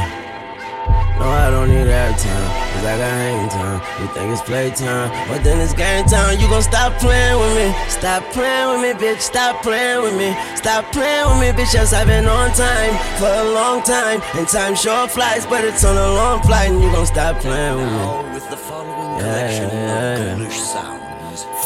No, 1.16 1.26
I 1.26 1.49
don't 1.49 1.70
need 1.70 1.86
that 1.86 2.20
time, 2.20 2.59
cause 2.80 2.88
I 2.88 2.97
got 2.97 3.11
hang 3.11 3.49
time. 3.49 3.82
You 4.01 4.07
think 4.13 4.32
it's 4.32 4.41
playtime, 4.41 5.09
but 5.27 5.43
then 5.43 5.59
it's 5.59 5.73
game 5.73 6.05
time. 6.05 6.39
You 6.39 6.47
gon' 6.47 6.61
stop 6.61 6.93
playing 6.99 7.39
with 7.39 7.53
me. 7.55 7.67
Stop 7.89 8.23
playing 8.32 8.67
with 8.71 8.82
me, 8.82 8.91
bitch. 8.95 9.21
Stop 9.21 9.61
playing 9.63 10.01
with 10.03 10.15
me. 10.15 10.36
Stop 10.55 10.91
playing 10.91 11.27
with 11.30 11.39
me, 11.39 11.49
bitch. 11.51 11.73
Yes, 11.73 11.93
I've 11.93 12.07
been 12.07 12.27
on 12.27 12.51
time 12.51 12.93
for 13.19 13.27
a 13.27 13.43
long 13.51 13.84
time. 13.84 14.21
And 14.36 14.47
time 14.47 14.75
sure 14.75 15.07
flies, 15.07 15.45
but 15.45 15.63
it's 15.63 15.84
on 15.84 15.97
a 15.97 16.09
long 16.15 16.41
flight. 16.43 16.71
And 16.71 16.82
you 16.82 16.91
gon' 16.91 17.05
stop 17.05 17.39
playing 17.39 17.75
with 17.75 17.91
me. 17.91 18.34
with 18.34 18.49
the 18.49 18.57
following 18.57 19.19
Yeah, 19.19 19.23
collection 19.23 19.69
yeah, 19.69 20.17
yeah. 20.17 20.34
of 20.34 20.39
Ghoulish 20.39 20.59
sounds. 20.59 20.99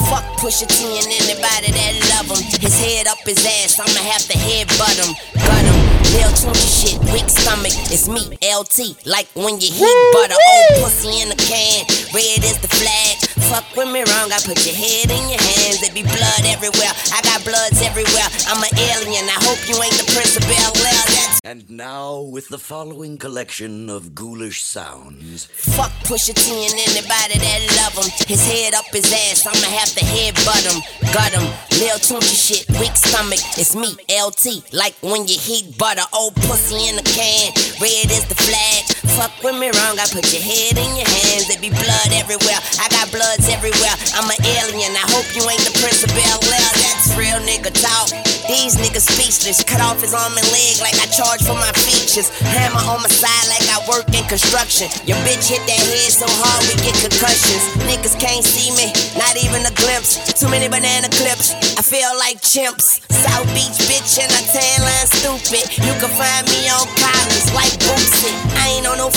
Fuck 0.09 0.25
Pusha 0.41 0.67
T 0.67 0.97
and 0.99 1.07
anybody 1.07 1.71
that 1.71 1.93
love 2.17 2.37
him. 2.37 2.43
His 2.59 2.75
head 2.79 3.07
up 3.07 3.19
his 3.25 3.45
ass, 3.45 3.79
I'ma 3.79 4.01
have 4.11 4.23
to 4.27 4.37
headbutt 4.37 4.97
him. 4.97 5.13
Gut 5.33 5.65
him. 5.65 5.82
Tunechi 6.13 6.69
shit, 6.69 6.99
weak 7.09 7.25
stomach. 7.25 7.73
It's 7.89 8.05
me, 8.07 8.21
LT. 8.45 8.93
Like 9.05 9.25
when 9.33 9.57
you 9.57 9.69
heat 9.73 9.97
butter, 10.13 10.37
old 10.37 10.85
pussy 10.85 11.21
in 11.21 11.29
the 11.29 11.39
can. 11.41 11.85
Red 12.13 12.45
is 12.45 12.61
the 12.61 12.69
flag. 12.69 13.17
Fuck 13.49 13.65
with 13.73 13.89
me 13.89 14.05
wrong, 14.05 14.29
I 14.29 14.37
put 14.45 14.61
your 14.61 14.77
head 14.77 15.09
in 15.09 15.23
your 15.29 15.41
hands. 15.41 15.81
There 15.81 15.93
be 15.93 16.05
blood 16.05 16.43
everywhere. 16.45 16.93
I 17.09 17.19
got 17.25 17.41
bloods 17.41 17.81
everywhere. 17.81 18.29
I'm 18.45 18.61
an 18.61 18.73
alien. 18.77 19.25
I 19.25 19.37
hope 19.41 19.57
you 19.65 19.73
ain't 19.81 19.97
the 19.97 20.05
Prince 20.13 20.37
of 20.37 20.45
Bel 20.45 20.73
Air. 20.85 21.12
And 21.45 21.67
now 21.67 22.23
with 22.23 22.47
the 22.47 22.57
following 22.57 23.19
collection 23.19 23.91
of 23.91 24.15
ghoulish 24.15 24.63
sounds. 24.63 25.51
Fuck 25.75 25.91
Pusha 26.07 26.31
T 26.31 26.47
and 26.63 26.79
anybody 26.87 27.35
that 27.35 27.59
love 27.83 27.99
him. 27.99 28.07
His 28.31 28.39
head 28.47 28.71
up 28.71 28.87
his 28.95 29.11
ass, 29.11 29.43
I'ma 29.43 29.67
have 29.75 29.91
to 29.91 30.07
headbutt 30.07 30.63
him. 30.63 30.79
Gut 31.11 31.35
him. 31.35 31.43
Lil 31.83 31.99
Tunechi 31.99 32.31
shit, 32.31 32.63
weak 32.79 32.95
stomach. 32.95 33.43
It's 33.59 33.75
me, 33.75 33.91
LT. 34.07 34.71
Like 34.71 34.95
when 35.03 35.27
you 35.27 35.35
heat 35.35 35.75
butter, 35.75 36.07
old 36.15 36.31
pussy 36.47 36.87
in 36.87 36.95
the 36.95 37.03
can. 37.03 37.51
Red 37.83 38.07
is 38.07 38.23
the 38.31 38.39
flag. 38.39 38.87
Fuck 39.19 39.35
with 39.43 39.59
me 39.59 39.67
wrong, 39.67 39.99
I 39.99 40.07
put 40.15 40.23
your 40.31 40.47
head 40.47 40.79
in 40.79 40.95
your 40.95 41.11
hands. 41.11 41.51
There 41.51 41.59
be 41.59 41.75
blood 41.75 42.09
everywhere. 42.15 42.63
I 42.79 42.87
got 42.87 43.11
bloods 43.11 43.51
everywhere. 43.51 43.95
I'm 44.15 44.31
an 44.31 44.39
alien. 44.47 44.95
I 44.95 45.11
hope 45.11 45.27
you 45.35 45.43
ain't 45.43 45.59
the 45.67 45.75
Prince 45.75 46.07
of 46.07 46.11
Bel 46.15 46.39
Air. 46.39 46.92
Real 47.11 47.43
nigga 47.43 47.67
talk. 47.75 48.07
These 48.47 48.79
niggas 48.79 49.03
speechless. 49.11 49.59
Cut 49.63 49.83
off 49.83 49.99
his 49.99 50.15
arm 50.15 50.31
and 50.39 50.47
leg 50.55 50.79
like 50.79 50.95
I 51.03 51.07
charge 51.11 51.43
for 51.43 51.55
my 51.59 51.71
features. 51.75 52.31
Hammer 52.55 52.79
on 52.87 53.03
my 53.03 53.11
side 53.11 53.47
like 53.51 53.67
I 53.67 53.83
work 53.91 54.07
in 54.15 54.23
construction. 54.31 54.87
Your 55.03 55.19
bitch 55.27 55.51
hit 55.51 55.59
that 55.67 55.83
head 55.83 56.11
so 56.15 56.27
hard 56.39 56.63
we 56.71 56.79
get 56.79 56.95
concussions. 57.03 57.63
Niggas 57.83 58.15
can't 58.15 58.43
see 58.43 58.71
me, 58.79 58.95
not 59.19 59.35
even 59.35 59.67
a 59.67 59.73
glimpse. 59.75 60.15
Too 60.39 60.47
many 60.47 60.71
banana 60.71 61.11
clips. 61.11 61.51
I 61.75 61.83
feel 61.83 62.11
like 62.15 62.39
chimps. 62.39 63.03
South 63.11 63.47
Beach 63.51 63.79
bitch 63.87 64.19
and 64.23 64.31
a 64.31 64.41
tan 64.51 64.79
line 64.83 65.07
stupid. 65.11 65.63
You 65.83 65.93
can 65.99 66.11
find 66.15 66.43
me 66.47 66.71
on 66.71 66.87
collars 66.99 67.47
like 67.51 67.75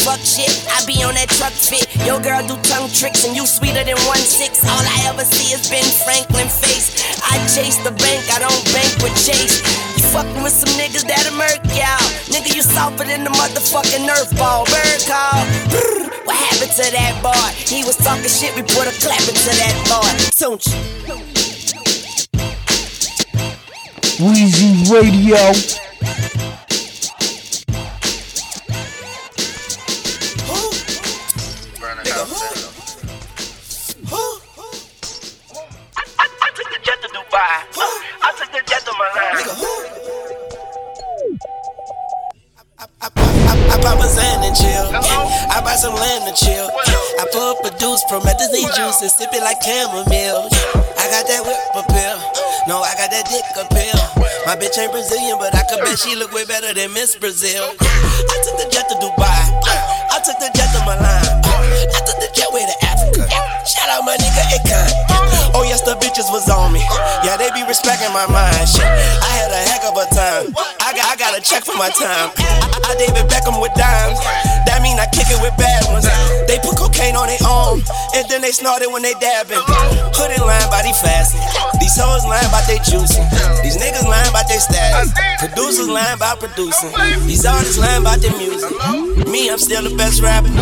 Fuck 0.05 0.21
shit. 0.21 0.53
I 0.71 0.85
be 0.87 1.03
on 1.03 1.15
that 1.15 1.31
truck 1.35 1.53
fit. 1.53 1.87
Your 2.07 2.21
girl 2.21 2.43
do 2.47 2.55
tongue 2.63 2.91
tricks 2.91 3.25
and 3.25 3.35
you 3.35 3.47
sweeter 3.47 3.83
than 3.83 3.99
one 4.07 4.23
six. 4.23 4.63
All 4.65 4.85
I 4.85 5.11
ever 5.11 5.25
see 5.25 5.55
is 5.55 5.69
Ben 5.69 5.85
Franklin 6.05 6.49
face. 6.49 6.95
I 7.27 7.39
chase 7.51 7.79
the 7.83 7.91
bank, 7.91 8.23
I 8.31 8.39
don't 8.39 8.63
bank 8.71 8.93
with 9.03 9.17
Chase. 9.19 9.63
You 9.99 10.05
fucking 10.15 10.43
with 10.43 10.53
some 10.53 10.71
niggas 10.79 11.07
that'll 11.07 11.35
murk 11.35 11.59
y'all. 11.75 12.07
Nigga, 12.31 12.55
you 12.55 12.63
softer 12.63 13.05
than 13.05 13.25
the 13.25 13.31
motherfucking 13.31 14.07
Nerf 14.07 14.31
ball. 14.39 14.65
Bird 14.67 15.03
call. 15.11 15.43
Brr, 15.71 16.07
what 16.25 16.37
happened 16.37 16.73
to 16.79 16.87
that 16.93 17.19
boy? 17.23 17.51
He 17.59 17.85
was 17.85 17.97
talking 17.97 18.31
shit, 18.31 18.55
we 18.55 18.63
put 18.63 18.87
a 18.87 18.95
clap 19.03 19.23
into 19.27 19.53
that 19.59 19.75
boy. 19.91 20.11
Tunch. 20.39 20.71
Weezy 24.23 24.87
Radio. 24.91 26.46
Dubai. 37.37 37.69
I 38.25 38.33
took 38.33 38.49
the 38.49 38.65
jet 38.65 38.81
to 38.89 38.93
Milan. 38.97 39.45
I 42.97 43.77
pop 43.77 44.01
a 44.01 44.09
Zan 44.09 44.41
and 44.41 44.57
chill. 44.57 44.89
I 45.53 45.61
buy 45.61 45.77
some 45.77 45.93
land 45.93 46.25
and 46.25 46.37
chill. 46.37 46.73
I 47.21 47.29
pull 47.33 47.53
up 47.53 47.61
produce 47.61 48.01
promethazine 48.09 48.73
juice 48.73 49.03
and 49.03 49.11
sip 49.13 49.29
it 49.37 49.43
like 49.45 49.61
chamomile. 49.61 50.49
I 50.97 51.05
got 51.13 51.29
that 51.29 51.45
whip 51.45 51.61
appeal. 51.77 52.17
No, 52.69 52.81
I 52.81 52.97
got 52.97 53.13
that 53.13 53.29
dick 53.29 53.45
appeal. 53.53 54.01
My 54.49 54.57
bitch 54.57 54.79
ain't 54.81 54.93
Brazilian, 54.93 55.37
but 55.37 55.55
I 55.55 55.61
could 55.69 55.85
bet 55.85 55.99
she 55.99 56.17
look 56.17 56.33
way 56.33 56.47
better 56.47 56.73
than 56.73 56.93
Miss 56.95 57.17
Brazil. 57.17 57.69
I 57.69 58.37
took 58.49 58.57
the 58.65 58.69
jet 58.73 58.89
to 58.89 58.97
Dubai. 58.97 59.41
I 60.09 60.25
took 60.25 60.41
the 60.41 60.49
jet 60.57 60.73
to 60.73 60.81
Milan. 60.89 61.45
I 61.45 62.01
took 62.01 62.17
the 62.17 62.33
jet 62.33 62.49
way 62.49 62.65
to 62.65 62.77
Africa. 62.81 63.29
Shout 63.69 63.93
out 63.93 64.09
my 64.09 64.17
nigga 64.17 64.57
Akon. 64.57 65.46
Oh 65.57 65.65
yes, 65.65 65.81
the 65.81 65.97
bitches 65.97 66.29
was 66.29 66.45
on 66.53 66.69
me. 66.69 66.85
Yeah, 67.25 67.41
they 67.41 67.49
be 67.57 67.65
respecting 67.65 68.13
my 68.13 68.29
mind. 68.29 68.69
Shit, 68.69 68.85
I 68.85 69.31
had 69.41 69.49
a 69.49 69.63
heck 69.65 69.89
of 69.89 69.97
a 69.97 70.05
time. 70.13 70.53
I 70.85 70.93
got, 70.93 71.07
I 71.09 71.15
got 71.17 71.33
a 71.33 71.41
check 71.41 71.65
for 71.65 71.73
my 71.81 71.89
time. 71.97 72.29
I, 72.37 72.77
I 72.85 72.93
David 73.01 73.25
Beckham 73.33 73.57
with 73.57 73.73
dimes. 73.73 74.21
That 74.69 74.85
mean 74.85 75.01
I 75.01 75.09
kick 75.09 75.33
it 75.33 75.41
with 75.41 75.57
bad 75.57 75.89
ones. 75.89 76.05
They 76.45 76.61
put 76.61 76.77
cocaine 76.77 77.17
on 77.17 77.33
their 77.33 77.41
arm, 77.41 77.81
and 78.13 78.29
then 78.29 78.45
they 78.45 78.53
snort 78.53 78.85
it 78.85 78.93
when 78.93 79.01
they 79.01 79.17
dabbing. 79.17 79.57
Hood 80.13 80.37
in 80.37 80.45
line 80.45 80.69
by 80.69 80.85
they 80.85 80.93
fasting. 80.93 81.41
These 81.81 81.97
hoes 81.97 82.29
lying 82.29 82.53
about 82.53 82.69
they 82.69 82.77
juicing. 82.85 83.25
These 83.65 83.81
niggas 83.81 84.05
lying 84.05 84.29
about 84.29 84.53
they 84.53 84.61
status. 84.61 85.09
Producers 85.41 85.89
lying 85.89 86.21
about 86.21 86.37
producing. 86.37 86.93
These 87.25 87.49
artists 87.49 87.81
lying 87.81 88.05
about 88.05 88.21
their 88.21 88.37
music. 88.37 88.77
Me, 89.25 89.49
I'm 89.49 89.57
still 89.57 89.89
the 89.89 89.97
best 89.97 90.21
rapper. 90.21 90.53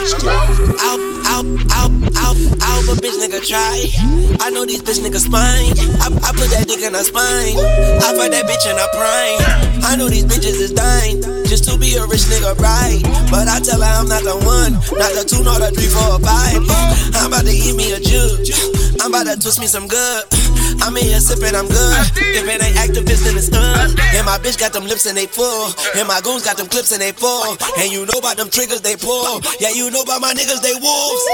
Out, 0.00 0.96
out, 1.28 1.44
out, 1.76 1.92
out, 2.16 2.36
out, 2.64 2.82
but 2.88 2.96
bitch 3.04 3.20
nigga 3.20 3.36
try. 3.44 3.84
I 4.40 4.48
know 4.48 4.64
these 4.64 4.80
bitch 4.80 4.96
niggas 5.04 5.28
spine. 5.28 5.76
I, 6.00 6.08
I 6.24 6.32
put 6.32 6.48
that 6.56 6.64
dick 6.64 6.80
in 6.80 6.94
her 6.94 7.04
spine. 7.04 7.60
I 8.00 8.16
fight 8.16 8.32
that 8.32 8.48
bitch 8.48 8.64
in 8.64 8.80
her 8.80 8.90
prime. 8.96 9.84
I 9.84 9.96
know 9.96 10.08
these 10.08 10.24
bitches 10.24 10.56
is 10.56 10.72
dying 10.72 11.20
just 11.44 11.68
to 11.68 11.76
be 11.76 11.96
a 12.00 12.06
rich 12.06 12.24
nigga 12.32 12.56
right. 12.56 13.04
But 13.28 13.48
I 13.52 13.60
tell 13.60 13.76
her 13.76 13.92
I'm 14.00 14.08
not 14.08 14.24
the 14.24 14.40
one, 14.40 14.80
not 14.96 15.12
the 15.12 15.20
two, 15.28 15.44
nor 15.44 15.60
the 15.60 15.68
three, 15.68 15.92
four, 15.92 16.16
five. 16.24 16.64
I'm 17.20 17.28
about 17.28 17.44
to 17.44 17.52
eat 17.52 17.76
me 17.76 17.92
a 17.92 18.00
jug. 18.00 18.40
I'm 19.04 19.12
about 19.12 19.28
to 19.28 19.36
twist 19.36 19.60
me 19.60 19.66
some 19.66 19.86
good. 19.86 20.24
I'm 20.82 20.96
in 20.96 21.04
here 21.04 21.20
sipping, 21.20 21.54
I'm 21.54 21.68
good. 21.68 21.94
If 22.16 22.48
it 22.48 22.62
ain't 22.62 22.76
Actavis, 22.76 23.22
then 23.24 23.36
it's 23.36 23.48
done. 23.48 23.92
And 24.16 24.24
my 24.26 24.38
bitch 24.38 24.58
got 24.58 24.72
them 24.72 24.84
lips 24.84 25.06
and 25.06 25.16
they 25.16 25.26
full. 25.26 25.72
And 25.96 26.08
my 26.08 26.20
goons 26.20 26.44
got 26.44 26.56
them 26.56 26.66
clips 26.66 26.92
and 26.92 27.00
they 27.00 27.12
full. 27.12 27.56
And 27.78 27.92
you 27.92 28.06
know 28.06 28.18
about 28.18 28.36
them 28.36 28.48
triggers 28.48 28.80
they 28.80 28.96
pull. 28.96 29.40
Yeah, 29.60 29.70
you 29.70 29.90
know 29.90 30.02
about 30.02 30.20
my 30.20 30.32
niggas, 30.32 30.62
they 30.62 30.74
wolves. 30.80 31.24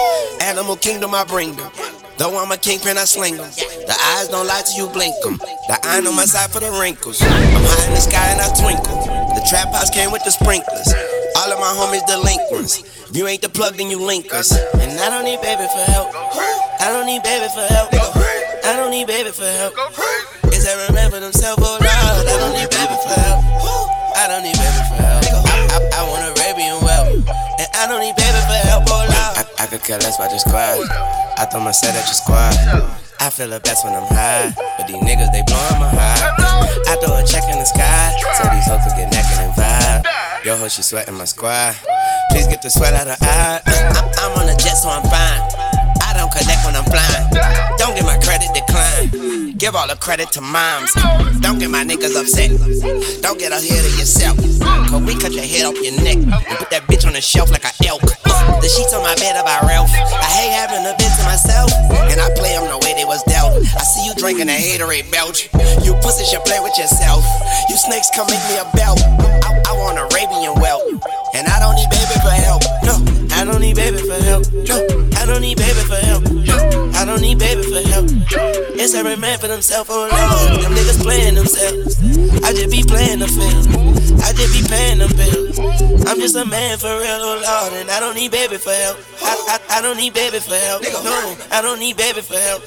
Animal 0.43 0.77
kingdom, 0.77 1.15
I 1.15 1.25
bring 1.25 1.55
them. 1.57 1.71
Though 2.19 2.37
I'm 2.39 2.51
a 2.51 2.57
kingpin, 2.57 2.97
I 2.97 3.05
sling 3.05 3.37
them. 3.37 3.51
The 3.51 3.97
eyes 4.17 4.29
don't 4.29 4.47
lie 4.47 4.63
to 4.63 4.73
you 4.77 4.89
blink 4.89 5.15
them. 5.23 5.37
The 5.69 5.79
iron 5.85 6.07
on 6.07 6.17
my 6.17 6.25
side 6.25 6.51
for 6.51 6.61
the 6.61 6.73
wrinkles. 6.81 7.21
I'm 7.21 7.29
high 7.29 7.87
in 7.87 7.95
the 7.95 8.01
sky 8.01 8.33
and 8.33 8.41
I 8.41 8.49
twinkle. 8.57 8.97
The 9.37 9.45
trap 9.49 9.73
house 9.73 9.91
came 9.91 10.11
with 10.11 10.25
the 10.25 10.33
sprinklers. 10.33 10.89
All 11.37 11.53
of 11.53 11.61
my 11.61 11.73
homies 11.77 12.07
delinquents. 12.07 12.81
If 13.11 13.17
you 13.17 13.27
ain't 13.27 13.43
the 13.43 13.51
plug, 13.51 13.77
then 13.77 13.91
you 13.91 14.01
link 14.01 14.33
us. 14.33 14.57
And 14.57 14.99
I 14.99 15.11
don't 15.11 15.25
need 15.25 15.41
baby 15.43 15.69
for 15.69 15.85
help. 15.93 16.09
I 16.81 16.89
don't 16.89 17.07
need 17.07 17.23
baby 17.23 17.49
for 17.53 17.67
help. 17.73 18.26
I 18.67 18.75
don't 18.75 18.91
need 18.91 19.07
baby 19.07 19.31
for 19.31 19.47
help. 19.47 19.79
Is 20.51 20.67
that 20.67 20.75
remember 20.91 21.23
themselves, 21.23 21.63
oh 21.63 21.79
Lord? 21.79 21.87
I 21.87 22.35
don't 22.35 22.51
need 22.51 22.67
baby 22.67 22.99
for 22.99 23.15
help. 23.15 23.39
I 24.19 24.27
don't 24.27 24.43
need 24.43 24.59
baby 24.59 24.83
for 24.91 24.99
help. 25.07 25.23
I, 25.47 25.55
I, 25.71 25.79
I 25.95 26.01
want 26.11 26.27
Arabian 26.35 26.83
well. 26.83 27.07
And 27.63 27.69
I 27.79 27.87
don't 27.87 28.03
need 28.03 28.19
baby 28.19 28.43
for 28.43 28.59
help, 28.67 28.91
oh 28.91 29.07
Lord. 29.07 29.39
I, 29.39 29.47
I 29.63 29.65
could 29.71 29.87
care 29.87 30.03
less 30.03 30.19
about 30.19 30.35
your 30.35 30.43
squad. 30.43 30.83
I 31.39 31.47
throw 31.47 31.63
my 31.63 31.71
set 31.71 31.95
at 31.95 32.11
your 32.11 32.19
squad. 32.19 32.59
I 33.23 33.31
feel 33.31 33.55
the 33.55 33.63
best 33.63 33.87
when 33.87 33.95
I'm 33.95 34.03
high. 34.11 34.51
But 34.75 34.91
these 34.91 34.99
niggas, 34.99 35.31
they 35.31 35.47
blowin' 35.47 35.79
my 35.79 35.87
high. 35.87 36.27
I 36.91 36.99
throw 36.99 37.15
a 37.15 37.23
check 37.23 37.47
in 37.47 37.63
the 37.63 37.71
sky. 37.71 38.19
So 38.35 38.51
these 38.51 38.67
hoes 38.67 38.83
can 38.83 38.99
get 38.99 39.15
naked 39.15 39.47
and 39.47 39.55
vibe. 39.55 40.03
Yo, 40.43 40.59
ho, 40.59 40.67
she 40.67 40.83
sweating 40.83 41.15
my 41.15 41.25
squad. 41.31 41.79
Please 42.35 42.51
get 42.51 42.67
the 42.67 42.71
sweat 42.75 42.99
out 42.99 43.07
of 43.07 43.15
her 43.15 43.31
eye. 43.31 43.63
I'm, 43.63 44.11
I'm 44.27 44.33
on 44.43 44.51
a 44.51 44.59
jet, 44.59 44.75
so 44.75 44.91
I'm 44.91 45.07
fine. 45.07 45.43
I 46.03 46.19
don't 46.19 46.35
connect 46.35 46.67
when 46.67 46.75
I'm 46.75 46.83
flying. 46.91 47.66
Don't 47.87 47.95
get 47.95 48.05
my 48.05 48.19
credit 48.19 48.51
decline. 48.51 49.55
Give 49.63 49.77
all 49.77 49.87
the 49.87 49.95
credit 49.95 50.35
to 50.35 50.41
moms. 50.41 50.91
Don't 51.39 51.63
get 51.63 51.71
my 51.71 51.87
niggas 51.87 52.19
upset. 52.19 52.51
Don't 53.23 53.39
get 53.39 53.55
ahead 53.55 53.87
of 53.87 53.95
yourself. 53.95 54.35
Cause 54.91 55.03
we 55.07 55.15
cut 55.15 55.31
your 55.31 55.47
head 55.47 55.71
off 55.71 55.79
your 55.79 55.95
neck 56.03 56.19
and 56.19 56.59
put 56.59 56.67
that 56.75 56.83
bitch 56.91 57.07
on 57.07 57.15
the 57.15 57.23
shelf 57.23 57.47
like 57.55 57.63
a 57.63 57.71
elk. 57.87 58.03
The 58.03 58.67
sheets 58.67 58.91
on 58.91 59.07
my 59.07 59.15
bed 59.15 59.39
are 59.39 59.47
about 59.47 59.71
Ralph. 59.71 59.95
I 59.95 60.27
hate 60.35 60.51
having 60.51 60.83
a 60.83 60.99
bit 60.99 61.15
to 61.15 61.23
myself. 61.31 61.71
And 62.11 62.19
I 62.19 62.27
play 62.35 62.59
them 62.59 62.67
the 62.67 62.83
way 62.83 62.99
they 62.99 63.07
was 63.07 63.23
dealt. 63.31 63.55
I 63.55 63.85
see 63.87 64.03
you 64.03 64.19
drinking 64.19 64.51
a 64.51 64.59
haterade 64.59 65.07
belch. 65.15 65.47
You 65.87 65.95
pussies 66.03 66.27
should 66.27 66.43
play 66.43 66.59
with 66.59 66.75
yourself. 66.75 67.23
You 67.71 67.79
snakes 67.79 68.11
come 68.11 68.27
make 68.27 68.43
me 68.51 68.59
a 68.59 68.67
belt. 68.75 68.99
I, 69.47 69.63
I 69.63 69.73
want 69.79 69.95
Arabian 69.95 70.59
whelp. 70.59 70.83
And 71.39 71.47
I 71.47 71.63
don't 71.63 71.79
need 71.79 71.87
baby 71.95 72.19
for 72.19 72.35
help. 72.35 72.67
No, 72.83 72.99
I 73.37 73.45
don't 73.45 73.61
need 73.61 73.77
baby 73.77 73.99
for 73.99 74.17
help. 74.25 74.45
I 75.21 75.27
don't 75.27 75.43
need 75.43 75.59
baby 75.59 75.81
for 75.85 75.97
help. 75.97 76.25
I 76.97 77.05
don't 77.05 77.21
need 77.21 77.39
baby 77.39 77.63
for 77.63 77.81
help. 77.89 78.07
It's 78.81 78.95
every 78.95 79.17
man 79.17 79.39
for 79.39 79.47
themselves, 79.49 79.91
oh 79.93 80.09
Lord. 80.09 80.65
Them 80.65 80.73
niggas 80.73 81.03
playing 81.03 81.35
themselves. 81.35 82.01
I 82.43 82.53
just 82.53 82.71
be 82.71 82.83
playing 82.83 83.21
the 83.21 83.29
field. 83.29 83.69
I 84.25 84.33
just 84.33 84.53
be 84.57 84.67
paying 84.67 84.99
them 84.99 85.13
bills. 85.15 85.59
I'm 86.09 86.19
just 86.19 86.35
a 86.37 86.45
man 86.47 86.79
for 86.79 86.89
real, 86.89 87.21
oh 87.21 87.43
Lord. 87.45 87.73
And 87.75 87.91
I 87.91 88.01
don't 88.01 88.15
need 88.15 88.31
baby 88.31 88.57
for 88.57 88.73
help. 88.73 88.99
I, 89.23 89.61
I, 89.61 89.79
I 89.79 89.83
don't 89.83 89.99
need 89.99 90.15
baby 90.15 90.39
for 90.41 90.55
help. 90.57 90.83
No, 90.83 91.37
I 91.53 91.61
don't 91.61 91.79
need 91.79 91.97
baby 91.97 92.23
for 92.23 92.39
help. 92.39 92.63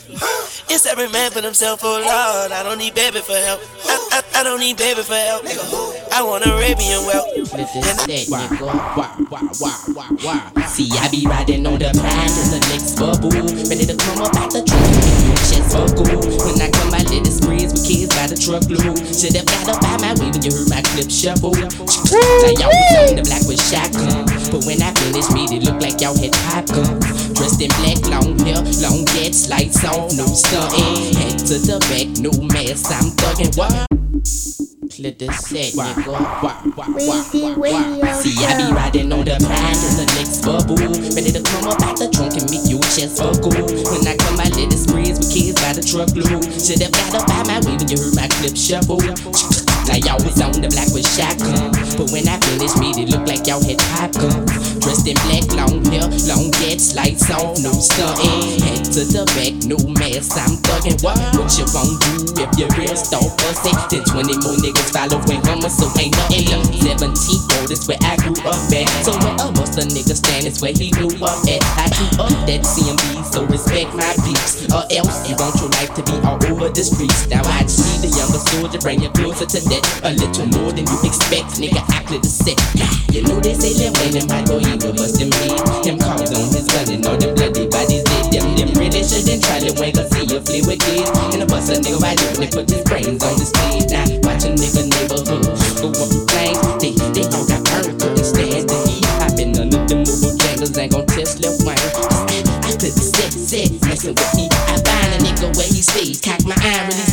It's 0.69 0.85
every 0.85 1.09
man 1.09 1.31
for 1.31 1.41
themselves, 1.41 1.81
oh 1.83 1.97
Lord. 1.97 2.51
I 2.51 2.61
don't 2.63 2.77
need 2.77 2.93
baby 2.93 3.19
for 3.21 3.33
help. 3.35 3.59
I, 3.85 4.21
I, 4.21 4.39
I 4.41 4.43
don't 4.43 4.59
need 4.59 4.77
baby 4.77 5.01
for 5.01 5.15
help. 5.15 5.43
I 6.19 6.21
want 6.21 6.45
Arabian 6.45 7.05
wealth. 7.07 7.31
See, 10.67 10.91
I 10.99 11.07
be 11.07 11.23
riding 11.25 11.65
on 11.65 11.79
the 11.79 11.95
pride 11.95 12.35
in 12.35 12.47
the 12.51 12.59
next 12.67 12.99
bubble. 12.99 13.31
Ready 13.31 13.87
to 13.87 13.95
come 13.95 14.27
up 14.27 14.35
out 14.35 14.51
the 14.51 14.59
make 14.59 15.23
you 15.23 15.31
chest 15.47 15.71
buckle. 15.71 16.03
When 16.03 16.59
I 16.59 16.67
come, 16.75 16.91
I 16.91 17.07
let 17.07 17.23
it 17.23 17.39
with 17.47 17.71
kids 17.87 18.11
by 18.11 18.27
the 18.27 18.35
truckload. 18.35 18.99
Should've 19.15 19.47
got 19.47 19.71
up 19.71 19.79
by 19.79 19.95
my 20.03 20.11
way 20.19 20.27
when 20.27 20.43
you 20.43 20.51
heard 20.51 20.67
my 20.67 20.83
clip 20.91 21.07
shuffle. 21.07 21.55
Now 21.55 22.51
y'all 22.51 22.67
was 22.67 23.15
the 23.15 23.23
black 23.23 23.47
with 23.47 23.63
shotgun. 23.63 24.27
But 24.51 24.67
when 24.67 24.83
I 24.83 24.91
finished, 24.99 25.31
made 25.31 25.55
it 25.55 25.63
look 25.63 25.79
like 25.79 26.03
y'all 26.03 26.19
had 26.19 26.35
popcorn. 26.51 27.18
Dressed 27.33 27.61
in 27.61 27.69
black, 27.79 28.01
long 28.09 28.37
hair, 28.39 28.61
long 28.81 29.05
jets, 29.13 29.49
lights 29.49 29.83
off, 29.85 30.11
no 30.17 30.25
stunting. 30.25 31.15
Head 31.15 31.39
to 31.39 31.55
the 31.59 31.77
back, 31.89 32.07
no 32.19 32.31
mask, 32.53 32.91
I'm 32.91 33.11
thugging. 33.17 33.55
What? 33.57 33.89
Let 34.99 35.17
the 35.17 35.31
set, 35.31 35.73
nigga. 35.79 36.11
Weezy 36.99 37.55
Radio 37.55 38.11
See, 38.19 38.35
I 38.43 38.57
be 38.57 38.73
riding 38.73 39.13
on 39.13 39.23
the 39.23 39.37
pride 39.39 39.79
in 39.79 39.95
the 39.95 40.05
next 40.19 40.43
bubble. 40.43 40.75
Ready 40.75 41.31
to 41.31 41.41
come 41.41 41.71
up 41.71 41.81
out 41.81 41.95
the 41.95 42.09
trunk 42.11 42.35
and 42.35 42.49
make 42.51 42.67
your 42.67 42.83
chest 42.83 43.15
buckle. 43.15 43.55
When 43.55 44.03
I 44.03 44.17
come, 44.17 44.39
I 44.41 44.51
let 44.51 44.73
it 44.73 44.75
spreads 44.75 45.19
with 45.19 45.31
kids 45.31 45.55
by 45.61 45.71
the 45.71 45.83
truckload. 45.85 46.43
Should've 46.51 46.91
got 46.91 47.15
up 47.15 47.27
by 47.31 47.43
my 47.47 47.59
way 47.63 47.79
when 47.79 47.87
you 47.87 47.95
heard 47.95 48.15
my 48.15 48.27
clip 48.27 48.57
shuffle. 48.57 49.68
Y'all 49.97 50.21
was 50.21 50.37
on 50.41 50.53
the 50.61 50.69
black 50.69 50.91
with 50.93 51.07
shotgun. 51.07 51.73
Uh. 51.73 51.97
But 51.97 52.13
when 52.13 52.27
I 52.29 52.37
finished, 52.45 52.77
made 52.77 52.97
it 53.01 53.09
look 53.09 53.25
like 53.25 53.47
y'all 53.49 53.63
had 53.63 53.79
popcorn. 53.93 54.45
Uh. 54.45 54.59
Dressed 54.79 55.07
in 55.09 55.17
black, 55.27 55.45
long 55.57 55.83
hair, 55.89 56.07
long 56.29 56.53
jets, 56.61 56.95
lights 56.95 57.29
off, 57.33 57.57
no 57.59 57.73
stunting. 57.73 58.61
Head 58.63 58.85
to 58.95 59.03
the 59.05 59.23
back, 59.35 59.53
no 59.67 59.77
mask, 59.99 60.37
I'm 60.39 60.55
thugging. 60.63 60.97
What, 61.03 61.17
what 61.35 61.51
you 61.57 61.65
gon' 61.73 61.93
do 62.05 62.41
if 62.41 62.51
your 62.55 62.69
real 62.79 62.95
start 62.95 63.27
busting? 63.43 63.75
Then 63.91 64.03
20 64.07 64.39
more 64.39 64.57
niggas 64.61 64.89
following 64.93 65.41
Hummer, 65.45 65.69
so 65.71 65.89
ain't 65.99 66.15
nothing 66.15 66.47
left. 66.47 66.99
17 66.99 67.59
road 67.59 67.69
is 67.71 67.83
where 67.87 67.99
I 68.01 68.15
grew 68.23 68.37
up 68.47 68.59
at. 68.71 68.87
So 69.03 69.11
wherever 69.19 69.65
the 69.75 69.83
nigga 69.91 70.15
stand 70.15 70.45
is 70.47 70.61
where 70.61 70.73
he 70.73 70.91
grew 70.91 71.11
up 71.23 71.39
at. 71.47 71.61
I 71.79 71.87
grew 71.95 72.11
up 72.23 72.35
that 72.47 72.61
CMB, 72.63 73.23
so 73.29 73.45
respect 73.47 73.91
my 73.95 74.11
peeps. 74.25 74.67
Or 74.71 74.83
else 74.89 75.27
you 75.27 75.35
want 75.39 75.55
your 75.59 75.71
life 75.75 75.91
to 75.95 76.01
be 76.03 76.15
all 76.23 76.39
over 76.49 76.69
the 76.69 76.83
streets. 76.83 77.27
Now 77.27 77.43
I 77.45 77.65
see 77.67 78.03
the 78.03 78.11
younger 78.15 78.41
soldier 78.51 78.79
bring 78.79 79.01
you 79.01 79.09
closer 79.11 79.45
to 79.45 79.59
A 80.03 80.11
little 80.13 80.47
more 80.55 80.71
than 80.71 80.85
you 80.87 80.97
expect, 81.03 81.59
nigga. 81.59 81.81
I 81.91 82.03
clear 82.03 82.19
the 82.19 82.29
set. 82.29 82.59
You 83.13 83.23
know 83.23 83.39
they 83.39 83.53
say 83.53 83.73
Lil 83.73 83.93
Wayne 83.99 84.17
and 84.21 84.29
my 84.29 84.41
boy 84.45 84.61
evil 84.61 84.93
bustin' 84.93 85.29
me. 85.29 85.49
Him 85.81 85.97
calls 85.97 86.29
on 86.31 86.47
his 86.53 86.65
gun 86.69 86.87
and 86.93 87.05
all 87.05 87.17
them 87.17 87.33
bloody 87.35 87.67
bodies 87.67 88.03
dead. 88.03 88.31
Them 88.31 88.55
them 88.55 88.69
really 88.77 89.01
shouldn't 89.03 89.43
try 89.43 89.59
Lil 89.59 89.75
Wayne 89.81 89.93
'cause 89.93 90.13
he 90.13 90.23
a 90.29 90.39
flea 90.39 90.61
with 90.61 90.79
kids. 90.79 91.09
And 91.33 91.43
a 91.43 91.45
bust 91.45 91.73
a 91.73 91.81
nigga 91.81 91.99
wide 91.99 92.21
open 92.21 92.43
and 92.43 92.51
put 92.51 92.69
his 92.69 92.83
brains 92.85 93.23
on 93.23 93.33
the 93.35 93.45
speed. 93.49 93.89
Now 93.91 94.05
watch 94.23 94.45
a 94.45 94.53
nigga 94.53 94.83
neighborhood 94.87 95.45
up 95.49 96.11
in 96.13 96.21
flames. 96.29 96.61
They 96.79 96.91
they 97.15 97.25
all 97.33 97.45
got 97.49 97.61
burned, 97.65 97.97
couldn't 97.99 98.23
stand 98.23 98.69
the 98.69 98.77
heat. 98.87 99.05
I 99.19 99.27
been 99.35 99.57
under 99.57 99.81
the 99.89 99.95
mobile 100.05 100.35
jangles, 100.37 100.77
ain't 100.77 100.91
gon' 100.93 101.05
test 101.07 101.41
Lil 101.41 101.57
Wayne. 101.65 101.91
I 102.61 102.71
could 102.77 102.93
set 102.93 103.33
set 103.33 103.69
messing 103.89 104.13
with 104.13 104.31
me. 104.37 104.45
I 104.69 104.77
find 104.85 105.09
a 105.13 105.17
nigga 105.25 105.49
where 105.57 105.67
he 105.67 105.81
stays. 105.81 106.21
Cock 106.21 106.45
my 106.45 106.55
eye, 106.55 106.85
release 106.87 107.08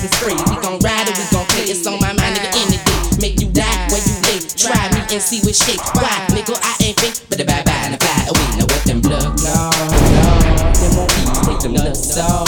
see. 5.56 5.78
Why, 5.96 6.12
nigga? 6.36 6.52
I 6.60 6.76
ain't 6.84 7.00
fake, 7.00 7.16
but 7.28 7.38
the 7.38 7.44
bye 7.44 7.64
bye 7.64 7.88
and 7.88 7.94
the 7.94 8.00
fly 8.04 8.28
away. 8.28 8.48
Now 8.60 8.66
what 8.68 8.82
them 8.84 9.00
blood 9.00 9.32
claw, 9.40 9.72
them 10.76 10.92
won't 11.00 11.12
be 11.16 11.24
take 11.48 11.60
them 11.64 11.72
nuts 11.72 12.12
flow. 12.12 12.44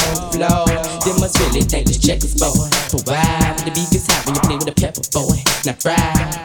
They 1.04 1.14
must 1.16 1.40
really 1.40 1.64
think 1.64 1.88
this 1.88 1.98
checkers 1.98 2.36
boy. 2.36 2.68
But 2.92 3.02
why? 3.08 3.56
The 3.64 3.72
beef 3.72 3.88
is 3.96 4.04
hot 4.06 4.28
when 4.28 4.36
you 4.36 4.42
play 4.44 4.56
with 4.60 4.68
a 4.68 4.76
pepper 4.76 5.04
boy. 5.08 5.40
Now 5.64 5.72
fry, 5.80 5.96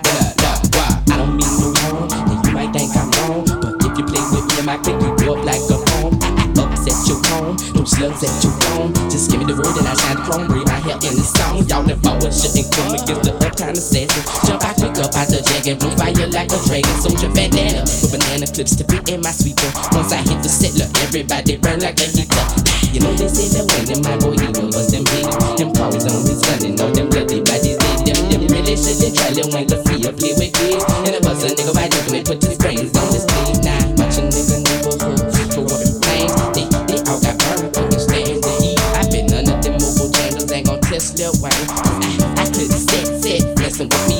blah, 0.07 0.15
uh, 0.15 0.31
blah, 0.39 0.57
why? 0.71 0.89
I 1.11 1.17
don't 1.19 1.35
mean 1.35 1.51
no 1.59 1.75
harm, 1.83 2.07
and 2.31 2.39
you 2.47 2.51
might 2.55 2.71
think 2.71 2.95
I'm 2.95 3.11
wrong, 3.19 3.43
but 3.59 3.75
if 3.83 3.91
you 3.99 4.05
play 4.07 4.23
with 4.31 4.47
me, 4.47 4.55
I 4.55 4.63
might 4.63 4.81
pick 4.87 4.95
you 5.03 5.11
up 5.35 5.43
like 5.43 5.67
a. 5.67 5.83
I, 6.23 6.31
I 6.31 6.63
upset 6.63 6.95
your 7.07 7.19
home, 7.27 7.55
no 7.75 7.83
slugs 7.83 8.23
at 8.23 8.33
your 8.43 8.55
home. 8.71 8.93
Just 9.11 9.29
give 9.31 9.39
me 9.39 9.45
the 9.45 9.55
word 9.55 9.75
and 9.75 9.87
I 9.87 9.93
shine 9.99 10.15
the 10.15 10.23
chrome, 10.23 10.47
breathe 10.47 10.67
my 10.67 10.79
hair 10.79 10.95
in 10.95 11.15
the 11.19 11.25
song. 11.27 11.63
Y'all 11.67 11.83
the 11.83 11.95
forward 11.99 12.31
shouldn't 12.31 12.71
come 12.71 12.95
against 12.95 13.23
the 13.27 13.33
uptown 13.43 13.75
assassin. 13.75 14.23
Jump 14.47 14.63
out, 14.63 14.75
quick 14.79 14.95
up 15.03 15.11
out 15.11 15.27
the 15.27 15.42
and 15.67 15.79
blow 15.79 15.91
fire 15.95 16.27
like 16.27 16.51
a 16.51 16.59
dragon 16.67 16.95
soldier 16.99 17.31
bandana. 17.31 17.87
With 18.03 18.11
banana 18.11 18.47
clips 18.47 18.75
to 18.75 18.83
fit 18.83 19.07
in 19.09 19.21
my 19.21 19.31
sweeper. 19.31 19.69
Once 19.95 20.11
I 20.11 20.19
hit 20.19 20.43
the 20.43 20.49
set, 20.51 20.75
look, 20.75 20.91
everybody 21.07 21.55
burn 21.57 21.79
like 21.79 21.99
a 22.03 22.07
heater. 22.09 22.45
You 22.91 22.99
know 22.99 23.13
they 23.15 23.31
say 23.31 23.47
that 23.55 23.65
when 23.71 24.01
my 24.03 24.15
boy 24.19 24.35
will 24.35 24.69
bust 24.69 24.91
them 24.91 25.07
beat. 25.07 25.27
Them 25.55 25.71
cars 25.71 26.03
on 26.03 26.19
his 26.27 26.43
and 26.67 26.75
all 26.81 26.91
them 26.91 27.07
bloody 27.09 27.39
bodies 27.41 27.79
dead. 27.79 27.99
Them, 28.03 28.19
them 28.29 28.43
really 28.51 28.75
shouldn't 28.75 29.15
try 29.15 29.31
to 29.31 29.43
wank 29.55 29.71
the 29.71 29.79
free 29.87 30.03
or 30.03 30.13
play 30.13 30.35
with 30.35 30.51
kids. 30.51 30.83
And 31.07 31.15
I 31.15 31.19
bust 31.23 31.47
a 31.47 31.55
nigga 31.55 31.73
by 31.73 31.87
when 31.87 32.11
they 32.11 32.23
put 32.27 32.43
his 32.43 32.57
brains 32.59 32.91
on 32.99 33.07
his 33.13 33.23
sleeve. 33.23 33.59
Nah, 33.63 33.83
watch 33.97 34.19
a 34.19 34.23
nigga 34.27 34.57
neighborhood 34.67 35.21
for 35.55 35.63
what 35.63 35.81
flames. 36.03 36.33
They, 36.53 36.65
they 36.91 36.99
all 37.07 37.19
got 37.23 37.35
burned, 37.39 37.71
fucking 37.71 38.03
stand 38.03 38.39
the 38.43 38.53
heat. 38.59 38.79
I 38.99 39.03
bet 39.07 39.25
none 39.31 39.47
of 39.47 39.57
them 39.63 39.79
mobile 39.79 40.11
jangles 40.11 40.51
ain't 40.51 40.67
gon' 40.67 40.81
test 40.83 41.15
Lil 41.17 41.33
Wayne. 41.39 41.55
I, 41.55 42.41
I 42.41 42.45
couldn't 42.51 42.83
sit, 42.83 43.07
sit, 43.23 43.41
messing 43.57 43.87
with 43.87 44.05
me. 44.11 44.12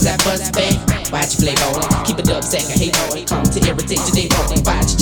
As 0.00 0.06
I 0.06 0.16
bust 0.24 0.54
back. 0.54 1.12
Watch 1.12 1.36
play 1.36 1.54
ball, 1.56 1.82
keep 2.06 2.18
it 2.18 2.30
up, 2.30 2.42
second 2.42 2.78
hate 2.80 2.96
boy. 3.10 3.24
Come 3.26 3.44
to 3.44 3.60
irritate 3.68 4.00
your 4.00 4.16
day 4.16 4.28
boy. 4.32 4.56
Watch 4.64 4.96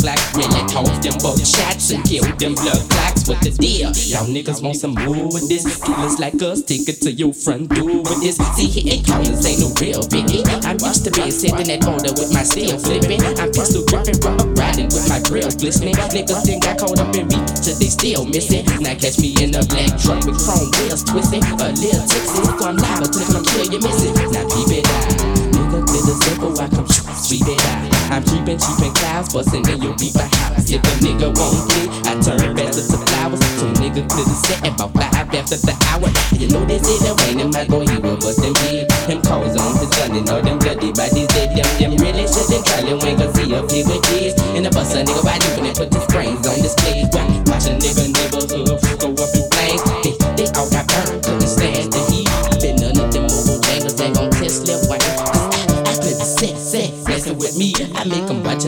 Like 0.00 0.16
really 0.32 0.64
talk 0.72 0.88
them 1.04 1.12
both 1.20 1.44
shots 1.44 1.92
and 1.92 2.00
kill 2.08 2.24
them 2.40 2.56
blood 2.56 2.80
clocks. 2.88 3.28
What 3.28 3.44
the 3.44 3.52
deal? 3.52 3.92
Y'all 4.08 4.24
niggas 4.24 4.64
want 4.64 4.80
some 4.80 4.96
more 4.96 5.28
with 5.28 5.52
this? 5.52 5.68
Killers 5.84 6.18
like 6.18 6.40
us, 6.40 6.64
take 6.64 6.88
it 6.88 7.04
to 7.04 7.12
your 7.12 7.36
front 7.36 7.68
door 7.68 8.00
with 8.00 8.24
this. 8.24 8.40
See, 8.56 8.72
he 8.72 8.88
ain't 8.88 9.04
corners, 9.04 9.44
ain't 9.44 9.60
no 9.60 9.68
real 9.76 10.00
biggie. 10.08 10.48
I'm 10.64 10.80
used 10.80 11.04
to 11.04 11.10
being 11.12 11.30
sitting 11.30 11.68
at 11.68 11.84
border 11.84 12.08
with 12.16 12.32
my 12.32 12.40
steel 12.40 12.80
flipping. 12.80 13.20
I'm 13.36 13.52
pistol 13.52 13.84
gripping, 13.84 14.16
rubber 14.24 14.48
riding 14.56 14.88
with 14.88 15.04
my 15.12 15.20
grill 15.28 15.52
glistening. 15.60 15.94
Niggas 16.08 16.40
then 16.48 16.64
got 16.64 16.80
caught 16.80 16.96
up 16.96 17.12
in 17.12 17.28
me, 17.28 17.38
so 17.52 17.76
they 17.76 17.92
still 17.92 18.24
missing. 18.24 18.64
Now 18.80 18.96
catch 18.96 19.20
me 19.20 19.36
in 19.44 19.52
a 19.52 19.60
black 19.68 19.92
truck 20.00 20.24
with 20.24 20.40
chrome 20.40 20.72
wheels 20.80 21.04
twisting. 21.04 21.44
A 21.60 21.68
little 21.68 22.00
tipsy, 22.08 22.42
so 22.48 22.64
I'm 22.64 22.80
liable 22.80 23.12
to 23.12 23.20
come 23.28 23.44
kill 23.44 23.68
you 23.68 23.80
missing. 23.84 24.16
Now 24.32 24.48
keep 24.48 24.72
it 24.72 24.88
out. 24.88 25.20
Nigga, 25.52 25.78
clear 25.84 26.04
the 26.08 26.14
circle, 26.16 26.56
I 26.56 26.66
come 26.72 26.88
sweep 26.88 27.44
it 27.44 27.60
out. 27.60 27.91
I'm 28.10 28.24
creeping, 28.24 28.58
cheaping 28.58 28.94
clouds, 28.94 29.32
busting 29.32 29.64
in 29.68 29.82
your 29.82 29.94
beeper 29.94 30.26
house. 30.40 30.70
If 30.70 30.82
a 30.82 30.92
nigga 31.04 31.28
won't 31.30 31.60
play, 31.68 31.86
I 32.08 32.18
turn 32.18 32.56
faster 32.56 32.84
to 32.90 32.98
flowers. 33.06 33.40
So 33.60 33.66
nigga 33.78 34.02
clear 34.08 34.26
the 34.26 34.36
set 34.46 34.60
about 34.66 34.92
five 34.92 35.28
after 35.34 35.56
the 35.56 35.74
hour. 35.92 36.08
You 36.34 36.48
know 36.48 36.64
they 36.64 36.78
say 36.78 36.98
that 37.06 37.14
Wayne 37.22 37.40
and 37.40 37.52
my 37.52 37.64
boy, 37.64 37.86
he 37.86 37.98
will 38.00 38.16
bust 38.16 38.40
them 38.42 38.52
big. 38.64 38.90
Him 39.06 39.20
calls 39.22 39.54
on 39.56 39.76
his 39.78 39.90
gun 39.94 40.16
and 40.16 40.28
all 40.28 40.42
them 40.42 40.58
bloody 40.58 40.92
bodies 40.92 41.28
dead. 41.28 41.54
Them, 41.54 41.68
them 41.78 41.92
really 42.00 42.26
shouldn't 42.26 42.64
try 42.66 42.80
to 42.82 42.96
wing 42.98 43.16
cause 43.16 43.36
he 43.36 43.54
up 43.54 43.70
here 43.70 43.86
with 43.86 44.02
kids. 44.08 44.34
And 44.56 44.64
the 44.64 44.70
bust 44.70 44.96
a 44.96 45.04
nigga 45.04 45.22
body 45.22 45.46
when 45.54 45.64
they 45.68 45.74
put 45.76 45.92
his 45.92 46.06
brains 46.08 46.46
on 46.48 46.56
display. 46.58 47.04
Watch 47.52 47.68
a 47.68 47.76
nigga 47.76 48.08
neighborhood 48.08 48.71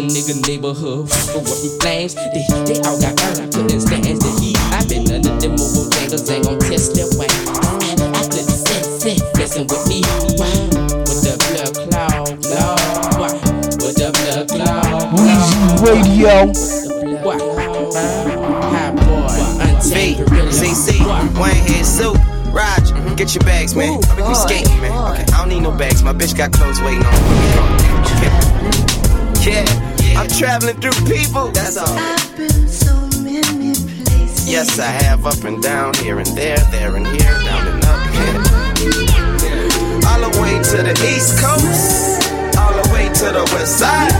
nigga 0.08 0.34
neighborhood 0.46 1.08
go 1.32 1.40
up 1.40 1.60
in 1.64 1.72
flames. 1.80 2.14
They, 2.14 2.44
they 2.68 2.78
all 2.84 2.98
got 3.00 3.16
burned, 3.16 3.52
couldn't 3.52 3.80
stand 3.80 4.20
the 4.20 4.30
heat. 4.40 4.58
I 4.72 4.84
bet 4.84 5.06
none 5.08 5.24
of 5.24 5.40
them 5.40 5.56
mobile 5.56 5.88
jangles 5.90 6.28
ain't 6.30 6.44
gon' 6.44 6.58
test 6.60 6.96
Lil 6.96 7.08
Wayne. 7.16 7.30
I 8.12 8.20
play 8.28 8.44
the 8.44 8.54
set, 8.54 8.84
set, 8.84 9.18
messing 9.38 9.66
with 9.66 9.84
me. 9.88 10.02
Why? 10.36 10.50
With 11.08 11.20
the 11.24 11.34
blood 11.40 11.74
cloud, 11.88 12.42
cloud. 12.42 12.78
Why? 13.20 13.32
With 13.80 13.96
the 13.96 14.10
blood 14.12 14.48
cloud. 14.48 15.14
Weezy 15.16 15.58
Radio. 15.84 16.52
Why? 17.22 17.38
Hot 18.74 18.92
boy, 18.96 19.28
V, 19.88 20.20
untamed 20.20 20.52
CC, 20.52 21.00
Wayne 21.40 21.54
Head 21.66 21.86
Soup, 21.86 22.16
Roger, 22.52 22.94
get 23.16 23.34
your 23.34 23.44
bags, 23.44 23.74
man. 23.74 23.98
We 24.16 24.34
skating, 24.34 24.80
man. 24.80 24.92
Okay, 25.12 25.24
I 25.32 25.38
don't 25.38 25.48
need 25.48 25.60
no 25.60 25.70
bags. 25.70 26.02
My 26.02 26.12
bitch 26.12 26.36
got 26.36 26.52
clothes 26.52 26.80
waiting 26.80 27.04
on 27.04 27.12
me. 27.12 27.18
We 27.30 27.46
going. 27.54 27.94
Yeah, 29.44 29.60
yeah, 29.62 29.93
I'm 30.16 30.28
traveling 30.28 30.80
through 30.80 30.98
people. 31.06 31.50
That's 31.50 31.76
all. 31.76 31.96
Yes, 34.46 34.78
I 34.78 34.86
have 35.04 35.26
up 35.26 35.42
and 35.44 35.62
down, 35.62 35.94
here 35.94 36.18
and 36.18 36.26
there, 36.36 36.58
there 36.70 36.94
and 36.96 37.06
here, 37.06 37.38
down 37.44 37.66
and 37.66 37.84
up. 37.84 37.98
Yeah. 38.14 38.50
All 40.06 40.20
the 40.20 40.30
way 40.40 40.54
to 40.62 40.82
the 40.84 40.94
East 41.10 41.38
Coast, 41.40 42.30
all 42.56 42.72
the 42.72 42.88
way 42.92 43.08
to 43.08 43.32
the 43.32 43.44
West 43.54 43.78
Side. 43.78 44.12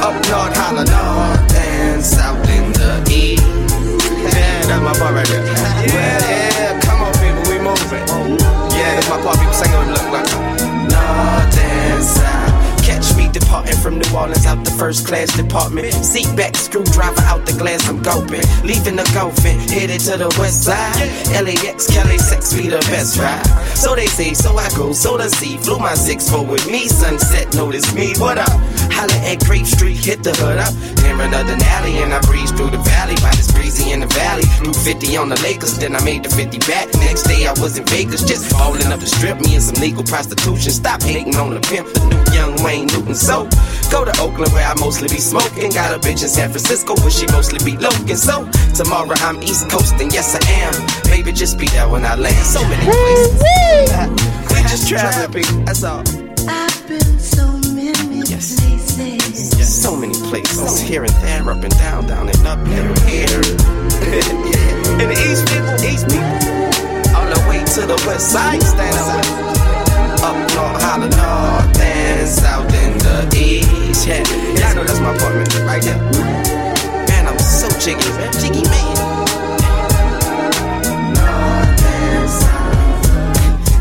Up 0.00 0.14
north, 0.30 0.56
holla 0.56 0.84
north, 0.84 1.54
and 1.56 2.02
south 2.02 2.48
in 2.48 2.72
the 2.72 3.04
east. 3.12 3.42
Yeah, 3.42 4.64
that's 4.66 4.82
my 4.82 4.92
part 4.98 5.14
right 5.14 5.26
there. 5.26 5.44
Yeah, 5.44 6.18
yeah, 6.30 6.80
come 6.80 7.02
on, 7.02 7.12
people, 7.20 7.42
we 7.52 7.58
moving. 7.58 8.06
Yeah, 8.72 8.94
that's 8.96 9.08
my 9.10 9.20
part. 9.20 9.36
People 9.38 9.52
singing 9.52 9.90
look 9.92 10.08
like 10.10 10.30
north 10.88 11.58
and 11.58 12.02
south. 12.02 12.49
Departing 13.32 13.76
from 13.76 13.98
New 13.98 14.16
Orleans 14.16 14.44
out 14.46 14.64
the 14.64 14.70
first 14.72 15.06
class 15.06 15.36
department. 15.36 15.92
Seat 15.92 16.34
back, 16.36 16.56
screwdriver 16.56 17.22
out 17.22 17.46
the 17.46 17.52
glass, 17.52 17.88
I'm 17.88 18.02
gulping. 18.02 18.42
Leaving 18.64 18.96
the 18.96 19.08
golfing, 19.14 19.58
headed 19.70 20.00
to 20.00 20.16
the 20.16 20.34
west 20.38 20.64
side. 20.64 21.08
LAX, 21.30 21.86
Kelly, 21.86 22.18
sex 22.18 22.52
be 22.54 22.68
the 22.68 22.78
best 22.90 23.18
ride. 23.18 23.46
So 23.76 23.94
they 23.94 24.06
say, 24.06 24.34
so 24.34 24.56
I 24.56 24.68
go, 24.76 24.92
so 24.92 25.16
the 25.16 25.28
sea. 25.28 25.56
Flew 25.58 25.78
my 25.78 25.94
6 25.94 26.32
with 26.50 26.66
me, 26.70 26.88
sunset, 26.88 27.54
notice 27.54 27.94
me, 27.94 28.14
what 28.18 28.38
up? 28.38 28.50
Holla 29.00 29.16
at 29.32 29.40
Grape 29.48 29.64
Street, 29.64 29.96
hit 29.96 30.22
the 30.22 30.36
hood 30.36 30.60
up. 30.60 30.76
Near 31.00 31.16
another 31.24 31.56
alley, 31.72 32.04
and 32.04 32.12
I 32.12 32.20
breeze 32.20 32.52
through 32.52 32.68
the 32.68 32.84
valley. 32.84 33.16
By 33.24 33.32
this 33.32 33.50
breezy 33.50 33.92
in 33.92 34.00
the 34.00 34.10
valley. 34.12 34.44
Threw 34.60 34.76
50 34.76 35.16
on 35.16 35.30
the 35.30 35.40
Lakers, 35.40 35.78
then 35.78 35.96
I 35.96 36.04
made 36.04 36.22
the 36.22 36.28
50 36.28 36.58
back. 36.68 36.92
Next 37.00 37.24
day 37.24 37.48
I 37.48 37.56
was 37.56 37.78
in 37.78 37.86
Vegas, 37.86 38.22
just 38.22 38.52
balling 38.52 38.84
up 38.92 39.00
the 39.00 39.06
strip. 39.08 39.40
Me 39.40 39.56
and 39.56 39.64
some 39.64 39.80
legal 39.80 40.04
prostitution. 40.04 40.70
Stop 40.70 41.00
hating 41.00 41.34
on 41.36 41.56
the 41.56 41.60
pimp, 41.64 41.88
the 41.96 42.04
new 42.12 42.20
young 42.36 42.52
Wayne 42.60 42.92
Newton. 42.92 43.14
So 43.14 43.48
go 43.88 44.04
to 44.04 44.12
Oakland 44.20 44.52
where 44.52 44.68
I 44.68 44.74
mostly 44.76 45.08
be 45.08 45.16
smoking. 45.16 45.72
Got 45.72 45.96
a 45.96 45.98
bitch 45.98 46.20
in 46.20 46.28
San 46.28 46.52
Francisco 46.52 46.92
where 47.00 47.10
she 47.10 47.24
mostly 47.32 47.56
be 47.64 47.80
loking. 47.80 48.20
So 48.20 48.44
tomorrow 48.76 49.16
I'm 49.24 49.40
East 49.40 49.70
Coast, 49.72 49.96
and 49.96 50.12
yes 50.12 50.36
I 50.36 50.44
am. 50.60 50.76
Baby, 51.08 51.32
just 51.32 51.56
be 51.56 51.72
there 51.72 51.88
when 51.88 52.04
I 52.04 52.16
land. 52.16 52.44
So 52.44 52.60
many 52.68 52.84
places. 52.84 53.40
we 54.52 54.60
just 54.68 54.84
traveling. 54.92 55.64
That's 55.64 55.84
all. 55.84 56.04
Yes. 58.26 58.60
Yes, 59.58 59.82
so 59.82 59.96
many 59.96 60.14
places. 60.14 60.80
Here 60.80 61.04
and 61.04 61.12
there, 61.22 61.48
up 61.50 61.62
and 61.62 61.76
down, 61.78 62.06
down 62.06 62.28
and 62.28 62.46
up, 62.46 62.66
here 62.66 62.86
and 62.86 62.98
here. 63.08 63.40
And 65.00 65.08
the 65.08 65.16
East 65.16 65.46
people, 65.48 65.72
East 65.80 66.06
people. 66.08 66.60
All 67.16 67.24
the 67.24 67.40
way 67.48 67.64
to 67.64 67.86
the 67.86 68.02
west 68.06 68.32
side, 68.32 68.62
stand 68.62 68.96
up. 68.98 69.50
Up 70.22 70.36
north, 70.54 70.82
holla 70.82 71.08
north, 71.08 71.80
and 71.80 72.28
south 72.28 72.72
in 72.74 72.98
the 72.98 73.38
east. 73.38 74.06
Yeah, 74.06 74.22
yeah 74.58 74.68
I 74.68 74.74
know 74.74 74.84
that's 74.84 75.00
my 75.00 75.14
apartment 75.14 75.54
right 75.64 75.82
there. 75.82 75.96
Man, 77.08 77.26
I'm 77.28 77.38
so 77.38 77.68
jiggy, 77.78 78.08
man. 78.10 78.32
Jiggy 78.34 78.68
man. 78.68 79.09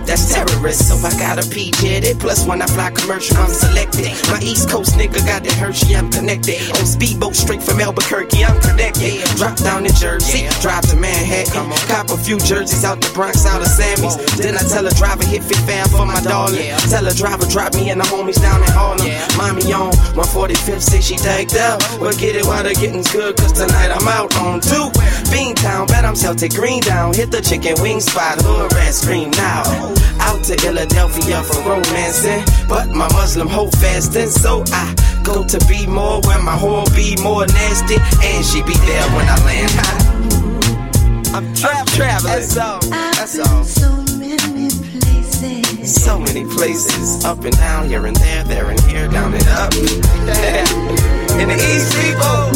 That's 0.09 0.33
terrorist, 0.33 0.89
so 0.89 0.97
I 1.05 1.13
got 1.21 1.37
a 1.37 1.45
PJ. 1.45 1.85
It 2.01 2.17
plus 2.17 2.41
when 2.47 2.63
I 2.63 2.65
fly 2.65 2.89
commercial, 2.89 3.37
I'm 3.37 3.53
selected. 3.53 4.09
My 4.33 4.41
East 4.41 4.67
Coast 4.67 4.97
nigga 4.97 5.21
got 5.21 5.45
that 5.45 5.53
Hershey, 5.53 5.95
I'm 5.95 6.09
connected. 6.09 6.57
On 6.81 6.85
speedboat 6.89 7.35
straight 7.35 7.61
from 7.61 7.79
Albuquerque, 7.79 8.43
I'm 8.43 8.59
connected. 8.59 9.21
Drop 9.37 9.55
down 9.61 9.85
in 9.85 9.93
Jersey, 9.93 10.49
drive 10.65 10.89
to 10.89 10.95
Manhattan. 10.97 11.69
Cop 11.85 12.09
a 12.09 12.17
few 12.17 12.39
jerseys 12.41 12.83
out 12.83 13.01
the 13.05 13.09
Bronx, 13.13 13.45
out 13.45 13.61
of 13.61 13.69
Sammy's. 13.69 14.17
Then 14.33 14.57
I 14.57 14.65
tell 14.65 14.81
a 14.81 14.93
driver 14.97 15.29
hit 15.29 15.43
fit 15.43 15.61
fam 15.69 15.85
for 15.93 16.07
my 16.09 16.19
darling. 16.25 16.73
Tell 16.89 17.05
a 17.05 17.13
driver 17.13 17.45
drop 17.45 17.75
me 17.75 17.91
and 17.93 18.01
the 18.01 18.09
homies 18.09 18.41
down 18.41 18.65
in 18.65 18.71
Harlem. 18.73 19.05
Mommy 19.37 19.69
on 19.77 19.93
145th, 20.17 20.81
say 20.89 21.01
she 21.05 21.17
tagged 21.21 21.53
up. 21.53 21.85
Well, 22.01 22.17
get 22.17 22.33
it 22.33 22.49
while 22.49 22.63
the 22.63 22.73
getting's 22.73 23.13
good, 23.13 23.37
cause 23.37 23.53
tonight 23.53 23.93
I'm 23.93 24.07
out 24.09 24.33
on 24.41 24.57
two. 24.57 24.89
Beantown, 25.29 25.85
bet 25.85 26.03
I'm 26.03 26.15
Celtic 26.15 26.57
Green 26.57 26.81
down. 26.81 27.13
Hit 27.13 27.29
the 27.29 27.41
chicken 27.41 27.77
wing 27.77 27.99
spot, 28.01 28.41
hood 28.41 28.73
rat 28.73 28.95
scream 28.95 29.29
now. 29.37 29.98
Out 30.19 30.43
to 30.45 30.55
Philadelphia 30.57 31.43
for 31.43 31.61
romancing, 31.67 32.43
but 32.67 32.89
my 32.89 33.07
Muslim 33.13 33.47
hope 33.47 33.71
fasting, 33.77 34.29
so 34.29 34.63
I 34.73 34.93
go 35.23 35.45
to 35.45 35.59
B-more 35.67 36.21
where 36.21 36.41
my 36.41 36.57
whore 36.57 36.87
be 36.95 37.15
more 37.21 37.45
nasty, 37.45 37.97
and 38.23 38.45
she 38.45 38.61
be 38.63 38.73
there 38.85 39.07
when 39.15 39.27
I 39.29 39.37
land. 39.45 40.19
I'm, 41.35 41.53
tra- 41.53 41.85
traveling. 41.95 42.33
That's 42.33 42.57
all. 42.57 42.79
That's 42.81 43.37
all. 43.39 43.63
So 43.63 43.89
many 44.17 44.69
places. 44.99 46.03
So 46.03 46.19
many 46.19 46.43
places. 46.43 47.23
Up 47.23 47.43
and 47.43 47.55
down, 47.55 47.87
here 47.87 48.05
and 48.07 48.15
there, 48.15 48.43
there 48.43 48.69
and 48.69 48.79
here, 48.81 49.07
down 49.07 49.33
and 49.33 49.47
up. 49.47 49.73
In 51.39 51.47
the 51.47 51.55
East 51.55 51.93
people. 51.95 52.21
Oh. 52.23 52.51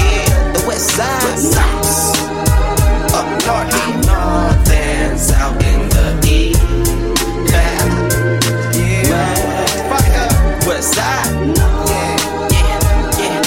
Yeah, 0.00 0.52
the 0.52 0.64
West 0.66 0.90
Side. 0.96 2.06
Up 3.14 3.26
north, 3.46 3.70
north 3.70 3.85
Yeah. 10.86 10.86
West 10.86 10.94
Side. 10.94 11.56
Yeah, 11.56 12.16
yeah, 12.50 13.18
yeah. 13.18 13.42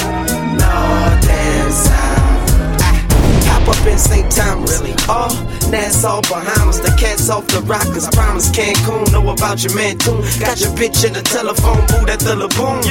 North 0.59 1.29
and 1.29 1.73
South. 1.73 2.81
I 2.81 3.63
pop 3.63 3.75
up 3.75 3.87
in 3.87 3.97
St. 3.97 4.31
Thomas. 4.31 4.81
Really? 4.81 4.95
Oh, 5.07 5.31
Nassau, 5.71 6.21
Bahamas. 6.21 6.81
The 6.81 6.95
cats 6.99 7.29
off 7.29 7.47
the 7.47 7.61
rockers, 7.61 8.07
promise 8.09 8.49
Cancun. 8.51 9.11
Know 9.11 9.29
about 9.29 9.63
your 9.63 9.75
man 9.75 9.97
too. 9.97 10.19
Got 10.39 10.59
your 10.61 10.71
bitch 10.75 11.05
in 11.05 11.13
the 11.13 11.21
telephone 11.21 11.81
booth 11.87 12.09
at 12.09 12.19
the 12.19 12.35
lagoon. 12.35 12.81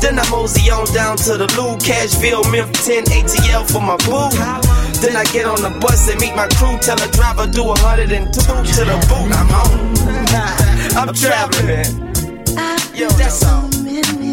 Then 0.00 0.18
I 0.18 0.28
mosey 0.30 0.70
on 0.70 0.86
down 0.92 1.16
to 1.18 1.36
the 1.36 1.46
Lou, 1.56 1.76
Cashville, 1.78 2.44
Memphis 2.50 2.86
10 2.86 3.04
ATL 3.04 3.70
for 3.70 3.80
my 3.80 3.96
boo. 4.04 4.30
Then 5.00 5.16
I 5.16 5.24
get 5.32 5.46
on 5.46 5.62
the 5.62 5.70
bus 5.80 6.08
and 6.10 6.20
meet 6.20 6.34
my 6.34 6.48
crew. 6.58 6.78
Tell 6.78 6.96
the 6.96 7.08
driver 7.12 7.46
do 7.46 7.64
102 7.64 8.32
to 8.34 8.82
the 8.84 8.96
boot. 9.08 9.30
I'm 9.30 9.48
home. 9.48 9.96
I'm 10.96 11.14
traveling. 11.14 12.15
Yo, 12.96 13.08
that's 13.10 13.44
all. 13.44 13.68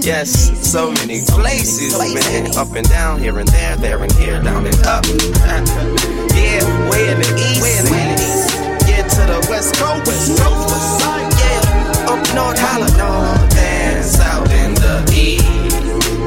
Yes, 0.07 0.31
so 0.71 0.89
many 0.93 1.19
places, 1.27 1.99
man. 1.99 2.55
Up 2.55 2.71
and 2.73 2.87
down, 2.87 3.19
here 3.19 3.37
and 3.37 3.47
there, 3.49 3.75
there 3.75 4.01
and 4.01 4.11
here, 4.13 4.41
down 4.41 4.65
and 4.65 4.81
up. 4.85 5.03
Yeah, 6.31 6.63
way 6.89 7.11
in 7.11 7.19
the 7.19 7.27
east, 7.43 7.61
way 7.61 7.75
in 7.75 7.83
the 7.83 7.91
east. 8.23 8.55
Yeah, 8.87 9.03
to 9.03 9.21
the 9.27 9.45
west 9.51 9.75
coast, 9.75 10.07
west 10.07 10.39
coast, 10.39 10.71
west 10.71 10.99
side. 11.03 11.27
Yeah, 11.43 12.07
up 12.07 12.23
north, 12.33 12.57
holla 12.57 12.87
north 12.95 13.57
and 13.57 14.05
south 14.05 14.49
in 14.49 14.73
the 14.75 15.11
east. 15.11 15.43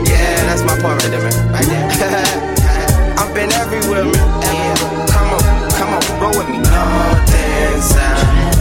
Yeah, 0.04 0.44
that's 0.44 0.60
my 0.60 0.76
part 0.82 1.00
right 1.02 1.10
there, 1.10 1.22
man. 1.24 1.32
Right 1.54 1.64
there. 1.64 1.88
I've 3.16 3.32
been 3.32 3.50
everywhere, 3.50 4.04
man. 4.04 4.12
Yeah, 4.44 4.76
come 5.08 5.32
on, 5.32 5.40
come 5.72 5.88
on, 5.96 6.02
roll 6.20 6.36
with 6.36 6.48
me. 6.52 6.58
North 6.58 7.32
and 7.32 7.82
south. 7.82 8.60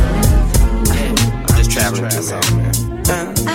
I'm 1.49 1.57
just 1.57 1.71
traveling 1.71 2.09
through, 2.09 2.23
man. 2.23 2.23
I've 2.23 2.23
been 2.23 2.23
so 2.23 2.55
many 2.55 2.71
places. 3.03 3.54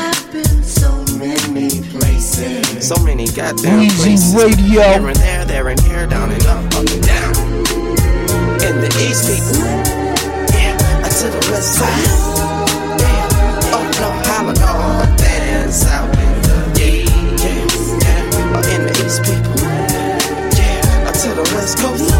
So 2.90 2.98
many 3.04 3.26
goddamn 3.28 3.86
Weezy 3.86 4.02
places. 4.02 4.34
Radio. 4.34 4.82
Here 4.82 5.06
and 5.06 5.16
there, 5.16 5.44
there 5.44 5.68
and 5.68 5.78
here, 5.78 6.08
down 6.08 6.32
and 6.32 6.44
up, 6.46 6.64
up 6.74 6.90
and 6.90 7.02
down. 7.06 7.36
In 8.66 8.80
the 8.82 8.90
east, 8.98 9.30
people. 9.30 9.62
Yeah, 10.50 10.74
to 11.06 11.30
the 11.30 11.38
west 11.52 11.78
side. 11.78 12.10
Yeah, 12.98 13.78
up 13.78 13.86
north, 13.94 14.26
holla 14.26 14.54
north 14.58 15.22
and 15.22 15.70
south. 15.72 16.10
In 16.18 16.42
the 16.42 16.56
yeah, 16.82 17.06
yeah, 17.38 17.62
yeah. 18.02 18.74
In 18.74 18.82
the 18.82 18.92
east, 19.06 19.22
people. 19.22 19.54
Yeah, 20.58 21.14
to 21.14 21.28
the 21.30 21.46
west 21.54 21.78
coast. 21.78 22.10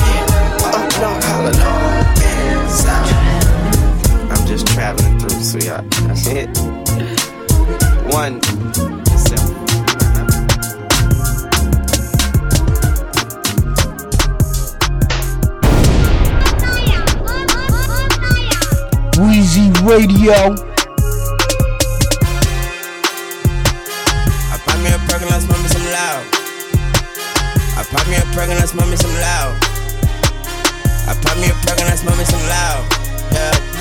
Yeah, 0.00 0.72
up 0.80 0.88
north, 0.96 1.24
holla 1.28 1.52
north 1.60 2.24
and 2.24 2.70
south. 2.72 4.32
I'm 4.32 4.46
just 4.46 4.66
traveling 4.68 5.18
through, 5.18 5.42
sweetheart. 5.42 5.84
That's 5.90 6.26
it. 6.28 6.48
One. 8.10 8.40
Weezy 19.16 19.70
Radio. 19.86 20.34
I 24.50 24.58
pop 24.66 24.78
me 24.82 24.90
a 24.90 24.98
and 25.22 25.30
let's 25.30 25.46
me 25.62 25.68
some 25.68 25.86
loud. 25.86 26.24
I 27.78 27.84
pop 27.90 28.06
me 28.08 28.16
a 28.16 28.24
perk 28.34 28.48
and 28.48 28.58
let's 28.58 28.74
me 28.90 28.96
some 28.96 29.14
loud. 29.14 29.54
I 31.06 31.14
pop 31.22 31.36
me 31.38 31.46
a 31.46 31.54
and 31.78 31.88
let's 31.88 32.02
me 32.18 32.24
some 32.24 32.42
loud. 32.42 32.82
Yeah. 33.30 33.73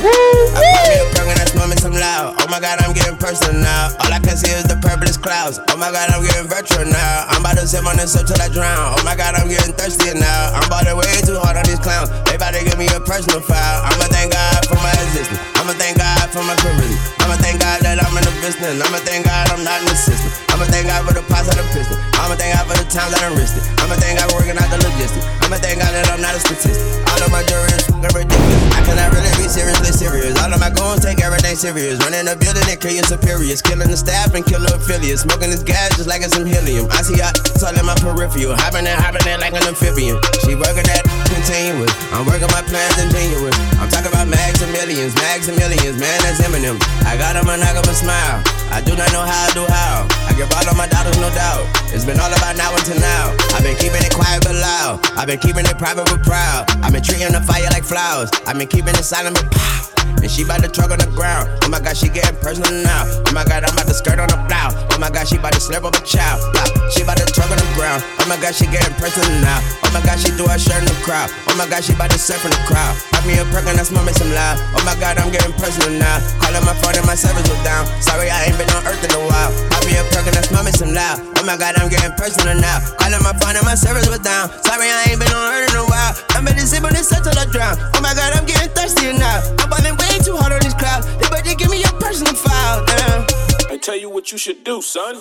Oh 2.44 2.46
my 2.52 2.60
god, 2.60 2.84
I'm 2.84 2.92
getting 2.92 3.16
personal 3.16 3.56
now. 3.56 3.96
All 4.04 4.12
I 4.12 4.20
can 4.20 4.36
see 4.36 4.52
is 4.52 4.68
the 4.68 4.76
purplish 4.84 5.16
clouds. 5.16 5.64
Oh 5.72 5.78
my 5.80 5.96
god, 5.96 6.12
I'm 6.12 6.22
getting 6.22 6.44
virtual 6.46 6.84
now. 6.84 7.26
I'm 7.32 7.40
about 7.40 7.56
to 7.56 7.64
sip 7.64 7.88
on 7.88 7.96
this 7.96 8.20
up 8.20 8.28
till 8.28 8.38
I 8.38 8.52
drown. 8.52 9.00
Oh 9.00 9.02
my 9.08 9.16
god, 9.16 9.40
I'm 9.40 9.48
getting 9.48 9.72
thirsty 9.74 10.12
now. 10.12 10.52
I'm 10.52 10.68
about 10.68 10.84
to 10.86 10.94
way 11.00 11.08
too 11.24 11.40
hard 11.40 11.56
on 11.56 11.64
these 11.64 11.80
clowns. 11.80 12.12
They 12.28 12.36
about 12.36 12.52
to 12.54 12.62
give 12.68 12.76
me 12.76 12.92
a 12.92 13.00
personal 13.00 13.40
foul. 13.40 13.80
I'ma 13.88 14.12
thank 14.12 14.36
God 14.36 14.60
for 14.68 14.76
my 14.84 14.92
existence. 15.08 15.40
I'ma 15.56 15.72
thank 15.80 16.04
God 16.04 16.28
for 16.36 16.44
my 16.44 16.54
charisma. 16.60 17.00
I'ma 17.24 17.40
thank 17.40 17.64
God 17.64 17.80
that 17.88 17.96
I'm 18.04 18.12
in 18.12 18.24
the 18.28 18.36
business. 18.44 18.76
I'ma 18.84 19.00
thank 19.08 19.24
God 19.24 19.48
I'm 19.56 19.64
not 19.64 19.80
in 19.80 19.88
the 19.88 19.96
system. 19.96 20.30
I'ma 20.52 20.68
thank 20.68 20.92
God 20.92 21.08
for 21.08 21.16
the 21.16 21.24
pots 21.32 21.48
of 21.48 21.56
the 21.56 21.66
pistol. 21.72 21.96
I'ma 22.20 22.36
thank 22.36 22.60
God 22.60 22.68
for 22.68 22.76
the 22.76 22.86
times 22.92 23.16
I 23.16 23.32
risked 23.32 23.56
it. 23.56 23.66
I'ma 23.80 23.96
thank 24.04 24.20
God 24.20 24.28
for 24.28 24.44
working 24.44 24.60
out 24.60 24.68
the 24.68 24.84
logistics. 24.84 25.24
I'ma 25.48 25.58
thank 25.64 25.80
God 25.80 25.96
that 25.96 26.12
I'm 26.12 26.20
not 26.20 26.36
a 26.36 26.42
statistic. 26.44 26.84
All 27.08 27.22
of 27.24 27.32
my 27.32 27.42
jury 27.48 27.72
is 27.72 27.88
fucking 27.88 28.14
ridiculous. 28.14 28.62
I 28.76 28.82
cannot 28.84 29.10
really 29.16 29.32
be 29.40 29.48
seriously 29.48 29.93
serious. 29.94 30.34
All 30.42 30.52
of 30.52 30.60
my 30.60 30.74
goons 30.74 31.06
take 31.06 31.22
everything 31.22 31.56
serious. 31.56 32.02
Running 32.02 32.26
the 32.26 32.36
building 32.36 32.66
and 32.66 32.80
kill 32.82 32.92
your 32.92 33.06
superiors. 33.06 33.62
Killing 33.62 33.88
the 33.88 33.98
staff 33.98 34.34
and 34.34 34.46
killing 34.46 34.70
affiliates. 34.74 35.22
Smoking 35.22 35.54
this 35.54 35.64
gas 35.64 35.96
just 35.96 36.10
like 36.10 36.26
it's 36.26 36.34
some 36.34 36.46
helium. 36.46 36.90
I 36.92 37.06
see 37.06 37.22
I 37.22 37.32
all 37.64 37.72
in 37.72 37.86
my 37.86 37.96
peripheral. 37.96 38.58
Hopping 38.60 38.84
and 38.84 39.00
hopping 39.00 39.24
it 39.24 39.40
like 39.40 39.54
an 39.56 39.64
amphibian. 39.64 40.20
She 40.44 40.58
working 40.58 40.84
that 40.90 41.08
continuous. 41.32 41.94
I'm 42.12 42.28
working 42.28 42.52
my 42.52 42.66
plans 42.68 43.00
ingenuous. 43.00 43.56
I'm 43.80 43.88
talking 43.88 44.12
about 44.12 44.28
mags 44.28 44.60
and 44.60 44.72
millions, 44.76 45.16
mags 45.16 45.48
and 45.48 45.56
millions. 45.56 45.96
Man, 45.96 46.18
that's 46.26 46.44
Eminem. 46.44 46.76
I 47.08 47.16
got 47.16 47.40
a 47.40 47.44
monogamous 47.46 48.04
smile. 48.04 48.44
I 48.74 48.82
do 48.84 48.96
not 48.96 49.08
know 49.16 49.24
how 49.24 49.48
I 49.48 49.50
do 49.56 49.64
how. 49.70 50.08
I 50.28 50.36
give 50.36 50.52
all 50.52 50.68
of 50.68 50.76
my 50.76 50.88
daughters 50.92 51.16
no 51.20 51.30
doubt. 51.32 51.64
It's 51.96 52.04
been 52.04 52.20
all 52.20 52.32
about 52.32 52.58
now 52.58 52.76
until 52.76 53.00
now. 53.00 53.32
I've 53.56 53.64
been 53.64 53.78
keeping 53.78 54.04
it 54.04 54.12
quiet 54.12 54.44
but 54.44 54.56
loud. 54.56 55.00
I've 55.16 55.28
been 55.28 55.40
keeping 55.40 55.66
it 55.66 55.78
private 55.78 56.06
but 56.12 56.24
proud. 56.24 56.68
I've 56.84 56.92
been 56.92 57.04
treating 57.04 57.32
the 57.32 57.42
fire 57.42 57.70
like 57.72 57.84
flowers. 57.84 58.30
I've 58.48 58.58
been 58.58 58.68
keeping 58.68 58.96
it 58.96 59.06
silent 59.06 59.36
but 59.36 59.52
pow. 59.52 59.83
And 60.24 60.32
she 60.32 60.44
bout 60.44 60.64
to 60.64 60.70
truck 60.70 60.92
on 60.92 61.00
the 61.00 61.10
ground. 61.12 61.52
Oh 61.64 61.70
my 61.70 61.80
god, 61.80 61.98
she 61.98 62.08
getting 62.08 62.36
personal 62.40 62.72
now. 62.84 63.04
Oh 63.28 63.34
my 63.36 63.44
god, 63.44 63.68
I'm 63.68 63.76
about 63.76 63.88
to 63.92 63.96
skirt 63.96 64.20
on 64.20 64.32
the 64.32 64.40
plow. 64.48 64.72
Oh 64.94 65.00
my 65.00 65.12
god, 65.12 65.28
she 65.28 65.38
bout 65.38 65.52
to 65.52 65.60
slurp 65.60 65.84
up 65.84 65.96
a 65.96 66.04
child. 66.06 66.40
Wow. 66.56 66.90
She 66.94 67.04
bout 67.04 67.18
to 67.20 67.28
truck 67.28 67.52
on 67.52 67.60
the 67.60 67.68
ground. 67.76 68.04
Oh 68.24 68.28
my 68.28 68.40
god, 68.40 68.56
she 68.56 68.70
getting 68.72 68.94
personal 68.96 69.28
now. 69.44 69.60
Oh 69.84 69.92
my 69.92 70.00
god, 70.06 70.20
she 70.20 70.32
threw 70.36 70.48
her 70.48 70.60
shirt 70.60 70.80
in 70.80 70.88
the 70.88 70.96
crowd. 71.04 71.28
Oh 71.52 71.56
my 71.60 71.68
god, 71.68 71.84
she 71.84 71.92
bout 71.96 72.12
to 72.12 72.20
surf 72.20 72.44
in 72.46 72.52
the 72.52 72.62
crowd. 72.70 72.96
Pop 73.12 73.26
me 73.28 73.36
a 73.36 73.44
perk 73.52 73.68
and 73.68 73.76
I 73.76 73.84
smell 73.84 74.06
me 74.08 74.14
some 74.16 74.32
loud. 74.32 74.56
Oh 74.78 74.84
my 74.88 74.96
god, 74.96 75.20
I'm 75.20 75.28
getting 75.34 75.52
personal 75.60 75.92
now. 76.00 76.24
Calling 76.40 76.64
my 76.64 76.76
phone 76.80 76.96
and 76.96 77.08
my 77.08 77.20
service 77.20 77.44
was 77.50 77.60
down. 77.68 77.84
Sorry, 78.00 78.32
I 78.32 78.48
ain't 78.48 78.56
been 78.56 78.70
on 78.72 78.86
earth 78.88 79.04
in 79.04 79.12
a 79.12 79.22
while. 79.28 79.52
Pop 79.76 79.84
me 79.84 80.00
a 80.00 80.04
perk 80.14 80.24
and 80.24 80.38
I 80.40 80.44
smell 80.48 80.64
me 80.64 80.72
some 80.72 80.96
loud. 80.96 81.20
Oh 81.36 81.44
my 81.44 81.60
god, 81.60 81.76
I'm 81.76 81.92
getting 81.92 82.16
personal 82.16 82.56
now. 82.56 82.80
Calling 82.96 83.20
my 83.20 83.36
phone 83.44 83.60
and 83.60 83.66
my 83.68 83.76
service 83.76 84.08
was 84.08 84.24
down. 84.24 84.48
Sorry, 84.64 84.88
I 84.88 85.12
ain't 85.12 85.20
been 85.20 85.34
on 85.36 85.52
earth 85.52 85.76
in 85.76 85.84
a 85.84 85.86
while. 85.90 86.16
I'm 86.38 86.48
in 86.48 86.56
the 86.56 86.64
sip 86.64 86.88
on 86.88 86.96
this 86.96 87.12
set 87.12 87.26
till 87.26 87.36
I 87.36 87.44
drown. 87.52 87.76
Oh 87.98 88.00
my 88.00 88.16
god, 88.16 88.32
I'm 88.38 88.48
getting 88.48 88.72
thirsty 88.72 89.12
now. 89.12 89.44
I'm 89.60 89.73
balling 89.74 89.98
way 89.98 90.20
too 90.20 90.36
hard 90.36 90.54
on 90.54 90.60
this 90.62 90.74
crowd. 90.74 91.04
They 91.04 91.30
better 91.30 91.56
give 91.56 91.70
me 91.70 91.84
a 91.84 91.92
personal 92.00 92.34
file. 92.34 92.86
Damn. 92.86 93.22
Uh. 93.22 93.53
Tell 93.84 94.00
you 94.00 94.10
what 94.10 94.32
you 94.32 94.38
should 94.38 94.64
do, 94.64 94.82
son. 94.82 95.20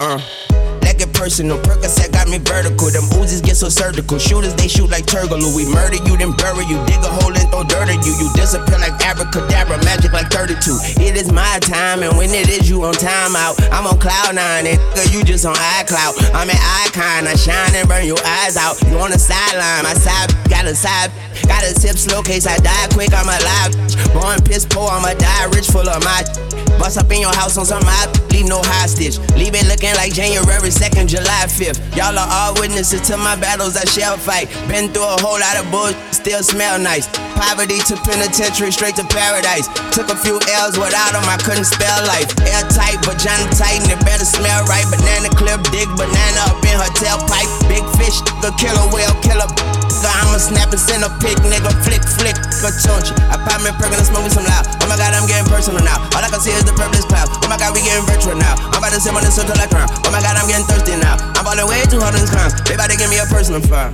Uh. 0.00 0.18
That 0.82 0.98
get 0.98 1.14
personal. 1.14 1.54
Percocet 1.62 2.10
got 2.10 2.26
me 2.26 2.42
vertical. 2.42 2.90
Them 2.90 3.06
Uzis 3.14 3.38
get 3.38 3.54
so 3.54 3.70
surgical. 3.70 4.18
Shooters, 4.18 4.58
they 4.58 4.66
shoot 4.66 4.90
like 4.90 5.06
Turgaloo. 5.06 5.54
We 5.54 5.70
murder 5.70 6.02
you, 6.02 6.18
then 6.18 6.34
bury 6.34 6.66
you. 6.66 6.82
Dig 6.90 6.98
a 6.98 7.10
hole 7.22 7.30
and 7.30 7.46
throw 7.54 7.62
dirt 7.62 7.86
at 7.86 8.02
you. 8.02 8.10
You 8.18 8.26
disappear 8.34 8.82
like 8.82 8.98
abracadabra. 9.06 9.78
Magic 9.86 10.10
like 10.10 10.34
32. 10.34 10.58
It 10.98 11.14
is 11.14 11.30
my 11.30 11.62
time, 11.62 12.02
and 12.02 12.18
when 12.18 12.34
it 12.34 12.50
is, 12.50 12.66
you 12.66 12.82
on 12.82 12.98
timeout. 12.98 13.62
I'm 13.70 13.86
on 13.86 13.94
cloud 14.02 14.34
nine, 14.34 14.66
and 14.66 14.82
you 15.14 15.22
just 15.22 15.46
on 15.46 15.54
iCloud. 15.54 16.34
I'm 16.34 16.50
an 16.50 16.58
icon. 16.90 17.30
I 17.30 17.38
shine 17.38 17.70
and 17.78 17.86
burn 17.86 18.02
your 18.02 18.18
eyes 18.42 18.58
out. 18.58 18.82
You 18.82 18.98
on 18.98 19.14
the 19.14 19.18
sideline. 19.22 19.86
My 19.86 19.94
side 19.94 20.34
got 20.50 20.66
a 20.66 20.74
side. 20.74 21.14
Got 21.46 21.62
a 21.62 21.70
tip 21.70 21.94
slow 21.94 22.18
case. 22.26 22.50
I 22.50 22.58
die 22.58 22.90
quick. 22.90 23.14
I'm 23.14 23.30
alive. 23.30 23.70
Born 24.10 24.42
piss 24.42 24.66
poor. 24.66 24.90
I'ma 24.90 25.14
die 25.14 25.46
rich 25.54 25.70
full 25.70 25.86
of 25.86 26.02
my. 26.02 26.26
Bust 26.82 26.98
up 26.98 27.14
in 27.14 27.22
your 27.22 27.30
house 27.38 27.54
on 27.54 27.62
some 27.62 27.86
hot, 27.86 28.10
leave 28.34 28.50
no 28.50 28.58
hostage. 28.58 29.22
Leave 29.38 29.54
it 29.54 29.70
looking 29.70 29.94
like 29.94 30.10
January 30.18 30.66
2nd, 30.66 31.06
July 31.06 31.46
5th. 31.46 31.78
Y'all 31.94 32.18
are 32.18 32.26
all 32.26 32.58
witnesses 32.58 32.98
to 33.06 33.14
my 33.14 33.38
battles, 33.38 33.78
I 33.78 33.86
shall 33.86 34.18
fight. 34.18 34.50
Been 34.66 34.90
through 34.90 35.06
a 35.06 35.14
whole 35.22 35.38
lot 35.38 35.54
of 35.62 35.70
bullshit, 35.70 35.94
still 36.10 36.42
smell 36.42 36.82
nice. 36.82 37.06
Poverty 37.38 37.78
to 37.86 37.94
penitentiary, 38.02 38.74
straight 38.74 38.98
to 38.98 39.06
paradise. 39.06 39.70
Took 39.94 40.10
a 40.10 40.18
few 40.18 40.42
L's 40.58 40.74
without 40.74 41.14
them, 41.14 41.22
I 41.22 41.38
couldn't 41.38 41.70
spell 41.70 42.02
life. 42.02 42.34
Airtight, 42.50 42.98
vagina 43.06 43.46
tight, 43.54 43.78
and 43.86 43.94
it 43.94 44.02
better 44.02 44.26
smell 44.26 44.66
right. 44.66 44.82
Banana 44.90 45.30
clip, 45.38 45.62
dig 45.70 45.86
banana 45.94 46.50
up 46.50 46.58
in 46.66 46.74
her 46.82 46.90
tailpipe. 46.98 47.46
Big 47.70 47.86
fish, 47.94 48.18
a 48.42 48.50
killer 48.58 48.90
whale, 48.90 49.14
killer. 49.22 49.46
I'ma 50.00 50.40
snap 50.40 50.72
and 50.72 50.80
send 50.80 51.04
a 51.04 51.10
pic, 51.20 51.36
nigga. 51.44 51.68
Flick, 51.84 52.00
flick, 52.16 52.36
katunchi. 52.64 53.12
I 53.28 53.36
pop 53.44 53.60
me 53.60 53.68
a 53.68 53.76
perk 53.76 53.92
and 53.92 54.00
I 54.00 54.06
smoke 54.08 54.24
me 54.24 54.30
some 54.32 54.48
loud. 54.48 54.64
Oh 54.80 54.88
my 54.88 54.96
god, 54.96 55.12
I'm 55.12 55.28
getting 55.28 55.44
personal 55.44 55.84
now. 55.84 56.00
All 56.16 56.24
I 56.24 56.28
can 56.32 56.40
see 56.40 56.54
is 56.56 56.64
the 56.64 56.72
purplish 56.72 57.04
cloud. 57.04 57.28
Oh 57.44 57.48
my 57.48 57.60
god, 57.60 57.76
we 57.76 57.84
getting 57.84 58.06
virtual 58.08 58.36
now. 58.36 58.56
I'm 58.72 58.80
about 58.80 58.96
to 58.96 59.00
sit 59.00 59.12
on 59.12 59.20
this 59.20 59.36
until 59.36 59.58
I 59.60 59.68
drown. 59.68 59.88
Oh 60.06 60.10
my 60.10 60.24
god, 60.24 60.40
I'm 60.40 60.48
getting 60.48 60.64
thirsty 60.64 60.96
now. 60.96 61.20
I'm 61.36 61.44
balling 61.44 61.68
way 61.68 61.84
too 61.90 62.00
hard 62.00 62.16
in 62.16 62.24
these 62.24 62.32
clowns. 62.32 62.56
They 62.64 62.74
about 62.74 62.88
to 62.88 62.96
give 62.96 63.10
me 63.12 63.20
a 63.20 63.26
personal 63.28 63.60
file. 63.60 63.92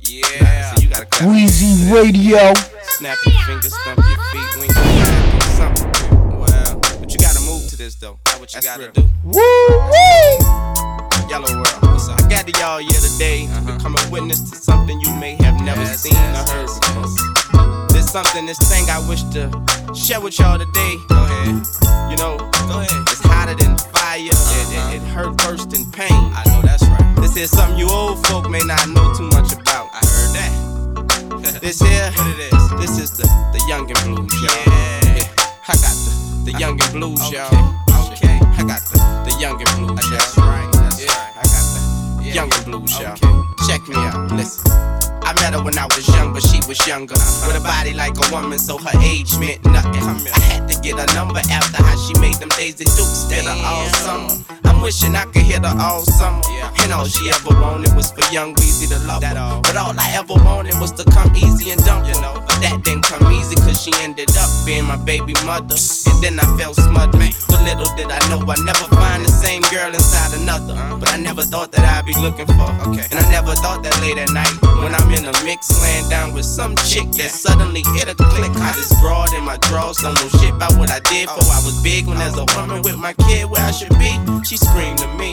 Yeah, 0.00 0.74
so 0.74 0.82
you 0.82 0.88
gotta. 0.88 1.06
Weezy 1.26 1.90
Radio. 1.90 2.54
Snap 2.98 3.18
your 3.26 3.34
fingers, 3.46 3.74
stump 3.74 3.98
your 3.98 4.20
feet, 4.30 4.50
wink 4.60 4.70
your 4.70 5.40
something. 5.58 5.90
Well, 6.38 6.78
but 7.00 7.10
you 7.10 7.18
gotta 7.18 7.40
move 7.42 7.66
to 7.70 7.76
this 7.76 7.96
though. 7.96 8.18
That's 8.24 8.38
what 8.38 8.54
you 8.54 8.62
gotta 8.62 8.92
do. 8.92 9.08
Woo 9.24 9.42
wee. 9.90 10.91
Yellow 11.32 11.54
World, 11.54 11.80
what's 11.80 12.10
up? 12.10 12.20
I 12.20 12.28
gathered 12.28 12.58
y'all 12.58 12.76
here 12.76 12.90
today 12.92 13.46
to 13.46 13.52
uh-huh. 13.52 13.76
become 13.78 13.96
a 13.96 14.10
witness 14.10 14.50
to 14.50 14.54
something 14.54 15.00
you 15.00 15.16
may 15.16 15.32
have 15.40 15.58
never 15.64 15.86
seen 15.86 16.12
or 16.12 16.44
heard 16.52 16.68
before. 16.68 17.88
There's 17.88 18.04
something, 18.04 18.44
this 18.44 18.58
thing 18.68 18.84
I 18.90 19.00
wish 19.08 19.22
to 19.32 19.48
share 19.96 20.20
with 20.20 20.38
y'all 20.38 20.58
today. 20.58 20.92
Go 21.08 21.24
ahead. 21.24 21.64
You 22.12 22.20
know, 22.20 22.36
go 22.68 22.84
ahead. 22.84 23.00
It's 23.08 23.24
hotter 23.24 23.54
than 23.54 23.78
fire. 23.96 24.20
It, 24.20 24.28
it, 24.28 24.76
uh-huh. 24.76 24.92
it 24.92 25.00
hurt 25.08 25.32
worse 25.46 25.64
than 25.64 25.90
pain. 25.90 26.12
I 26.12 26.44
know 26.52 26.60
that's 26.60 26.84
right. 26.84 27.16
This 27.16 27.34
is 27.38 27.48
something 27.48 27.78
you 27.78 27.88
old 27.88 28.20
folk 28.26 28.50
may 28.50 28.60
not 28.68 28.86
know 28.90 29.14
too 29.16 29.32
much 29.32 29.56
about. 29.56 29.88
I 29.88 30.04
heard 30.04 30.36
that. 30.36 30.52
This 31.62 31.80
here, 31.80 32.12
what 32.12 32.26
it 32.28 32.52
is? 32.52 32.70
This 32.76 32.98
is 33.00 33.16
the 33.16 33.24
the 33.56 33.64
Young 33.68 33.88
and 33.88 34.00
Blues, 34.04 34.34
y'all. 34.42 34.52
Yeah. 34.68 35.32
I 35.64 35.80
got 35.80 35.96
the 35.96 36.52
the 36.52 36.58
Young 36.58 36.76
and 36.76 36.92
Blues, 36.92 37.32
y'all. 37.32 37.48
Okay. 38.12 38.36
I 38.36 38.64
got 38.68 38.84
the 38.92 39.00
the 39.24 39.34
Young 39.40 39.56
and 39.62 39.70
Blues, 39.78 40.10
y'all. 40.10 40.18
That's 40.18 40.36
right. 40.36 40.60
That's 40.60 40.76
right. 40.76 40.81
I 42.32 42.34
got 42.34 42.50
the 42.50 42.56
Young 42.56 42.64
and 42.64 42.64
Blues, 42.64 42.98
y'all. 42.98 43.16
Check 43.68 43.86
me 43.88 43.96
out. 43.96 44.32
Listen. 44.32 44.72
I 45.22 45.34
met 45.40 45.52
her 45.52 45.62
when 45.62 45.78
I 45.78 45.84
was 45.84 46.08
young, 46.08 46.32
but 46.32 46.42
she 46.42 46.60
was 46.66 46.78
younger. 46.86 47.14
With 47.46 47.56
a 47.56 47.60
body 47.60 47.92
like 47.92 48.16
a 48.16 48.32
woman, 48.32 48.58
so 48.58 48.78
her 48.78 48.98
age 49.02 49.36
meant 49.38 49.64
nothing. 49.66 50.02
I 50.02 50.40
had 50.40 50.68
to 50.68 50.80
get 50.80 50.98
a 50.98 51.14
number 51.14 51.40
after 51.50 51.82
how 51.82 51.96
she 51.96 52.18
made 52.20 52.36
them 52.36 52.48
Daisy 52.50 52.84
Dukes 52.84 53.28
did 53.28 53.44
her 53.44 53.56
all 53.64 53.86
summer. 53.88 54.71
Wishing 54.82 55.14
I 55.14 55.24
could 55.26 55.42
hit 55.42 55.64
her 55.64 55.76
all 55.78 56.02
summer. 56.02 56.42
And 56.82 56.92
all 56.92 57.06
she 57.06 57.30
ever 57.30 57.54
wanted 57.60 57.94
was 57.94 58.10
for 58.10 58.26
young 58.34 58.54
Weezy 58.56 58.88
to 58.90 58.98
love 59.06 59.22
her. 59.22 59.60
But 59.62 59.76
all 59.76 59.94
I 59.96 60.10
ever 60.18 60.34
wanted 60.34 60.74
was 60.80 60.90
to 60.98 61.04
come 61.04 61.30
easy 61.36 61.70
and 61.70 61.82
dump 61.84 62.06
her. 62.06 62.18
But 62.18 62.58
that 62.66 62.82
didn't 62.82 63.04
come 63.04 63.30
easy, 63.32 63.54
cause 63.54 63.80
she 63.80 63.92
ended 64.02 64.34
up 64.36 64.50
being 64.66 64.84
my 64.84 64.96
baby 64.96 65.34
mother. 65.46 65.78
And 65.78 66.18
then 66.18 66.40
I 66.40 66.46
felt 66.58 66.74
smothered. 66.74 67.30
But 67.46 67.62
little 67.62 67.86
did 67.94 68.10
I 68.10 68.18
know 68.28 68.42
I 68.42 68.58
never 68.66 68.90
find 68.90 69.24
the 69.24 69.30
same 69.30 69.62
girl 69.70 69.94
inside 69.94 70.34
another. 70.34 70.74
But 70.98 71.14
I 71.14 71.16
never 71.16 71.42
thought 71.42 71.70
that 71.72 71.86
I'd 71.86 72.04
be 72.04 72.18
looking 72.18 72.46
for 72.46 72.66
her. 72.66 72.90
And 72.90 73.14
I 73.14 73.26
never 73.30 73.54
thought 73.54 73.84
that 73.84 73.94
late 74.02 74.18
at 74.18 74.34
night 74.34 74.50
when 74.82 74.94
I'm 74.94 75.06
in 75.14 75.30
a 75.30 75.34
mix 75.46 75.70
laying 75.80 76.08
down 76.10 76.34
with 76.34 76.44
some 76.44 76.74
chick 76.90 77.06
that 77.22 77.30
suddenly 77.30 77.82
hit 77.94 78.10
a 78.10 78.14
click. 78.18 78.50
I 78.58 78.74
just 78.74 78.98
broad 78.98 79.32
in 79.38 79.44
my 79.44 79.58
drawers, 79.68 79.98
don't 80.02 80.18
know 80.18 80.28
shit 80.42 80.54
about 80.54 80.74
what 80.74 80.90
I 80.90 80.98
did 81.06 81.30
before 81.30 81.54
I 81.54 81.62
was 81.62 81.78
big. 81.82 82.06
When 82.06 82.18
there's 82.18 82.36
a 82.36 82.46
woman 82.58 82.82
with 82.82 82.98
my 82.98 83.14
kid 83.30 83.46
where 83.46 83.62
I 83.62 83.70
should 83.70 83.94
be, 84.02 84.10
she 84.42 84.56
screamed 84.72 84.98
to 84.98 85.08
me, 85.18 85.32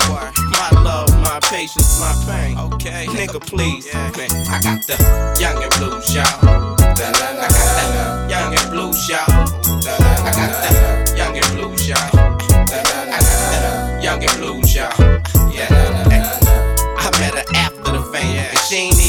My 0.52 0.70
love, 0.84 1.10
my 1.24 1.40
patience, 1.44 2.00
my 2.00 2.14
pain. 2.28 2.58
Okay, 2.58 3.06
nigga, 3.08 3.40
please, 3.40 3.86
man. 3.94 4.12
I 4.52 4.60
got 4.62 4.86
the 4.86 4.98
young 5.40 5.64
and 5.64 5.74
blues, 5.78 6.14
y'all. 6.14 6.26
I 6.76 6.94
got 7.00 7.72
the 7.80 8.28
young 8.30 8.54
and 8.54 8.72
blues, 8.72 9.10
y'all. 9.10 9.20
I 9.30 10.32
got 10.40 10.52
the 10.64 11.18
young 11.18 11.38
and 11.38 11.48
blues, 11.56 11.88
y'all. 11.88 11.98
I 11.98 12.84
got 12.84 13.24
the 13.24 14.04
young 14.04 14.24
and 14.24 14.38
blues, 14.38 14.76
y'all. 14.76 15.09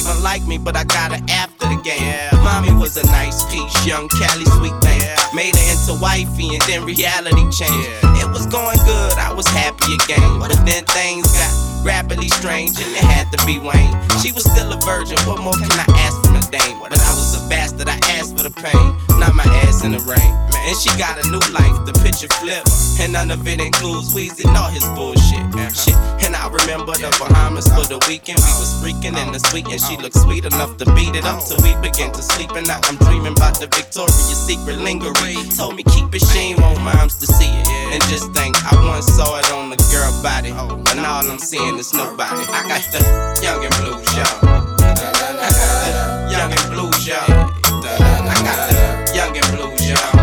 Even 0.00 0.22
like 0.22 0.46
me, 0.46 0.56
but 0.56 0.76
I 0.76 0.84
got 0.84 1.12
her 1.12 1.22
after 1.28 1.68
the 1.68 1.78
game. 1.84 2.16
Mommy 2.42 2.72
was 2.72 2.96
a 2.96 3.04
nice 3.06 3.44
piece, 3.52 3.86
young 3.86 4.08
Cali 4.08 4.44
sweet 4.56 4.76
thing. 4.80 5.00
Made 5.34 5.54
her 5.54 5.66
into 5.68 6.00
wifey, 6.00 6.56
and 6.56 6.62
then 6.64 6.84
reality 6.84 7.44
changed. 7.52 7.88
It 8.16 8.28
was 8.32 8.46
going 8.46 8.80
good, 8.88 9.14
I 9.20 9.32
was 9.32 9.46
happy 9.48 9.94
again. 10.00 10.40
But 10.40 10.56
then 10.64 10.84
things 10.96 11.28
got 11.36 11.52
rapidly 11.84 12.28
strange, 12.28 12.80
and 12.80 12.90
it 12.96 13.04
had 13.04 13.28
to 13.36 13.38
be 13.44 13.60
Wayne. 13.60 13.92
She 14.24 14.32
was 14.32 14.44
still 14.44 14.72
a 14.72 14.80
virgin, 14.80 15.20
what 15.28 15.40
more 15.44 15.54
can 15.54 15.76
I 15.76 15.88
ask 16.00 16.16
from 16.24 16.36
a 16.36 16.44
dame? 16.48 16.80
But 16.80 16.96
I 16.96 17.12
was 17.12 17.36
a 17.36 17.48
bastard, 17.48 17.88
I 17.88 18.00
asked 18.16 18.36
for 18.36 18.42
the 18.42 18.50
pain, 18.50 18.96
not 19.20 19.34
my 19.34 19.44
ass 19.68 19.84
in 19.84 19.92
the 19.92 20.02
rain. 20.08 20.32
And 20.60 20.76
she 20.76 20.90
got 20.98 21.16
a 21.20 21.24
new 21.28 21.40
life, 21.52 21.76
the 21.84 21.92
picture 22.04 22.28
flip. 22.40 22.64
And 23.00 23.12
none 23.12 23.30
of 23.30 23.46
it 23.48 23.60
includes 23.60 24.14
Weezy 24.14 24.44
and 24.44 24.56
all 24.56 24.68
his 24.68 24.84
bullshit. 24.92 25.40
Shit. 25.72 25.96
And 26.40 26.48
I 26.48 26.64
remember 26.64 26.92
the 26.92 27.12
Bahamas 27.20 27.68
for 27.68 27.84
the 27.84 28.00
weekend. 28.08 28.38
We 28.40 28.52
was 28.56 28.72
freaking 28.80 29.16
in 29.20 29.32
the 29.32 29.38
suite, 29.38 29.68
and 29.68 29.80
she 29.80 29.96
looked 29.96 30.16
sweet 30.16 30.44
enough 30.44 30.76
to 30.78 30.86
beat 30.94 31.14
it 31.14 31.24
up 31.24 31.44
till 31.44 31.60
we 31.60 31.74
began 31.84 32.12
to 32.12 32.22
sleep. 32.22 32.50
And 32.52 32.66
now 32.66 32.80
I'm 32.84 32.96
dreaming 32.96 33.36
about 33.36 33.60
the 33.60 33.66
Victoria's 33.66 34.40
Secret 34.40 34.78
lingerie. 34.78 35.36
Told 35.56 35.76
me 35.76 35.82
keep 35.84 36.14
it, 36.14 36.22
she 36.32 36.52
ain't 36.52 36.60
want 36.60 36.80
moms 36.80 37.18
to 37.18 37.26
see 37.26 37.50
it. 37.50 37.66
And 37.92 38.02
just 38.08 38.32
think, 38.32 38.56
I 38.72 38.72
once 38.88 39.06
saw 39.06 39.38
it 39.38 39.52
on 39.52 39.70
the 39.70 39.76
girl 39.92 40.10
body. 40.22 40.52
Now 40.96 41.20
all 41.20 41.28
I'm 41.28 41.38
seeing 41.38 41.76
is 41.76 41.92
nobody. 41.92 42.44
I 42.48 42.64
got 42.68 42.84
the 42.88 43.00
young 43.44 43.60
and 43.64 43.74
blues, 43.80 44.08
y'all. 44.16 44.40
I 44.80 44.96
got 45.36 45.76
the 45.84 45.92
young 46.32 46.52
and 46.52 46.66
blues, 46.72 47.00
y'all. 47.04 47.28
I 47.68 48.36
got 48.44 48.60
the 48.68 48.76
young 49.12 49.36
and 49.36 49.48
blues, 49.52 49.82
y'all. 49.88 50.16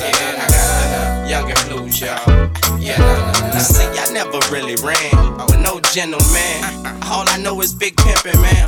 Yeah, 0.00 0.16
I 0.32 0.48
got 0.48 0.68
the 0.80 1.28
young 1.28 1.48
and 1.50 1.60
blues, 1.68 2.00
y'all. 2.00 2.80
Yeah, 2.80 2.96
I 2.96 4.12
never 4.12 4.40
really 4.50 4.76
ran 4.82 5.47
no 5.68 5.80
gentleman. 5.92 6.64
All 7.12 7.28
I 7.28 7.36
know 7.42 7.60
is 7.60 7.74
big 7.74 7.94
pimpin', 7.96 8.40
man. 8.40 8.66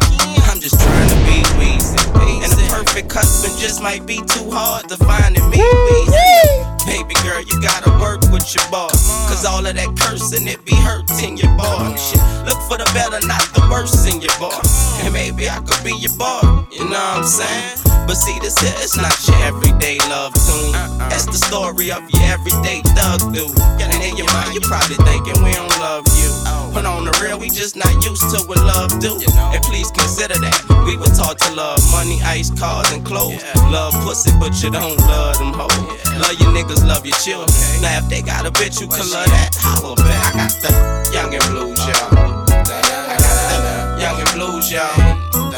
I'm 0.52 0.60
just 0.60 0.76
trying 0.80 1.08
to 1.08 1.18
be 1.24 1.40
Weezy. 1.56 1.96
And 2.44 2.52
the 2.52 2.66
perfect 2.68 3.12
husband 3.12 3.56
just 3.58 3.82
might 3.82 4.04
be 4.04 4.16
too 4.16 4.50
hard 4.50 4.88
to 4.88 4.96
find 4.96 5.36
in 5.36 5.48
me, 5.48 5.58
Weezy. 5.58 6.44
Baby 6.84 7.14
girl, 7.24 7.40
you 7.40 7.56
gotta 7.62 7.90
work 8.04 8.20
with 8.32 8.44
your 8.54 8.64
boss. 8.70 9.08
Cause 9.28 9.44
all 9.46 9.64
of 9.64 9.74
that 9.74 9.90
cursing, 9.96 10.46
it 10.46 10.62
be 10.64 10.76
hurting 10.76 11.38
your 11.38 11.52
boy. 11.56 11.96
Shit, 11.96 12.20
look 12.44 12.60
for 12.68 12.76
the 12.76 12.88
better, 12.92 13.24
not 13.26 13.44
the 13.56 13.64
worst 13.70 14.04
in 14.04 14.20
your 14.20 14.36
boy. 14.36 14.60
And 15.00 15.12
maybe 15.12 15.48
I 15.48 15.60
could 15.64 15.80
be 15.84 15.96
your 15.96 16.12
boy, 16.20 16.44
you 16.68 16.84
know 16.84 17.00
what 17.00 17.24
I'm 17.24 17.24
saying? 17.24 17.80
But 18.04 18.16
see, 18.20 18.36
this 18.40 18.58
here, 18.60 18.76
it's 18.76 18.96
not 18.96 19.14
your 19.24 19.40
everyday 19.48 19.96
love 20.12 20.34
tune. 20.34 20.76
It's 21.16 21.24
the 21.24 21.40
story 21.40 21.92
of 21.92 22.04
your 22.12 22.24
everyday 22.28 22.84
thug 22.92 23.32
dude. 23.32 23.56
And 23.80 23.88
in 24.04 24.16
your 24.20 24.28
mind, 24.36 24.52
you 24.52 24.60
probably 24.60 25.00
thinking 25.08 25.40
we 25.40 25.52
don't 25.56 25.72
love 25.80 26.04
you. 26.18 26.49
But 26.72 26.86
on 26.86 27.04
the 27.04 27.12
real, 27.22 27.38
we 27.38 27.48
just 27.50 27.76
not 27.76 27.92
used 28.04 28.22
to 28.30 28.46
what 28.46 28.58
love 28.58 28.98
do. 29.00 29.18
And 29.52 29.62
please 29.64 29.90
consider 29.90 30.38
that 30.38 30.56
we 30.86 30.96
were 30.96 31.10
taught 31.10 31.38
to 31.38 31.52
love 31.54 31.78
money, 31.90 32.22
ice, 32.22 32.50
cars, 32.50 32.90
and 32.92 33.04
clothes. 33.04 33.42
Love 33.70 33.92
pussy, 34.04 34.30
but 34.38 34.54
you 34.62 34.70
don't 34.70 34.96
love 35.10 35.38
them 35.38 35.52
hoes. 35.52 35.76
Love 36.22 36.38
your 36.38 36.52
niggas, 36.54 36.86
love 36.86 37.04
your 37.04 37.16
children. 37.18 37.50
Now 37.82 37.98
if 37.98 38.08
they 38.08 38.22
got 38.22 38.46
a 38.46 38.50
bitch 38.50 38.80
you 38.80 38.86
can 38.86 39.06
love 39.10 39.26
that, 39.26 39.50
holla 39.58 39.96
back. 39.96 40.34
I 40.34 40.46
got 40.46 40.52
the 40.62 40.70
young 41.12 41.34
and 41.34 41.44
blues, 41.50 41.80
y'all. 41.86 42.38
I 42.48 43.18
got 43.18 43.96
the 43.96 44.02
young 44.02 44.20
and 44.20 44.30
blues, 44.38 44.70
y'all. 44.70 45.49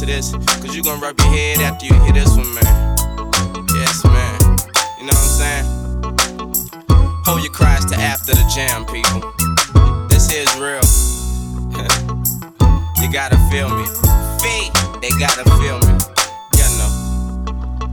To 0.00 0.06
this, 0.06 0.32
cause 0.32 0.76
you 0.76 0.82
gonna 0.82 1.00
rub 1.00 1.18
your 1.18 1.28
head 1.28 1.58
after 1.58 1.86
you 1.86 1.94
hear 2.04 2.12
this 2.12 2.28
one, 2.36 2.54
man. 2.54 2.96
Yes, 3.74 4.04
man. 4.04 4.40
You 4.96 5.06
know 5.06 5.14
what 5.14 5.26
I'm 5.26 5.38
saying? 5.40 5.66
Hold 7.26 7.42
your 7.42 7.52
cries 7.52 7.84
to 7.86 7.96
after 7.96 8.32
the 8.32 8.44
jam, 8.54 8.84
people. 8.86 9.32
This 10.08 10.30
is 10.32 10.46
real. 10.54 10.84
you 13.02 13.12
gotta 13.12 13.38
feel 13.50 13.70
me. 13.70 13.86
Fee, 14.38 14.70
they 15.00 15.10
gotta 15.18 15.44
feel 15.58 15.80
me. 15.80 15.98
You 16.54 16.68
know. 16.78 16.90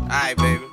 Alright, 0.04 0.38
baby. 0.38 0.66